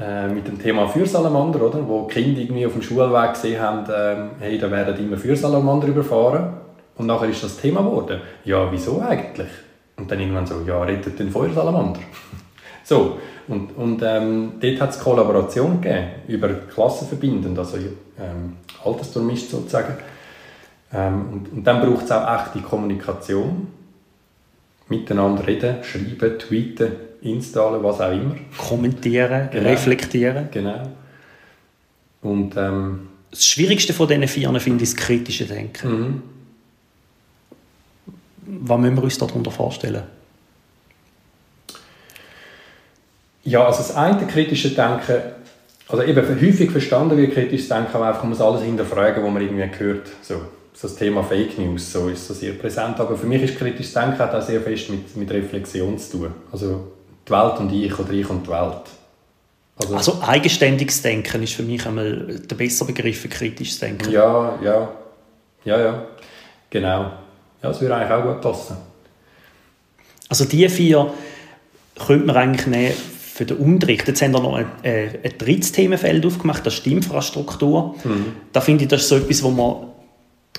äh, 0.00 0.28
mit 0.28 0.46
dem 0.46 0.60
Thema 0.60 0.88
Fürsalamander, 0.88 1.62
oder? 1.62 1.86
Wo 1.86 2.04
Kinder 2.04 2.40
irgendwie 2.40 2.66
auf 2.66 2.72
dem 2.72 2.82
Schulweg 2.82 3.34
gesehen 3.34 3.60
haben, 3.60 3.86
ähm, 3.94 4.30
hey, 4.40 4.58
da 4.58 4.70
werden 4.70 4.98
immer 4.98 5.16
Fürsalamander 5.16 5.88
überfahren. 5.88 6.54
Und 6.96 7.06
nachher 7.06 7.28
ist 7.28 7.42
das 7.42 7.56
Thema 7.56 7.82
geworden. 7.82 8.20
Ja, 8.44 8.70
wieso 8.70 9.00
eigentlich? 9.00 9.48
Und 9.96 10.10
dann 10.10 10.18
irgendwann 10.18 10.46
so, 10.46 10.56
ja, 10.66 10.82
rettet 10.82 11.18
den 11.18 11.30
Feuersalamander. 11.30 12.00
so, 12.84 13.18
und, 13.46 13.76
und 13.76 14.02
ähm, 14.02 14.54
dort 14.60 14.80
hat 14.80 14.90
es 14.90 14.98
Kollaboration 14.98 15.80
gegeben, 15.80 16.06
über 16.26 16.48
Klassen 16.48 17.06
verbindend, 17.06 17.58
also 17.58 17.76
ähm, 17.76 18.56
altersdurchmischt 18.84 19.50
sozusagen. 19.50 19.94
Ähm, 20.92 21.28
und, 21.32 21.52
und 21.52 21.64
dann 21.64 21.80
braucht 21.80 22.04
es 22.04 22.10
auch 22.12 22.46
echte 22.46 22.60
Kommunikation. 22.60 23.68
Miteinander 24.88 25.46
reden, 25.46 25.82
schreiben, 25.82 26.38
tweeten, 26.38 26.92
installen, 27.22 27.82
was 27.82 28.00
auch 28.00 28.12
immer. 28.12 28.34
Kommentieren, 28.58 29.48
Genau. 29.50 29.68
reflektieren. 29.70 30.48
Genau. 30.50 30.82
Und 32.20 32.54
ähm, 32.56 33.08
Das 33.30 33.46
Schwierigste 33.46 33.92
von 33.94 34.06
diesen 34.08 34.28
vier 34.28 34.60
finde 34.60 34.84
ich 34.84 34.90
das 34.94 34.96
kritische 35.04 35.46
Denken. 35.46 35.88
mhm. 35.88 36.22
Was 38.46 38.78
müssen 38.78 38.96
wir 38.96 39.02
uns 39.04 39.16
darunter 39.18 39.50
vorstellen? 39.50 40.02
ja, 43.44 43.64
also 43.66 43.78
das 43.78 43.94
eine 43.94 44.26
kritische 44.26 44.70
Denken, 44.70 45.16
also 45.88 46.02
eben 46.02 46.26
häufig 46.26 46.70
verstanden 46.70 47.16
wird 47.18 47.34
kritisches 47.34 47.68
Denken, 47.68 47.94
aber 47.94 48.06
einfach 48.08 48.22
man 48.22 48.30
muss 48.30 48.40
alles 48.40 48.62
hinterfragen, 48.62 49.22
was 49.22 49.30
man 49.32 49.42
irgendwie 49.42 49.78
hört. 49.78 50.08
So, 50.22 50.40
so 50.74 50.88
das 50.88 50.96
Thema 50.96 51.22
Fake 51.22 51.56
News, 51.58 51.92
so 51.92 52.08
ist 52.08 52.26
so 52.26 52.34
sehr 52.34 52.52
präsent. 52.54 52.98
Aber 52.98 53.16
für 53.16 53.26
mich 53.26 53.42
ist 53.42 53.56
kritisches 53.56 53.94
Denken 53.94 54.20
auch 54.20 54.42
sehr 54.42 54.60
fest 54.60 54.90
mit, 54.90 55.16
mit 55.16 55.30
Reflexion 55.30 55.96
zu 55.98 56.18
tun. 56.18 56.34
Also 56.50 56.92
die 57.26 57.32
Welt 57.32 57.58
und 57.60 57.72
ich 57.72 57.98
oder 57.98 58.10
ich 58.10 58.28
und 58.28 58.46
die 58.46 58.50
Welt. 58.50 58.82
Also, 59.76 59.96
Also 59.96 60.22
eigenständiges 60.22 61.00
Denken 61.02 61.42
ist 61.42 61.54
für 61.54 61.62
mich 61.62 61.86
einmal 61.86 62.38
der 62.38 62.56
bessere 62.56 62.88
Begriff 62.88 63.20
für 63.20 63.28
kritisches 63.28 63.78
Denken. 63.78 64.10
Ja, 64.10 64.58
ja, 64.62 64.88
ja, 65.64 65.80
ja, 65.80 66.06
genau. 66.70 67.00
Ja, 67.00 67.70
das 67.70 67.80
würde 67.80 67.94
eigentlich 67.94 68.10
auch 68.10 68.22
gut 68.24 68.40
passen. 68.40 68.76
Also 70.28 70.44
die 70.44 70.68
vier 70.68 71.12
könnte 72.06 72.26
man 72.26 72.36
eigentlich 72.36 72.66
nehmen 72.66 72.94
für 72.94 73.44
den 73.44 73.56
Unterricht. 73.58 74.06
Jetzt 74.06 74.22
haben 74.22 74.32
wir 74.32 74.40
noch 74.40 74.54
ein, 74.54 74.66
äh, 74.82 75.08
ein 75.22 75.38
drittes 75.38 75.72
Themenfeld 75.72 76.26
aufgemacht, 76.26 76.66
das 76.66 76.74
ist 76.74 76.86
die 76.86 76.92
Infrastruktur. 76.92 77.94
Da 78.52 78.60
finde 78.60 78.84
ich, 78.84 78.88
das 78.90 79.02
ist 79.02 79.08
so 79.08 79.16
etwas, 79.16 79.42
wo 79.42 79.50
man 79.50 79.93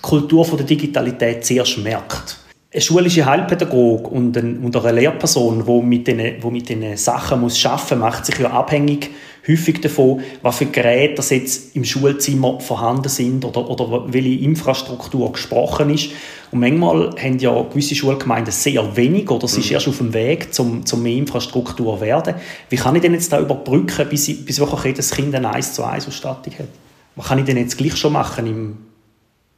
Kultur 0.06 0.46
von 0.46 0.58
der 0.58 0.68
Digitalität 0.68 1.44
zuerst 1.44 1.80
merkt. 1.80 2.38
Eine 2.72 2.82
schulische 2.82 3.26
Heilpädagog 3.26 4.12
und, 4.12 4.38
ein, 4.38 4.60
und 4.60 4.76
eine 4.76 5.00
Lehrperson, 5.00 5.66
die 5.66 5.86
mit 5.86 6.08
diesen, 6.08 6.44
wo 6.44 6.52
mit 6.52 6.70
diesen 6.70 6.96
Sachen 6.96 7.42
muss 7.42 7.66
arbeiten 7.66 8.00
muss, 8.00 8.12
macht 8.12 8.26
sich 8.28 8.38
ja 8.38 8.52
abhängig 8.52 9.10
häufig 9.48 9.82
davon, 9.82 10.22
was 10.44 10.58
für 10.58 10.68
Geräte 10.68 11.16
das 11.16 11.32
jetzt 11.32 11.76
im 11.76 11.84
Schulzimmer 11.84 12.60
vorhanden 12.60 13.10
sind 13.10 13.46
oder, 13.46 13.68
oder 13.68 14.04
welche 14.08 14.44
Infrastruktur 14.44 15.32
gesprochen 15.32 15.90
ist. 15.90 16.12
Und 16.52 16.60
manchmal 16.60 17.16
haben 17.18 17.40
ja 17.40 17.60
gewisse 17.64 17.96
Schulgemeinden 17.96 18.52
sehr 18.52 18.96
wenig 18.96 19.32
oder 19.32 19.46
es 19.46 19.58
ist 19.58 19.72
erst 19.72 19.88
auf 19.88 19.98
dem 19.98 20.14
Weg, 20.14 20.54
zum, 20.54 20.86
zum 20.86 21.02
mehr 21.02 21.16
Infrastruktur 21.16 21.96
zu 21.96 22.02
werden. 22.02 22.36
Wie 22.70 22.76
kann 22.76 22.96
ich 22.96 23.02
denn 23.02 23.14
jetzt 23.14 23.34
da 23.34 23.40
überbrücken, 23.40 24.08
bis, 24.08 24.28
ich, 24.28 24.46
bis 24.46 24.60
wirklich 24.60 24.84
jedes 24.84 25.10
Kind 25.10 25.34
eine 25.34 25.52
1 25.52 25.74
zu 25.74 25.84
1 25.84 26.08
Ausstattung 26.08 26.54
hat? 26.60 26.68
Was 27.16 27.28
kann 27.28 27.40
ich 27.40 27.46
denn 27.46 27.58
jetzt 27.58 27.78
gleich 27.78 27.96
schon 27.96 28.14
machen 28.14 28.46
im, 28.46 28.78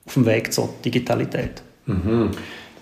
auf 0.08 0.14
dem 0.14 0.26
Weg 0.26 0.52
zur 0.54 0.70
Digitalität? 0.84 1.62
Mhm. 1.86 2.32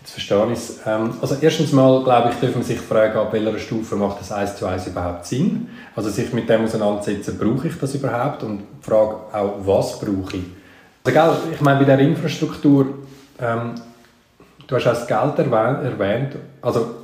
Jetzt 0.01 0.11
verstehe 0.11 0.45
ich 0.51 0.59
es. 0.59 0.79
Ähm, 0.85 1.15
also 1.19 1.35
erstens 1.41 1.71
mal, 1.71 2.03
glaube 2.03 2.29
ich, 2.29 2.35
dürfen 2.35 2.59
man 2.59 2.63
sich 2.63 2.79
fragen, 2.79 3.17
ab 3.17 3.33
welcher 3.33 3.57
Stufe 3.57 3.95
macht 3.95 4.19
das 4.19 4.31
1 4.31 4.57
zu 4.57 4.67
1 4.67 4.87
überhaupt 4.87 5.25
Sinn? 5.25 5.67
Also 5.95 6.11
sich 6.11 6.31
mit 6.31 6.47
dem 6.47 6.63
auseinandersetzen, 6.63 7.37
brauche 7.39 7.67
ich 7.67 7.79
das 7.79 7.95
überhaupt? 7.95 8.43
Und 8.43 8.59
die 8.59 8.85
Frage 8.85 9.15
auch, 9.33 9.55
was 9.65 9.99
brauche 9.99 10.37
ich? 10.37 10.43
Also, 11.03 11.19
gell, 11.19 11.53
ich 11.53 11.61
meine, 11.61 11.79
bei 11.79 11.85
der 11.85 11.99
Infrastruktur, 11.99 12.85
ähm, 13.39 13.73
du 14.67 14.75
hast 14.75 14.87
auch 14.87 14.93
das 14.93 15.07
Geld 15.07 15.39
erwähnt. 15.39 16.35
Also 16.61 16.95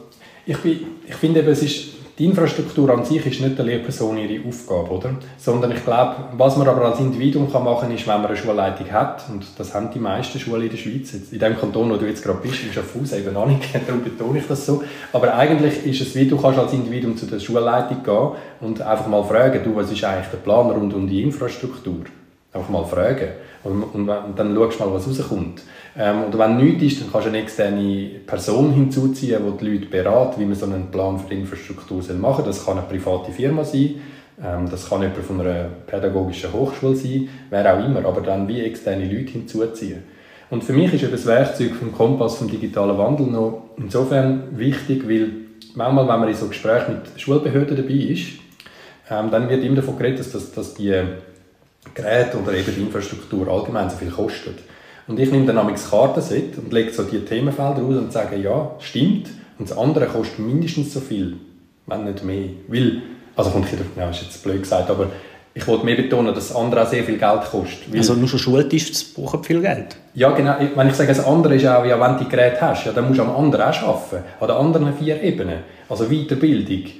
ich, 0.46 0.58
bin, 0.58 0.80
ich 1.08 1.16
finde 1.16 1.40
eben, 1.40 1.50
es 1.50 1.64
ist, 1.64 1.86
die 2.18 2.26
Infrastruktur 2.26 2.90
an 2.90 3.06
sich 3.06 3.26
ist 3.26 3.42
nicht 3.42 3.58
der 3.58 3.66
Lehrperson 3.66 4.18
ihre 4.18 4.48
Aufgabe, 4.48 4.92
oder? 4.92 5.16
Sondern 5.38 5.72
ich 5.72 5.84
glaube, 5.84 6.16
was 6.38 6.58
man 6.58 6.68
aber 6.68 6.86
als 6.86 7.00
Individuum 7.00 7.52
kann 7.52 7.64
machen 7.64 7.88
kann, 7.88 7.96
ist, 7.96 8.08
wenn 8.08 8.22
man 8.22 8.28
eine 8.28 8.38
Schulleitung 8.38 8.92
hat, 8.92 9.24
und 9.30 9.46
das 9.58 9.74
haben 9.74 9.90
die 9.92 10.00
meisten 10.00 10.40
Schulen 10.40 10.64
in 10.64 10.70
der 10.70 10.78
Schweiz, 10.78 11.14
jetzt 11.14 11.34
in 11.34 11.40
dem 11.40 11.58
Kanton, 11.58 11.90
wo 11.90 11.96
du 11.96 12.06
jetzt 12.06 12.24
gerade 12.24 12.40
bist, 12.40 12.64
in 12.64 12.74
Schaffhausen 12.74 13.20
eben 13.20 13.34
noch 13.34 13.48
nicht, 13.48 13.64
darum 13.88 14.04
betone 14.04 14.40
ich 14.40 14.48
das 14.48 14.66
so, 14.66 14.84
aber 15.14 15.34
eigentlich 15.36 15.86
ist 15.86 16.02
es 16.02 16.16
wie, 16.16 16.28
du 16.28 16.38
kannst 16.38 16.60
als 16.60 16.74
Individuum 16.74 17.16
zu 17.16 17.26
der 17.26 17.40
Schulleitung 17.40 18.04
gehen 18.04 18.30
und 18.60 18.82
einfach 18.82 19.08
mal 19.08 19.24
fragen, 19.24 19.62
du, 19.64 19.76
was 19.76 19.92
ist 19.92 20.04
eigentlich 20.04 20.28
der 20.28 20.38
Plan 20.38 20.70
rund 20.70 20.94
um 20.94 21.08
die 21.08 21.24
Infrastruktur? 21.24 22.06
Einfach 22.54 22.70
mal 22.70 22.84
fragen. 22.84 23.30
Und, 23.64 23.84
und, 23.84 24.10
und 24.10 24.40
dann 24.40 24.56
schaust 24.56 24.80
du 24.80 24.84
mal, 24.84 24.94
was 24.94 25.08
rauskommt. 25.08 25.62
Ähm, 25.98 26.24
und 26.26 26.38
wenn 26.38 26.58
nichts 26.58 26.84
ist, 26.84 27.02
dann 27.02 27.12
kannst 27.12 27.28
du 27.28 27.30
eine 27.30 27.42
externe 27.42 28.10
Person 28.26 28.72
hinzuziehen, 28.72 29.42
die 29.46 29.66
die 29.66 29.72
Leute 29.72 29.86
berät, 29.86 30.40
wie 30.40 30.46
man 30.46 30.56
so 30.56 30.66
einen 30.66 30.90
Plan 30.90 31.20
für 31.20 31.30
die 31.30 31.42
Infrastruktur 31.42 32.02
machen 32.14 32.38
soll. 32.38 32.46
Das 32.46 32.66
kann 32.66 32.78
eine 32.78 32.88
private 32.88 33.32
Firma 33.32 33.64
sein, 33.64 33.96
ähm, 34.44 34.70
das 34.70 34.90
kann 34.90 35.02
jemand 35.02 35.20
von 35.20 35.42
einer 35.42 35.66
pädagogischen 35.86 36.52
Hochschule 36.54 36.96
sein, 36.96 37.30
wer 37.50 37.76
auch 37.76 37.86
immer, 37.86 38.06
aber 38.06 38.22
dann 38.22 38.48
wie 38.48 38.62
externe 38.62 39.06
Leute 39.06 39.32
hinzuziehen. 39.32 40.04
Und 40.50 40.64
für 40.64 40.74
mich 40.74 40.94
ist 40.94 41.04
eben 41.04 41.12
das 41.12 41.26
Werkzeug 41.26 41.76
vom 41.76 41.94
Kompass 41.94 42.36
vom 42.36 42.50
digitalen 42.50 42.98
Wandel 42.98 43.28
noch 43.28 43.70
insofern 43.78 44.58
wichtig, 44.58 45.08
weil 45.08 45.30
manchmal, 45.76 46.08
wenn 46.08 46.20
man 46.20 46.30
in 46.30 46.36
so 46.36 46.48
Gesprächen 46.48 46.96
mit 46.96 47.22
Schulbehörden 47.22 47.78
dabei 47.78 47.94
ist, 47.94 48.34
ähm, 49.10 49.30
dann 49.32 49.50
wird 49.50 49.64
immer 49.64 49.78
davon 49.78 49.98
geredet, 49.98 50.34
dass, 50.34 50.52
dass 50.52 50.74
die 50.74 50.94
Geräte 51.94 52.38
oder 52.38 52.54
eben 52.54 52.74
die 52.76 52.82
Infrastruktur 52.82 53.48
allgemein 53.48 53.90
so 53.90 53.98
viel 53.98 54.12
kostet. 54.12 54.60
Und 55.08 55.20
ich 55.20 55.32
nehme 55.32 55.46
dann 55.46 55.68
das 55.68 55.90
Kartenset 55.90 56.58
und 56.58 56.72
lege 56.72 56.92
so 56.92 57.04
die 57.04 57.20
Themenfelder 57.20 57.82
aus 57.82 57.96
und 57.96 58.14
sage, 58.14 58.38
ja, 58.38 58.72
stimmt. 58.80 59.30
Und 59.60 59.70
das 59.70 59.78
andere 59.78 60.06
kostet 60.06 60.40
mindestens 60.40 60.94
so 60.94 61.00
viel, 61.00 61.38
wenn 61.88 62.06
nicht 62.06 62.24
mehr. 62.24 62.50
Weil, 62.68 63.02
also 63.36 63.52
kommt 63.52 63.68
ich, 63.72 63.80
ja, 63.98 64.10
ist 64.10 64.22
jetzt 64.22 64.44
blöd 64.44 64.62
gesagt, 64.62 64.90
aber 64.90 65.08
ich 65.54 65.68
wollte 65.68 65.86
mehr 65.86 65.96
betonen, 65.96 66.34
dass 66.34 66.48
das 66.48 66.56
andere 66.56 66.84
auch 66.84 66.90
sehr 66.90 67.04
viel 67.04 67.18
Geld 67.18 67.42
kostet. 67.44 67.94
Also 67.94 68.14
nur 68.14 68.28
schon 68.28 68.40
Schultisch 68.40 69.14
brauchen 69.14 69.44
viel 69.44 69.62
Geld. 69.62 69.98
ja, 70.14 70.32
genau. 70.32 70.56
Wenn 70.76 70.88
ich 70.88 70.96
sage, 70.96 71.10
das 71.10 71.26
andere 71.26 71.56
ist 71.56 71.66
auch, 71.66 71.86
ja, 71.86 72.00
wenn 72.00 72.18
du 72.18 72.24
die 72.24 72.30
Geräte 72.30 72.62
hast, 72.62 72.86
ja, 72.86 72.94
dann 72.94 73.08
musst 73.08 73.20
du 73.20 73.24
am 73.24 73.36
anderen 73.36 73.66
auch 73.66 73.82
arbeiten. 73.82 74.24
An 74.40 74.48
den 74.48 74.58
anderen 74.58 74.94
vier 74.98 75.22
Ebenen. 75.22 75.60
Also 75.90 76.06
Weiterbildung, 76.06 76.92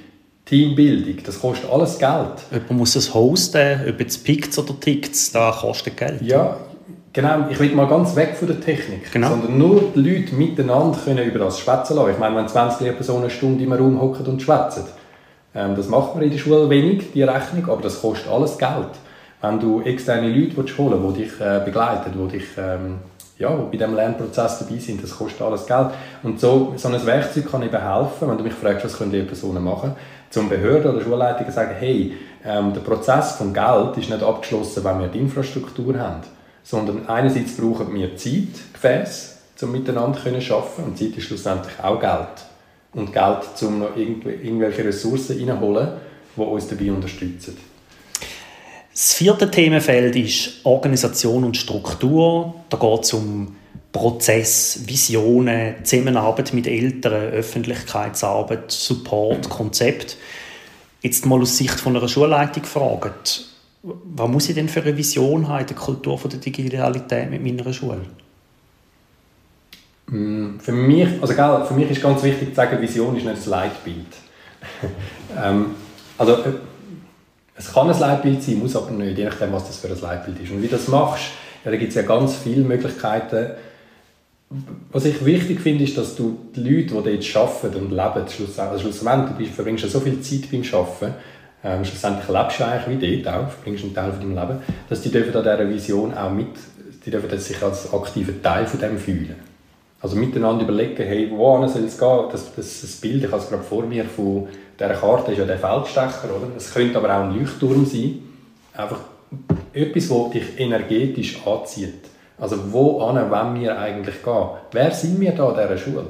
Teambildung, 0.44 1.22
das 1.24 1.40
kostet 1.40 1.70
alles 1.70 1.98
Geld. 1.98 2.42
Jemand 2.50 2.70
muss 2.72 2.96
es 2.96 3.14
hosten, 3.14 3.80
ob 3.88 4.00
jetzt 4.00 4.24
pickt 4.24 4.56
oder 4.58 4.78
tickt, 4.78 5.34
da 5.34 5.52
kostet 5.52 5.96
Geld. 5.96 6.20
Ja, 6.22 6.56
genau. 7.12 7.46
Ich 7.48 7.60
will 7.60 7.74
mal 7.74 7.86
ganz 7.86 8.16
weg 8.16 8.36
von 8.36 8.48
der 8.48 8.60
Technik. 8.60 9.12
Genau. 9.12 9.28
Sondern 9.28 9.56
nur 9.56 9.92
die 9.94 10.00
Leute 10.00 10.34
miteinander 10.34 10.98
können 11.04 11.24
über 11.24 11.38
das 11.38 11.60
schwätzen 11.60 11.96
lassen. 11.96 12.10
Ich 12.10 12.18
meine, 12.18 12.36
wenn 12.36 12.48
20 12.48 12.80
Lehrpersonen 12.80 13.22
eine 13.22 13.30
Stunde 13.30 13.62
im 13.62 13.72
Raum 13.72 14.00
hocken 14.00 14.26
und 14.26 14.42
schwätzen, 14.42 14.84
ähm, 15.54 15.76
das 15.76 15.88
macht 15.88 16.14
man 16.14 16.24
in 16.24 16.30
der 16.30 16.38
Schule 16.38 16.68
wenig, 16.68 17.12
die 17.12 17.22
Rechnung, 17.22 17.68
aber 17.68 17.82
das 17.82 18.00
kostet 18.00 18.28
alles 18.28 18.58
Geld. 18.58 18.90
Wenn 19.40 19.60
du 19.60 19.80
externe 19.82 20.28
Leute 20.28 20.56
willst 20.56 20.76
holen 20.78 21.02
willst, 21.02 21.16
die 21.18 21.22
dich 21.22 21.40
äh, 21.40 21.62
begleiten, 21.64 22.12
die 22.14 22.38
dich 22.38 22.46
ähm, 22.58 22.98
ja, 23.38 23.50
die 23.50 23.62
bei 23.62 23.76
diesem 23.76 23.94
Lernprozess 23.94 24.60
dabei 24.60 24.78
sind, 24.78 25.02
das 25.02 25.16
kostet 25.16 25.42
alles 25.42 25.66
Geld. 25.66 25.88
Und 26.22 26.40
so, 26.40 26.74
so 26.76 26.88
ein 26.88 27.06
Werkzeug 27.06 27.50
kann 27.50 27.62
eben 27.62 27.80
helfen, 27.80 28.28
wenn 28.28 28.38
du 28.38 28.44
mich 28.44 28.54
fragst, 28.54 28.84
was 28.84 28.96
können 28.96 29.10
Lehrpersonen 29.10 29.62
machen, 29.62 29.96
zum 30.32 30.48
Behörden 30.48 30.94
oder 30.94 31.04
Schulleitungen 31.04 31.52
sagen, 31.52 31.76
hey, 31.78 32.14
ähm, 32.44 32.72
der 32.72 32.80
Prozess 32.80 33.32
vom 33.32 33.52
Geld 33.52 33.96
ist 33.98 34.10
nicht 34.10 34.22
abgeschlossen, 34.22 34.82
wenn 34.82 35.00
wir 35.00 35.08
die 35.08 35.18
Infrastruktur 35.18 35.96
haben, 35.98 36.22
sondern 36.64 37.06
einerseits 37.06 37.56
brauchen 37.56 37.94
wir 37.94 38.16
Zeitgefäß, 38.16 39.38
um 39.62 39.72
miteinander 39.72 40.18
zu 40.18 40.56
arbeiten 40.56 40.84
und 40.84 40.98
Zeit 40.98 41.16
ist 41.16 41.24
schlussendlich 41.24 41.74
auch 41.80 42.00
Geld. 42.00 42.46
Und 42.94 43.12
Geld, 43.12 43.38
um 43.62 43.78
noch 43.78 43.96
irgendwelche 43.96 44.84
Ressourcen 44.84 45.38
reinholen, 45.38 45.88
die 46.36 46.40
uns 46.40 46.66
dabei 46.66 46.90
unterstützen. 46.90 47.56
Das 48.92 49.14
vierte 49.14 49.50
Themenfeld 49.50 50.16
ist 50.16 50.64
Organisation 50.64 51.44
und 51.44 51.56
Struktur. 51.56 52.54
Da 52.68 52.76
geht 52.76 53.04
es 53.04 53.12
um 53.14 53.56
Prozess, 53.92 54.80
Visionen, 54.86 55.84
Zusammenarbeit 55.84 56.54
mit 56.54 56.66
Eltern, 56.66 57.12
Öffentlichkeitsarbeit, 57.12 58.70
Support, 58.70 59.50
Konzept. 59.50 60.16
Jetzt 61.02 61.26
mal 61.26 61.40
aus 61.40 61.58
Sicht 61.58 61.78
von 61.78 61.96
einer 61.96 62.08
Schulleitung 62.08 62.62
gefragt, 62.62 63.44
was 63.82 64.28
muss 64.28 64.48
ich 64.48 64.54
denn 64.54 64.68
für 64.68 64.82
eine 64.82 64.96
Vision 64.96 65.48
haben 65.48 65.60
in 65.60 65.66
der 65.66 65.76
Kultur 65.76 66.18
der 66.24 66.38
Digitalität 66.38 67.30
mit 67.30 67.42
meiner 67.42 67.72
Schule? 67.72 68.02
Mm, 70.06 70.58
für 70.58 70.72
mich, 70.72 71.08
also 71.20 71.34
für 71.66 71.74
mich 71.74 71.90
ist 71.90 72.02
ganz 72.02 72.22
wichtig 72.22 72.50
zu 72.50 72.54
sagen, 72.54 72.80
Vision 72.80 73.16
ist 73.16 73.24
nicht 73.24 73.38
das 73.38 73.46
Leitbild. 73.46 74.06
ähm, 75.42 75.74
also, 76.16 76.34
äh, 76.34 76.52
es 77.56 77.72
kann 77.72 77.90
ein 77.90 77.98
Leitbild 77.98 78.42
sein, 78.42 78.58
muss 78.58 78.76
aber 78.76 78.90
nicht, 78.92 79.18
je 79.18 79.24
nachdem, 79.24 79.52
was 79.52 79.66
das 79.66 79.78
für 79.78 79.88
ein 79.88 80.00
Leitbild 80.00 80.40
ist. 80.40 80.52
Und 80.52 80.62
wie 80.62 80.68
du 80.68 80.76
das 80.76 80.88
machst, 80.88 81.24
ja, 81.64 81.70
da 81.70 81.76
gibt 81.76 81.90
es 81.90 81.96
ja 81.96 82.02
ganz 82.02 82.36
viele 82.36 82.62
Möglichkeiten. 82.62 83.52
Was 84.90 85.04
ich 85.04 85.24
wichtig 85.24 85.60
finde, 85.60 85.84
ist, 85.84 85.96
dass 85.96 86.14
du 86.14 86.38
die 86.54 86.60
Leute, 86.60 87.02
die 87.02 87.32
dort 87.32 87.36
arbeiten 87.36 87.76
und 87.80 87.90
leben, 87.90 88.56
also 88.56 88.78
schlussendlich 88.78 89.48
du 89.48 89.54
verbringst 89.54 89.84
ja 89.84 89.90
so 89.90 90.00
viel 90.00 90.20
Zeit 90.20 90.50
beim 90.50 90.62
Arbeiten, 90.72 91.14
ähm, 91.64 91.84
schlussendlich 91.84 92.28
lebst 92.28 92.60
du 92.60 92.64
eigentlich 92.66 93.00
wie 93.00 93.22
dort 93.22 93.34
auch, 93.34 93.50
verbringst 93.50 93.84
einen 93.84 93.94
Teil 93.94 94.12
von 94.12 94.20
deinem 94.20 94.34
Leben, 94.34 94.62
dass 94.88 95.00
die 95.00 95.10
dürfen 95.10 95.34
an 95.36 95.42
dieser 95.42 95.68
Vision 95.68 96.14
auch 96.14 96.32
mit, 96.32 96.48
die 97.06 97.10
dürfen 97.10 97.38
sich 97.38 97.62
als 97.62 97.92
aktiver 97.92 98.42
Teil 98.42 98.66
von 98.66 98.80
dem 98.80 98.98
fühlen. 98.98 99.36
Also 100.00 100.16
miteinander 100.16 100.64
überlegen, 100.64 101.04
hey, 101.04 101.30
wohin 101.30 101.68
soll 101.68 101.84
es 101.84 101.96
gehen? 101.96 102.24
Das, 102.32 102.52
das, 102.56 102.80
das 102.80 102.96
Bild, 102.96 103.22
ich 103.22 103.30
habe 103.30 103.40
es 103.40 103.48
gerade 103.48 103.62
vor 103.62 103.84
mir, 103.84 104.04
von 104.04 104.48
dieser 104.78 104.94
Karte 104.94 105.30
ist 105.30 105.38
ja 105.38 105.44
der 105.44 105.58
Feldstecher, 105.58 106.24
oder? 106.24 106.48
Es 106.56 106.74
könnte 106.74 106.98
aber 106.98 107.08
auch 107.16 107.22
ein 107.22 107.38
Leuchtturm 107.38 107.86
sein. 107.86 108.18
Einfach 108.74 108.98
etwas, 109.72 110.08
das 110.08 110.30
dich 110.30 110.58
energetisch 110.58 111.46
anzieht. 111.46 112.11
Also 112.38 112.56
wo 112.72 113.00
wollen 113.00 113.60
wir 113.60 113.78
eigentlich 113.78 114.22
gehen? 114.22 114.46
Wer 114.72 114.90
sind 114.90 115.20
wir 115.20 115.32
da 115.32 115.48
an 115.48 115.54
dieser 115.54 115.78
Schule? 115.78 116.06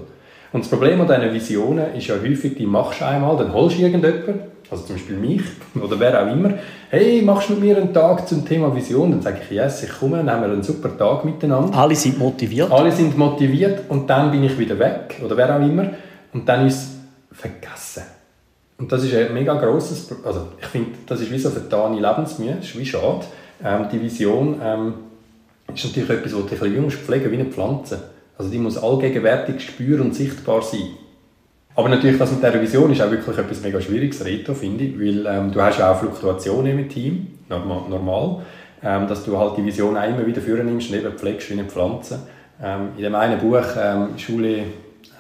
Und 0.52 0.64
das 0.64 0.68
Problem 0.68 1.00
an 1.00 1.06
diesen 1.08 1.32
Visionen 1.32 1.94
ist 1.94 2.06
ja 2.06 2.14
häufig, 2.14 2.56
die 2.56 2.66
machst 2.66 3.00
du 3.00 3.06
einmal, 3.06 3.36
dann 3.36 3.52
holst 3.54 3.78
du 3.78 3.82
irgendjemanden, 3.82 4.40
also 4.70 4.84
zum 4.84 4.96
Beispiel 4.96 5.16
mich 5.16 5.42
oder 5.82 5.98
wer 5.98 6.22
auch 6.22 6.30
immer, 6.30 6.54
hey, 6.90 7.22
machst 7.22 7.48
du 7.48 7.54
mit 7.54 7.62
mir 7.62 7.76
einen 7.76 7.92
Tag 7.92 8.28
zum 8.28 8.44
Thema 8.44 8.74
Vision? 8.74 9.10
Dann 9.10 9.22
sage 9.22 9.38
ich, 9.42 9.50
yes, 9.50 9.82
ich 9.82 9.98
komme, 9.98 10.18
nehmen 10.18 10.40
wir 10.40 10.48
einen 10.48 10.62
super 10.62 10.96
Tag 10.96 11.24
miteinander. 11.24 11.76
Alle 11.76 11.94
sind 11.94 12.18
motiviert. 12.18 12.70
Alle 12.70 12.92
sind 12.92 13.16
motiviert 13.16 13.84
und 13.88 14.08
dann 14.08 14.30
bin 14.30 14.44
ich 14.44 14.58
wieder 14.58 14.78
weg 14.78 15.20
oder 15.24 15.36
wer 15.36 15.56
auch 15.56 15.60
immer 15.60 15.90
und 16.34 16.46
dann 16.48 16.66
ist 16.66 16.76
es 16.76 17.38
vergessen. 17.38 18.02
Und 18.78 18.90
das 18.90 19.04
ist 19.04 19.14
ein 19.14 19.32
mega 19.32 19.54
grosses, 19.54 20.08
also 20.24 20.48
ich 20.60 20.66
finde, 20.66 20.90
das 21.06 21.20
ist 21.20 21.30
wie 21.30 21.38
so 21.38 21.50
vertane 21.50 22.00
Lebensmühe, 22.00 22.56
das 22.56 22.66
ist 22.66 22.78
wie 22.78 22.84
schade. 22.84 23.20
Ähm, 23.64 23.86
die 23.90 24.02
Vision 24.02 24.60
ähm, 24.62 24.94
ist 25.74 25.84
natürlich 25.84 26.10
etwas, 26.10 26.34
was 26.34 26.46
du 26.46 26.64
ein 26.64 26.90
pflegen 26.90 27.30
wie 27.30 27.36
eine 27.36 27.46
Pflanze. 27.46 28.02
Also 28.38 28.50
die 28.50 28.58
muss 28.58 28.76
allgegenwärtig 28.76 29.60
spür 29.60 30.00
und 30.00 30.14
sichtbar 30.14 30.62
sein. 30.62 30.88
Aber 31.74 31.88
natürlich, 31.88 32.18
das 32.18 32.30
mit 32.30 32.42
dieser 32.42 32.60
Vision 32.60 32.92
ist 32.92 33.00
auch 33.00 33.10
wirklich 33.10 33.36
etwas 33.36 33.62
mega 33.62 33.80
Schwieriges, 33.80 34.24
Reto, 34.24 34.54
finde 34.54 34.84
ich, 34.84 34.98
weil 34.98 35.26
ähm, 35.26 35.52
du 35.52 35.60
hast 35.60 35.78
ja 35.78 35.92
auch 35.92 35.98
Fluktuationen 35.98 36.78
im 36.78 36.88
Team, 36.88 37.28
normal, 37.48 37.88
normal 37.88 38.42
ähm, 38.82 39.06
dass 39.06 39.24
du 39.24 39.38
halt 39.38 39.56
die 39.56 39.64
Vision 39.64 39.96
auch 39.96 40.08
immer 40.08 40.26
wieder 40.26 40.40
führen 40.40 40.66
nimmst 40.66 40.90
und 40.90 40.96
eben 40.96 41.12
pflegst 41.12 41.50
wie 41.50 41.54
eine 41.54 41.64
Pflanze. 41.64 42.20
Ähm, 42.62 42.90
in 42.96 43.02
dem 43.02 43.14
einen 43.14 43.40
Buch, 43.40 43.64
ähm, 43.80 44.18
Schule 44.18 44.64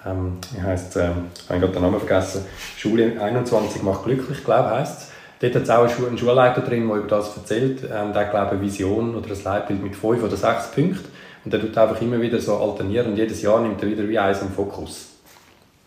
ähm, 0.04 0.38
wie 0.52 0.60
heisst 0.60 0.96
es, 0.96 1.02
ähm, 1.02 1.26
ich 1.44 1.48
habe 1.48 1.60
gerade 1.60 1.72
den 1.74 1.82
Namen 1.82 2.00
vergessen, 2.00 2.44
Schule 2.76 3.20
21 3.20 3.82
macht 3.82 4.04
glücklich, 4.04 4.44
glaube 4.44 4.68
ich, 4.68 4.80
heisst 4.80 4.98
es. 4.98 5.11
Dort 5.42 5.56
hat 5.56 5.62
es 5.64 5.70
auch 5.70 6.06
einen 6.06 6.16
Schulleiter 6.16 6.60
drin, 6.60 6.86
der 6.86 6.98
über 6.98 7.08
das 7.08 7.36
erzählt. 7.36 7.82
Ähm, 7.82 8.12
der 8.12 8.22
hat, 8.22 8.30
glaube 8.30 8.52
eine 8.52 8.60
Vision 8.60 9.16
oder 9.16 9.28
ein 9.28 9.42
Leitbild 9.42 9.82
mit 9.82 9.96
fünf 9.96 10.22
oder 10.22 10.36
sechs 10.36 10.70
Punkten. 10.70 11.04
Und 11.44 11.52
der 11.52 11.60
tut 11.60 11.76
einfach 11.76 12.00
immer 12.00 12.20
wieder 12.20 12.40
so 12.40 12.56
alternieren 12.56 13.08
und 13.08 13.16
jedes 13.16 13.42
Jahr 13.42 13.60
nimmt 13.60 13.82
er 13.82 13.90
wieder 13.90 14.08
wie 14.08 14.16
eins 14.16 14.40
im 14.40 14.50
Fokus. 14.50 15.08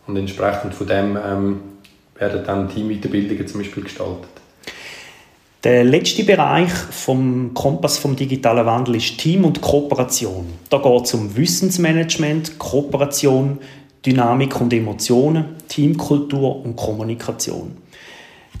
Und 0.06 0.14
entsprechend 0.18 0.74
von 0.74 0.86
dem 0.86 1.16
ähm, 1.16 1.60
werden 2.16 2.42
dann 2.44 2.68
Teamweiterbildungen 2.68 3.46
zum 3.46 3.60
Beispiel 3.60 3.84
gestaltet. 3.84 4.28
Der 5.64 5.84
letzte 5.84 6.22
Bereich 6.22 6.70
vom 6.70 7.54
Kompass 7.54 7.96
vom 7.96 8.14
digitalen 8.14 8.66
Wandel 8.66 8.96
ist 8.96 9.16
Team 9.16 9.46
und 9.46 9.62
Kooperation. 9.62 10.46
Da 10.68 10.76
geht 10.76 11.04
es 11.06 11.14
um 11.14 11.34
Wissensmanagement, 11.34 12.58
Kooperation, 12.58 13.58
Dynamik 14.04 14.60
und 14.60 14.72
Emotionen, 14.74 15.56
Teamkultur 15.66 16.62
und 16.62 16.76
Kommunikation. 16.76 17.85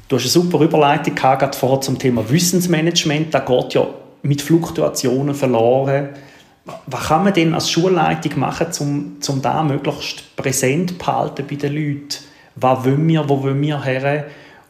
Du 0.08 0.16
hast 0.16 0.22
eine 0.22 0.30
super 0.30 0.60
Überleitung 0.60 1.16
gehabt, 1.16 1.56
vorher 1.56 1.80
zum 1.80 1.98
Thema 1.98 2.28
Wissensmanagement. 2.30 3.34
Da 3.34 3.40
geht 3.40 3.74
ja 3.74 3.88
mit 4.22 4.40
Fluktuationen 4.40 5.34
verloren. 5.34 6.10
Was 6.86 7.08
kann 7.08 7.24
man 7.24 7.34
denn 7.34 7.54
als 7.54 7.70
Schulleitung 7.70 8.38
machen, 8.38 8.68
um, 8.78 9.16
um 9.26 9.42
da 9.42 9.64
möglichst 9.64 10.36
präsent 10.36 10.98
behalten 10.98 11.44
bei 11.48 11.56
den 11.56 11.74
Leuten? 11.74 12.18
Was 12.54 12.84
wollen 12.84 13.06
wir, 13.08 13.28
wo 13.28 13.42
wollen 13.42 13.60
wir 13.60 13.82
her? 13.82 14.26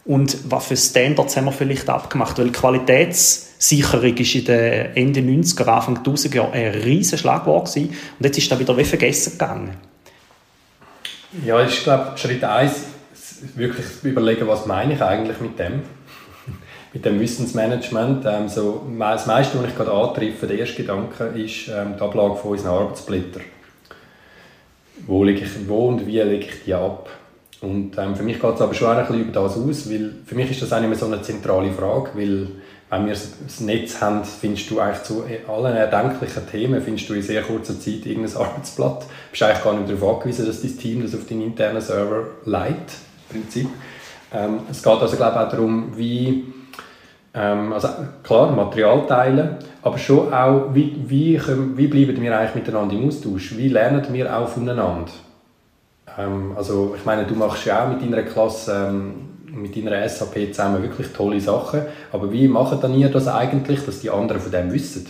Und 0.06 0.38
was 0.50 0.66
für 0.66 0.76
Standards 0.76 1.36
haben 1.36 1.46
wir 1.46 1.52
vielleicht 1.52 1.88
abgemacht? 1.88 2.38
Weil 2.38 2.50
Qualitätssicherung 2.50 4.16
ist 4.16 4.34
in 4.36 4.44
den 4.44 4.96
Ende 4.96 5.20
90er, 5.20 5.66
Anfang 5.66 5.98
1000er 5.98 6.34
Jahren 6.34 6.52
ein 6.52 6.70
riesiges 6.70 7.20
Schlagwort. 7.20 7.76
Und 7.76 7.90
jetzt 8.20 8.38
ist 8.38 8.50
das 8.50 8.58
wieder 8.58 8.76
wie 8.76 8.84
vergessen 8.84 9.32
gegangen. 9.32 9.76
Ja, 11.44 11.62
ich 11.62 11.82
glaube, 11.82 12.12
Schritt 12.16 12.42
1 12.42 12.95
wirklich 13.54 13.86
überlegen, 14.02 14.46
was 14.46 14.66
meine 14.66 14.94
ich 14.94 15.02
eigentlich 15.02 15.40
mit 15.40 15.58
dem, 15.58 15.82
mit 16.92 17.04
dem 17.04 17.20
Wissensmanagement. 17.20 18.24
Ähm, 18.26 18.48
so, 18.48 18.86
das 18.98 19.26
meiste, 19.26 19.58
was 19.58 19.68
ich 19.68 19.76
gerade 19.76 19.92
antreffe, 19.92 20.46
der 20.46 20.58
erste 20.58 20.76
Gedanke, 20.76 21.24
ist 21.34 21.68
ähm, 21.68 21.94
die 21.96 22.02
Ablage 22.02 22.36
von 22.36 22.52
unseren 22.52 22.72
Arbeitsblättern. 22.72 23.42
Wo, 25.06 25.24
lege 25.24 25.44
ich, 25.44 25.68
wo 25.68 25.88
und 25.88 26.06
wie 26.06 26.20
lege 26.20 26.46
ich 26.46 26.64
die 26.64 26.74
ab? 26.74 27.08
Und 27.60 27.96
ähm, 27.98 28.14
für 28.14 28.22
mich 28.22 28.40
geht 28.40 28.54
es 28.54 28.60
aber 28.60 28.74
schon 28.74 28.96
ein 28.96 29.06
bisschen 29.06 29.22
über 29.22 29.32
das 29.32 29.56
aus, 29.56 29.90
weil 29.90 30.12
für 30.24 30.34
mich 30.34 30.50
ist 30.50 30.62
das 30.62 30.72
auch 30.72 30.80
nicht 30.80 30.88
mehr 30.88 30.98
so 30.98 31.06
eine 31.06 31.22
zentrale 31.22 31.72
Frage, 31.72 32.10
weil 32.14 32.48
wenn 32.90 33.06
wir 33.06 33.14
das 33.14 33.60
Netz 33.60 34.00
haben, 34.00 34.22
findest 34.24 34.70
du 34.70 34.78
eigentlich 34.78 35.02
zu 35.02 35.24
allen 35.48 35.76
erdenklichen 35.76 36.48
Themen 36.48 36.80
findest 36.80 37.08
du 37.08 37.14
in 37.14 37.22
sehr 37.22 37.42
kurzer 37.42 37.78
Zeit 37.80 38.06
irgendein 38.06 38.36
Arbeitsblatt. 38.36 39.02
Du 39.02 39.06
bist 39.32 39.42
eigentlich 39.42 39.64
gar 39.64 39.74
nicht 39.74 39.90
darauf 39.90 40.16
angewiesen, 40.16 40.46
dass 40.46 40.62
dein 40.62 40.78
Team 40.78 41.02
das 41.02 41.14
auf 41.14 41.26
deinen 41.26 41.42
internen 41.42 41.80
Server 41.80 42.28
leitet, 42.44 42.92
Prinzip. 43.28 43.68
Ähm, 44.32 44.60
es 44.70 44.82
geht 44.82 44.92
also 44.92 45.16
glaube 45.16 45.32
ich, 45.32 45.40
auch 45.40 45.50
darum, 45.50 45.96
wie 45.96 46.44
ähm, 47.34 47.72
also 47.72 47.88
klar, 48.22 48.50
Materialteile, 48.50 49.58
aber 49.82 49.98
schon 49.98 50.32
auch, 50.32 50.74
wie, 50.74 50.96
wie, 51.06 51.36
können, 51.36 51.76
wie 51.76 51.86
bleiben 51.86 52.20
wir 52.20 52.36
eigentlich 52.36 52.54
miteinander 52.54 52.94
im 52.94 53.06
Austausch? 53.08 53.56
Wie 53.56 53.68
lernen 53.68 54.04
wir 54.10 54.36
auch 54.36 54.48
voneinander? 54.48 55.12
Ähm, 56.18 56.52
also 56.56 56.94
ich 56.96 57.04
meine, 57.04 57.24
du 57.24 57.34
machst 57.34 57.66
ja 57.66 57.84
auch 57.84 57.88
mit 57.88 58.02
deiner 58.02 58.22
Klasse 58.22 58.88
ähm, 58.88 59.14
mit 59.56 59.76
deiner 59.76 60.08
SAP 60.08 60.52
zusammen 60.52 60.82
wirklich 60.82 61.08
tolle 61.08 61.40
Sachen. 61.40 61.82
Aber 62.12 62.32
wie 62.32 62.48
macht 62.48 62.82
dann 62.82 62.94
ihr 62.94 63.08
das 63.08 63.28
eigentlich, 63.28 63.84
dass 63.84 64.00
die 64.00 64.10
anderen 64.10 64.40
von 64.40 64.52
dem 64.52 64.72
wissen? 64.72 65.06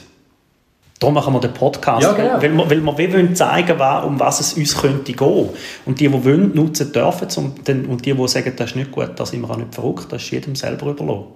Darum 0.98 1.14
machen 1.14 1.34
wir 1.34 1.40
den 1.40 1.52
Podcast, 1.52 2.02
ja, 2.02 2.12
genau. 2.12 2.40
weil, 2.40 2.52
wir, 2.52 2.70
weil 2.70 2.80
wir 2.80 2.98
wie 2.98 3.12
wollen 3.12 3.36
zeigen 3.36 3.78
um 4.04 4.18
was 4.18 4.40
es 4.40 4.54
uns 4.54 4.76
könnte 4.76 5.12
gehen. 5.12 5.48
Und 5.84 6.00
die, 6.00 6.08
die 6.08 6.24
wollen, 6.24 6.54
nutzen 6.54 6.90
dürfen. 6.90 7.28
Und 7.66 8.06
die, 8.06 8.14
die 8.14 8.28
sagen, 8.28 8.52
das 8.56 8.70
ist 8.70 8.76
nicht 8.76 8.92
gut, 8.92 9.10
da 9.14 9.26
sind 9.26 9.42
wir 9.42 9.50
auch 9.50 9.56
nicht 9.58 9.74
verrückt, 9.74 10.06
das 10.10 10.22
ist 10.22 10.30
jedem 10.30 10.56
selber 10.56 10.86
überlassen. 10.86 11.26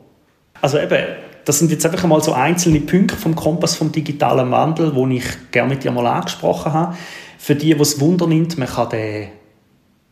Also 0.63 0.79
eben, 0.79 0.99
das 1.45 1.59
sind 1.59 1.71
jetzt 1.71 1.85
einfach 1.85 2.07
mal 2.07 2.23
so 2.23 2.33
einzelne 2.33 2.81
Punkte 2.81 3.17
vom 3.17 3.35
Kompass 3.35 3.77
vom 3.77 3.93
digitalen 3.93 4.51
Wandel, 4.51 4.95
wo 4.95 5.07
ich 5.09 5.25
gerne 5.51 5.71
mit 5.71 5.85
dir 5.85 5.91
mal 5.91 6.07
angesprochen 6.07 6.73
habe. 6.73 6.97
Für 7.39 7.55
die, 7.55 7.75
die 7.75 7.81
es 7.81 8.01
Wunder 8.01 8.27
nimmt, 8.27 8.57
man 8.57 8.69
kann 8.69 8.89
den 8.91 9.29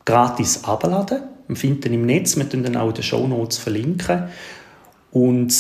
gratis 0.05 0.65
abladen 0.65 1.23
man 1.49 1.57
findet 1.57 1.87
ihn 1.87 1.95
im 1.95 2.07
Netz, 2.07 2.37
wir 2.37 2.45
verlinken 2.45 2.77
auch 2.77 2.89
in 2.89 2.95
den 2.95 3.03
Show 3.03 3.27
Notes 3.27 3.57
verlinken. 3.57 4.25
Und 5.11 5.55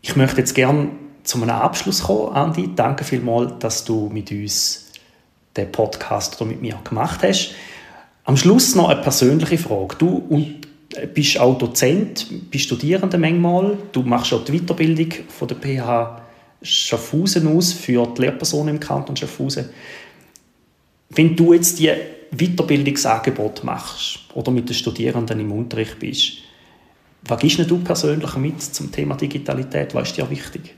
ich 0.00 0.16
möchte 0.16 0.38
jetzt 0.38 0.54
gerne 0.54 0.88
zu 1.28 1.36
einem 1.36 1.50
Abschluss 1.50 2.04
kommen, 2.04 2.34
Andi. 2.34 2.70
Danke 2.74 3.04
vielmals, 3.04 3.52
dass 3.58 3.84
du 3.84 4.08
mit 4.10 4.30
uns 4.32 4.92
den 5.54 5.70
Podcast 5.70 6.40
oder 6.40 6.48
mit 6.48 6.62
mir 6.62 6.80
gemacht 6.82 7.20
hast. 7.22 7.50
Am 8.24 8.36
Schluss 8.36 8.74
noch 8.74 8.88
eine 8.88 9.02
persönliche 9.02 9.58
Frage. 9.58 9.96
Du 9.98 10.24
und 10.30 10.66
bist 11.12 11.38
auch 11.38 11.58
Dozent, 11.58 12.50
bist 12.50 12.64
Studierender 12.64 13.18
manchmal. 13.18 13.76
Du 13.92 14.02
machst 14.02 14.32
auch 14.32 14.42
die 14.42 14.58
Weiterbildung 14.58 15.12
von 15.28 15.48
der 15.48 15.56
PH 15.56 16.22
Schaffhausen 16.62 17.46
aus 17.46 17.74
für 17.74 18.06
die 18.06 18.22
Lehrpersonen 18.22 18.76
im 18.76 18.80
Kanton 18.80 19.14
Schaffhausen. 19.14 19.68
Wenn 21.10 21.36
du 21.36 21.52
jetzt 21.52 21.78
die 21.78 21.92
Weiterbildungsangebot 22.30 23.64
machst 23.64 24.20
oder 24.32 24.50
mit 24.50 24.68
den 24.68 24.74
Studierenden 24.74 25.40
im 25.40 25.52
Unterricht 25.52 25.98
bist, 25.98 26.38
was 27.22 27.38
gibst 27.38 27.70
du 27.70 27.78
persönlich 27.80 28.34
mit 28.36 28.62
zum 28.62 28.90
Thema 28.90 29.14
Digitalität? 29.14 29.94
Was 29.94 30.08
ist 30.08 30.16
dir 30.16 30.28
wichtig? 30.30 30.77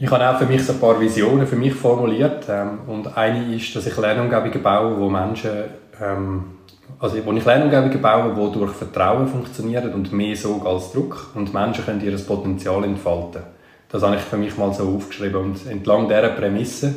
Ich 0.00 0.08
habe 0.08 0.30
auch 0.30 0.38
für 0.38 0.46
mich 0.46 0.64
so 0.64 0.74
ein 0.74 0.78
paar 0.78 1.00
Visionen 1.00 1.44
für 1.44 1.56
mich 1.56 1.74
formuliert. 1.74 2.46
Ähm, 2.48 2.78
und 2.86 3.16
eine 3.16 3.52
ist, 3.52 3.74
dass 3.74 3.84
ich 3.84 3.96
Lernumgebungen 3.96 4.62
baue, 4.62 4.96
wo 4.96 5.10
Menschen, 5.10 5.50
ähm, 6.00 6.44
also 7.00 7.16
wo 7.26 7.32
ich 7.32 7.44
Lernumgebungen 7.44 8.00
baue, 8.00 8.32
die 8.32 8.58
durch 8.58 8.72
Vertrauen 8.74 9.26
funktionieren 9.26 9.92
und 9.92 10.12
mehr 10.12 10.36
Sog 10.36 10.64
als 10.64 10.92
Druck 10.92 11.32
und 11.34 11.52
Menschen 11.52 11.84
können 11.84 12.00
ihr 12.00 12.16
Potenzial 12.16 12.84
entfalten. 12.84 13.42
Das 13.88 14.02
habe 14.04 14.14
ich 14.14 14.22
für 14.22 14.36
mich 14.36 14.56
mal 14.56 14.72
so 14.72 14.84
aufgeschrieben 14.84 15.40
und 15.40 15.66
entlang 15.66 16.06
dieser 16.06 16.28
Prämisse 16.28 16.94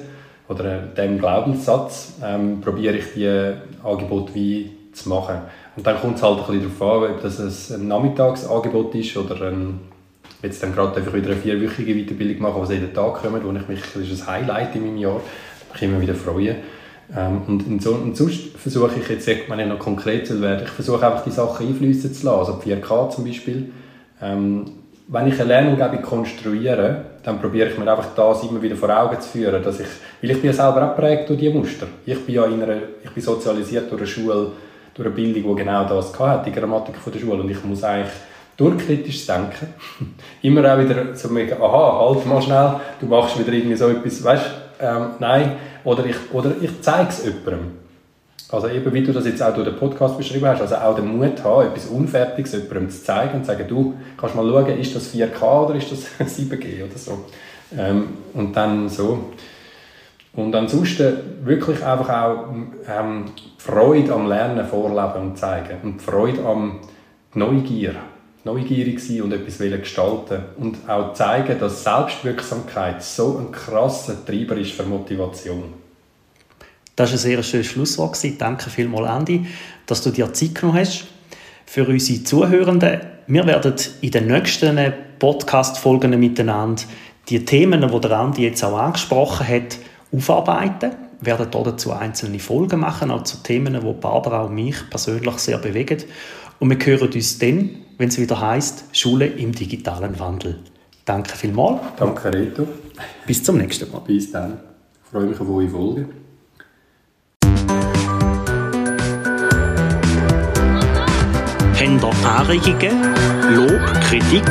oder 0.48 0.78
dem 0.78 1.18
Glaubenssatz 1.18 2.20
ähm, 2.24 2.62
probiere 2.62 2.98
ich 2.98 3.14
die 3.16 3.54
Angebote 3.84 4.36
wie 4.36 4.78
zu 4.94 5.10
machen. 5.10 5.38
Und 5.76 5.88
dann 5.88 6.00
kommt 6.00 6.18
es 6.18 6.24
halt 6.24 6.38
ein 6.38 6.46
bisschen 6.60 6.78
darauf 6.80 7.04
an, 7.04 7.16
ob 7.16 7.22
das 7.24 7.72
ein 7.72 7.88
Nachmittagsangebot 7.88 8.94
ist 8.94 9.18
oder 9.18 9.48
ein, 9.48 9.80
jetzt 10.42 10.64
dann 10.64 10.74
gerade 10.74 10.98
einfach 10.98 11.14
wieder 11.14 11.32
eine 11.32 11.36
vierwöchige 11.36 11.94
Weiterbildung 11.94 12.42
machen, 12.42 12.66
die 12.68 12.74
jeden 12.74 12.94
Tag 12.94 13.22
kommt, 13.22 13.44
wo 13.44 13.52
ich 13.52 13.68
mich, 13.68 13.82
das 13.94 14.04
ist 14.04 14.28
ein 14.28 14.28
Highlight 14.28 14.76
in 14.76 14.86
meinem 14.86 14.98
Jahr, 14.98 15.22
mich 15.74 15.82
immer 15.82 16.02
wieder 16.02 16.16
freue. 16.16 16.56
Ähm, 17.16 17.42
und, 17.48 17.68
in 17.68 17.80
so, 17.80 17.92
und 17.92 18.16
sonst 18.16 18.58
versuche 18.58 19.00
ich 19.00 19.10
jetzt, 19.10 19.28
wenn 19.28 19.60
ich 19.60 19.68
noch 19.68 19.80
konkret 19.80 20.30
werde, 20.42 20.64
ich 20.64 20.70
versuche 20.70 21.06
einfach 21.06 21.24
die 21.24 21.32
Sachen 21.32 21.68
einfließen 21.68 22.14
zu 22.14 22.26
lassen, 22.26 22.40
also 22.40 22.54
4K 22.54 23.10
zum 23.10 23.26
Beispiel. 23.26 23.72
Ähm, 24.22 24.66
wenn 25.08 25.28
ich 25.28 25.34
eine 25.36 25.46
Lernumgebung 25.46 26.02
konstruiere, 26.02 27.04
dann 27.24 27.40
probiere 27.40 27.70
ich 27.70 27.78
mir 27.78 27.92
einfach 27.92 28.16
das 28.16 28.44
immer 28.44 28.62
wieder 28.62 28.78
vor 28.78 28.90
Augen 28.90 29.20
zu 29.20 29.30
führen, 29.30 29.62
dass 29.62 29.82
ich, 29.82 29.88
weil 30.22 30.32
ich 30.32 30.38
bin 30.38 30.52
ja 30.52 30.54
selber 30.54 30.90
auch 30.90 30.96
geprägt 30.96 31.28
durch 31.28 31.40
diese 31.40 31.54
Muster. 31.54 31.88
Ich 32.06 32.26
bin 32.26 32.36
ja 32.36 32.46
in 32.46 32.64
einer, 32.64 32.78
ich 33.04 33.10
bin 33.12 33.22
sozialisiert 33.22 33.92
durch 33.92 34.02
eine 34.02 34.08
Schule, 34.08 34.52
durch 34.94 35.06
eine 35.06 35.16
Bildung, 35.16 35.56
die 35.56 35.64
genau 35.64 35.84
das 35.86 36.18
hatte, 36.18 36.50
die 36.50 36.58
Grammatik 36.58 36.96
von 36.96 37.12
der 37.12 37.20
Schule. 37.20 37.42
Und 37.42 37.50
ich 37.50 37.64
muss 37.66 37.84
eigentlich 37.84 38.12
durchkritisch 38.62 39.26
denken. 39.26 39.74
immer 40.42 40.74
auch 40.74 40.80
wieder 40.80 41.16
so 41.16 41.30
mega, 41.30 41.56
aha, 41.56 42.00
halt 42.00 42.26
mal 42.26 42.42
schnell, 42.42 42.74
du 43.00 43.08
machst 43.08 43.40
wieder 43.40 43.52
irgendwie 43.52 43.76
so 43.76 43.88
etwas, 43.90 44.24
weißt 44.24 44.46
ähm, 44.80 45.08
nein, 45.20 45.54
oder 45.84 46.06
ich, 46.06 46.16
oder 46.32 46.52
ich 46.62 46.82
zeige 46.82 47.10
es 47.10 47.26
jemandem. 47.26 47.82
Also 48.52 48.68
eben, 48.68 48.94
wie 48.94 49.02
du 49.02 49.14
das 49.14 49.26
jetzt 49.26 49.42
auch 49.42 49.54
durch 49.54 49.68
den 49.68 49.78
Podcast 49.78 50.18
beschrieben 50.18 50.46
hast, 50.46 50.62
also 50.62 50.76
auch 50.76 50.96
den 50.96 51.18
Mut 51.18 51.42
haben, 51.44 51.68
etwas 51.68 51.86
Unfertiges 51.86 52.52
jemandem 52.52 52.90
zu 52.90 53.04
zeigen 53.04 53.36
und 53.38 53.46
zu 53.46 53.52
sagen, 53.52 53.66
du, 53.68 53.96
kannst 54.18 54.36
mal 54.36 54.48
schauen, 54.48 54.78
ist 54.78 54.96
das 54.96 55.14
4K 55.14 55.66
oder 55.66 55.76
ist 55.76 55.92
das 55.92 56.06
7G 56.40 56.84
oder 56.84 56.98
so. 56.98 57.26
Ähm, 57.78 58.10
und 58.34 58.56
dann 58.56 58.90
so. 58.90 59.32
Und 60.34 60.56
ansonsten 60.56 61.14
wirklich 61.44 61.84
einfach 61.84 62.10
auch 62.10 62.54
ähm, 62.88 63.26
Freude 63.58 64.14
am 64.14 64.28
Lernen 64.28 64.66
vorleben 64.66 65.30
und 65.30 65.38
zeigen. 65.38 65.78
Und 65.84 66.02
Freude 66.02 66.46
am 66.46 66.80
Neugier. 67.34 67.96
Neugierig 68.44 69.00
sein 69.00 69.22
und 69.22 69.34
etwas 69.34 69.60
gestalten 69.60 70.44
Und 70.58 70.90
auch 70.90 71.14
zeigen, 71.14 71.60
dass 71.60 71.84
Selbstwirksamkeit 71.84 73.04
so 73.04 73.38
ein 73.38 73.52
krasser 73.52 74.26
Treiber 74.26 74.58
ist 74.58 74.72
für 74.72 74.84
Motivation. 74.84 75.74
Das 76.96 77.10
war 77.10 77.16
ein 77.16 77.20
sehr 77.20 77.44
schönes 77.44 77.68
Schlusswort. 77.68 78.18
Danke 78.40 78.70
vielmals, 78.70 79.10
Andi, 79.10 79.46
dass 79.86 80.02
du 80.02 80.10
dir 80.10 80.34
Zeit 80.34 80.56
genommen 80.56 80.80
hast. 80.80 81.06
Für 81.66 81.88
unsere 81.88 82.24
Zuhörenden, 82.24 83.02
wir 83.28 83.46
werden 83.46 83.76
in 84.02 84.12
den 84.12 84.28
nächsten 84.28 84.94
Podcast-Folgen 85.20 86.20
miteinander 86.20 86.84
die 87.30 87.46
Themen, 87.46 87.88
die 87.88 88.00
der 88.02 88.12
Andi 88.12 88.44
jetzt 88.44 88.64
auch 88.64 88.78
angesprochen 88.78 89.48
hat, 89.48 89.78
aufarbeiten. 90.12 90.92
Wir 91.22 91.38
werden 91.38 91.64
dazu 91.64 91.92
einzelne 91.92 92.40
Folgen 92.40 92.80
machen, 92.80 93.12
auch 93.12 93.24
zu 93.24 93.38
Themen, 93.44 93.80
die 93.80 93.94
Barbara 94.02 94.44
und 94.46 94.56
mich 94.56 94.90
persönlich 94.90 95.38
sehr 95.38 95.60
bewegen. 95.60 96.04
Und 96.62 96.70
wir 96.70 96.86
hören 96.86 97.12
uns 97.12 97.40
dann, 97.40 97.72
wenn 97.98 98.10
es 98.10 98.20
wieder 98.20 98.40
heißt 98.40 98.84
Schule 98.92 99.26
im 99.26 99.52
digitalen 99.52 100.20
Wandel. 100.20 100.60
Danke 101.06 101.36
vielmals. 101.36 101.82
Danke, 101.98 102.32
Reto. 102.32 102.68
Bis 103.26 103.44
zum 103.44 103.58
nächsten 103.58 103.92
Mal. 103.92 104.02
Bis 104.02 104.32
dann. 104.32 104.60
Ich 105.04 105.10
freue 105.10 105.26
mich 105.26 105.40
auf 105.40 105.50
eure 105.50 105.68
Folge. 105.68 106.06
Habt 111.80 112.24
ihr 112.24 112.30
Anregungen, 112.30 113.16
Lob, 113.56 113.82
Kritik 114.04 114.46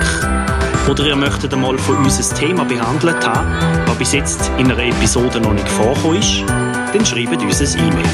oder 0.91 1.07
ihr 1.07 1.15
möchtet 1.15 1.55
einmal 1.55 1.79
von 1.79 1.97
uns 1.99 2.19
ein 2.19 2.37
Thema 2.37 2.65
behandelt 2.65 3.25
haben, 3.25 3.87
das 3.87 3.99
bis 3.99 4.13
jetzt 4.15 4.51
in 4.59 4.69
einer 4.69 4.83
Episode 4.83 5.41
noch 5.41 5.53
nicht 5.53 5.69
vorgekommen 5.69 6.19
ist, 6.19 6.43
dann 6.49 7.07
schreibt 7.07 7.41
uns 7.41 7.61
ein 7.61 7.87
E-Mail. 7.87 8.07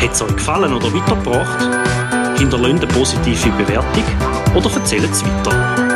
Hat 0.00 0.12
es 0.12 0.22
euch 0.22 0.36
gefallen 0.36 0.72
oder 0.72 0.94
weitergebracht? 0.94 2.17
Hinterlasst 2.38 2.84
eine 2.84 2.86
positive 2.86 3.50
Bewertung 3.58 4.04
oder 4.54 4.70
erzählt 4.72 5.10
es 5.10 5.24
weiter. 5.24 5.87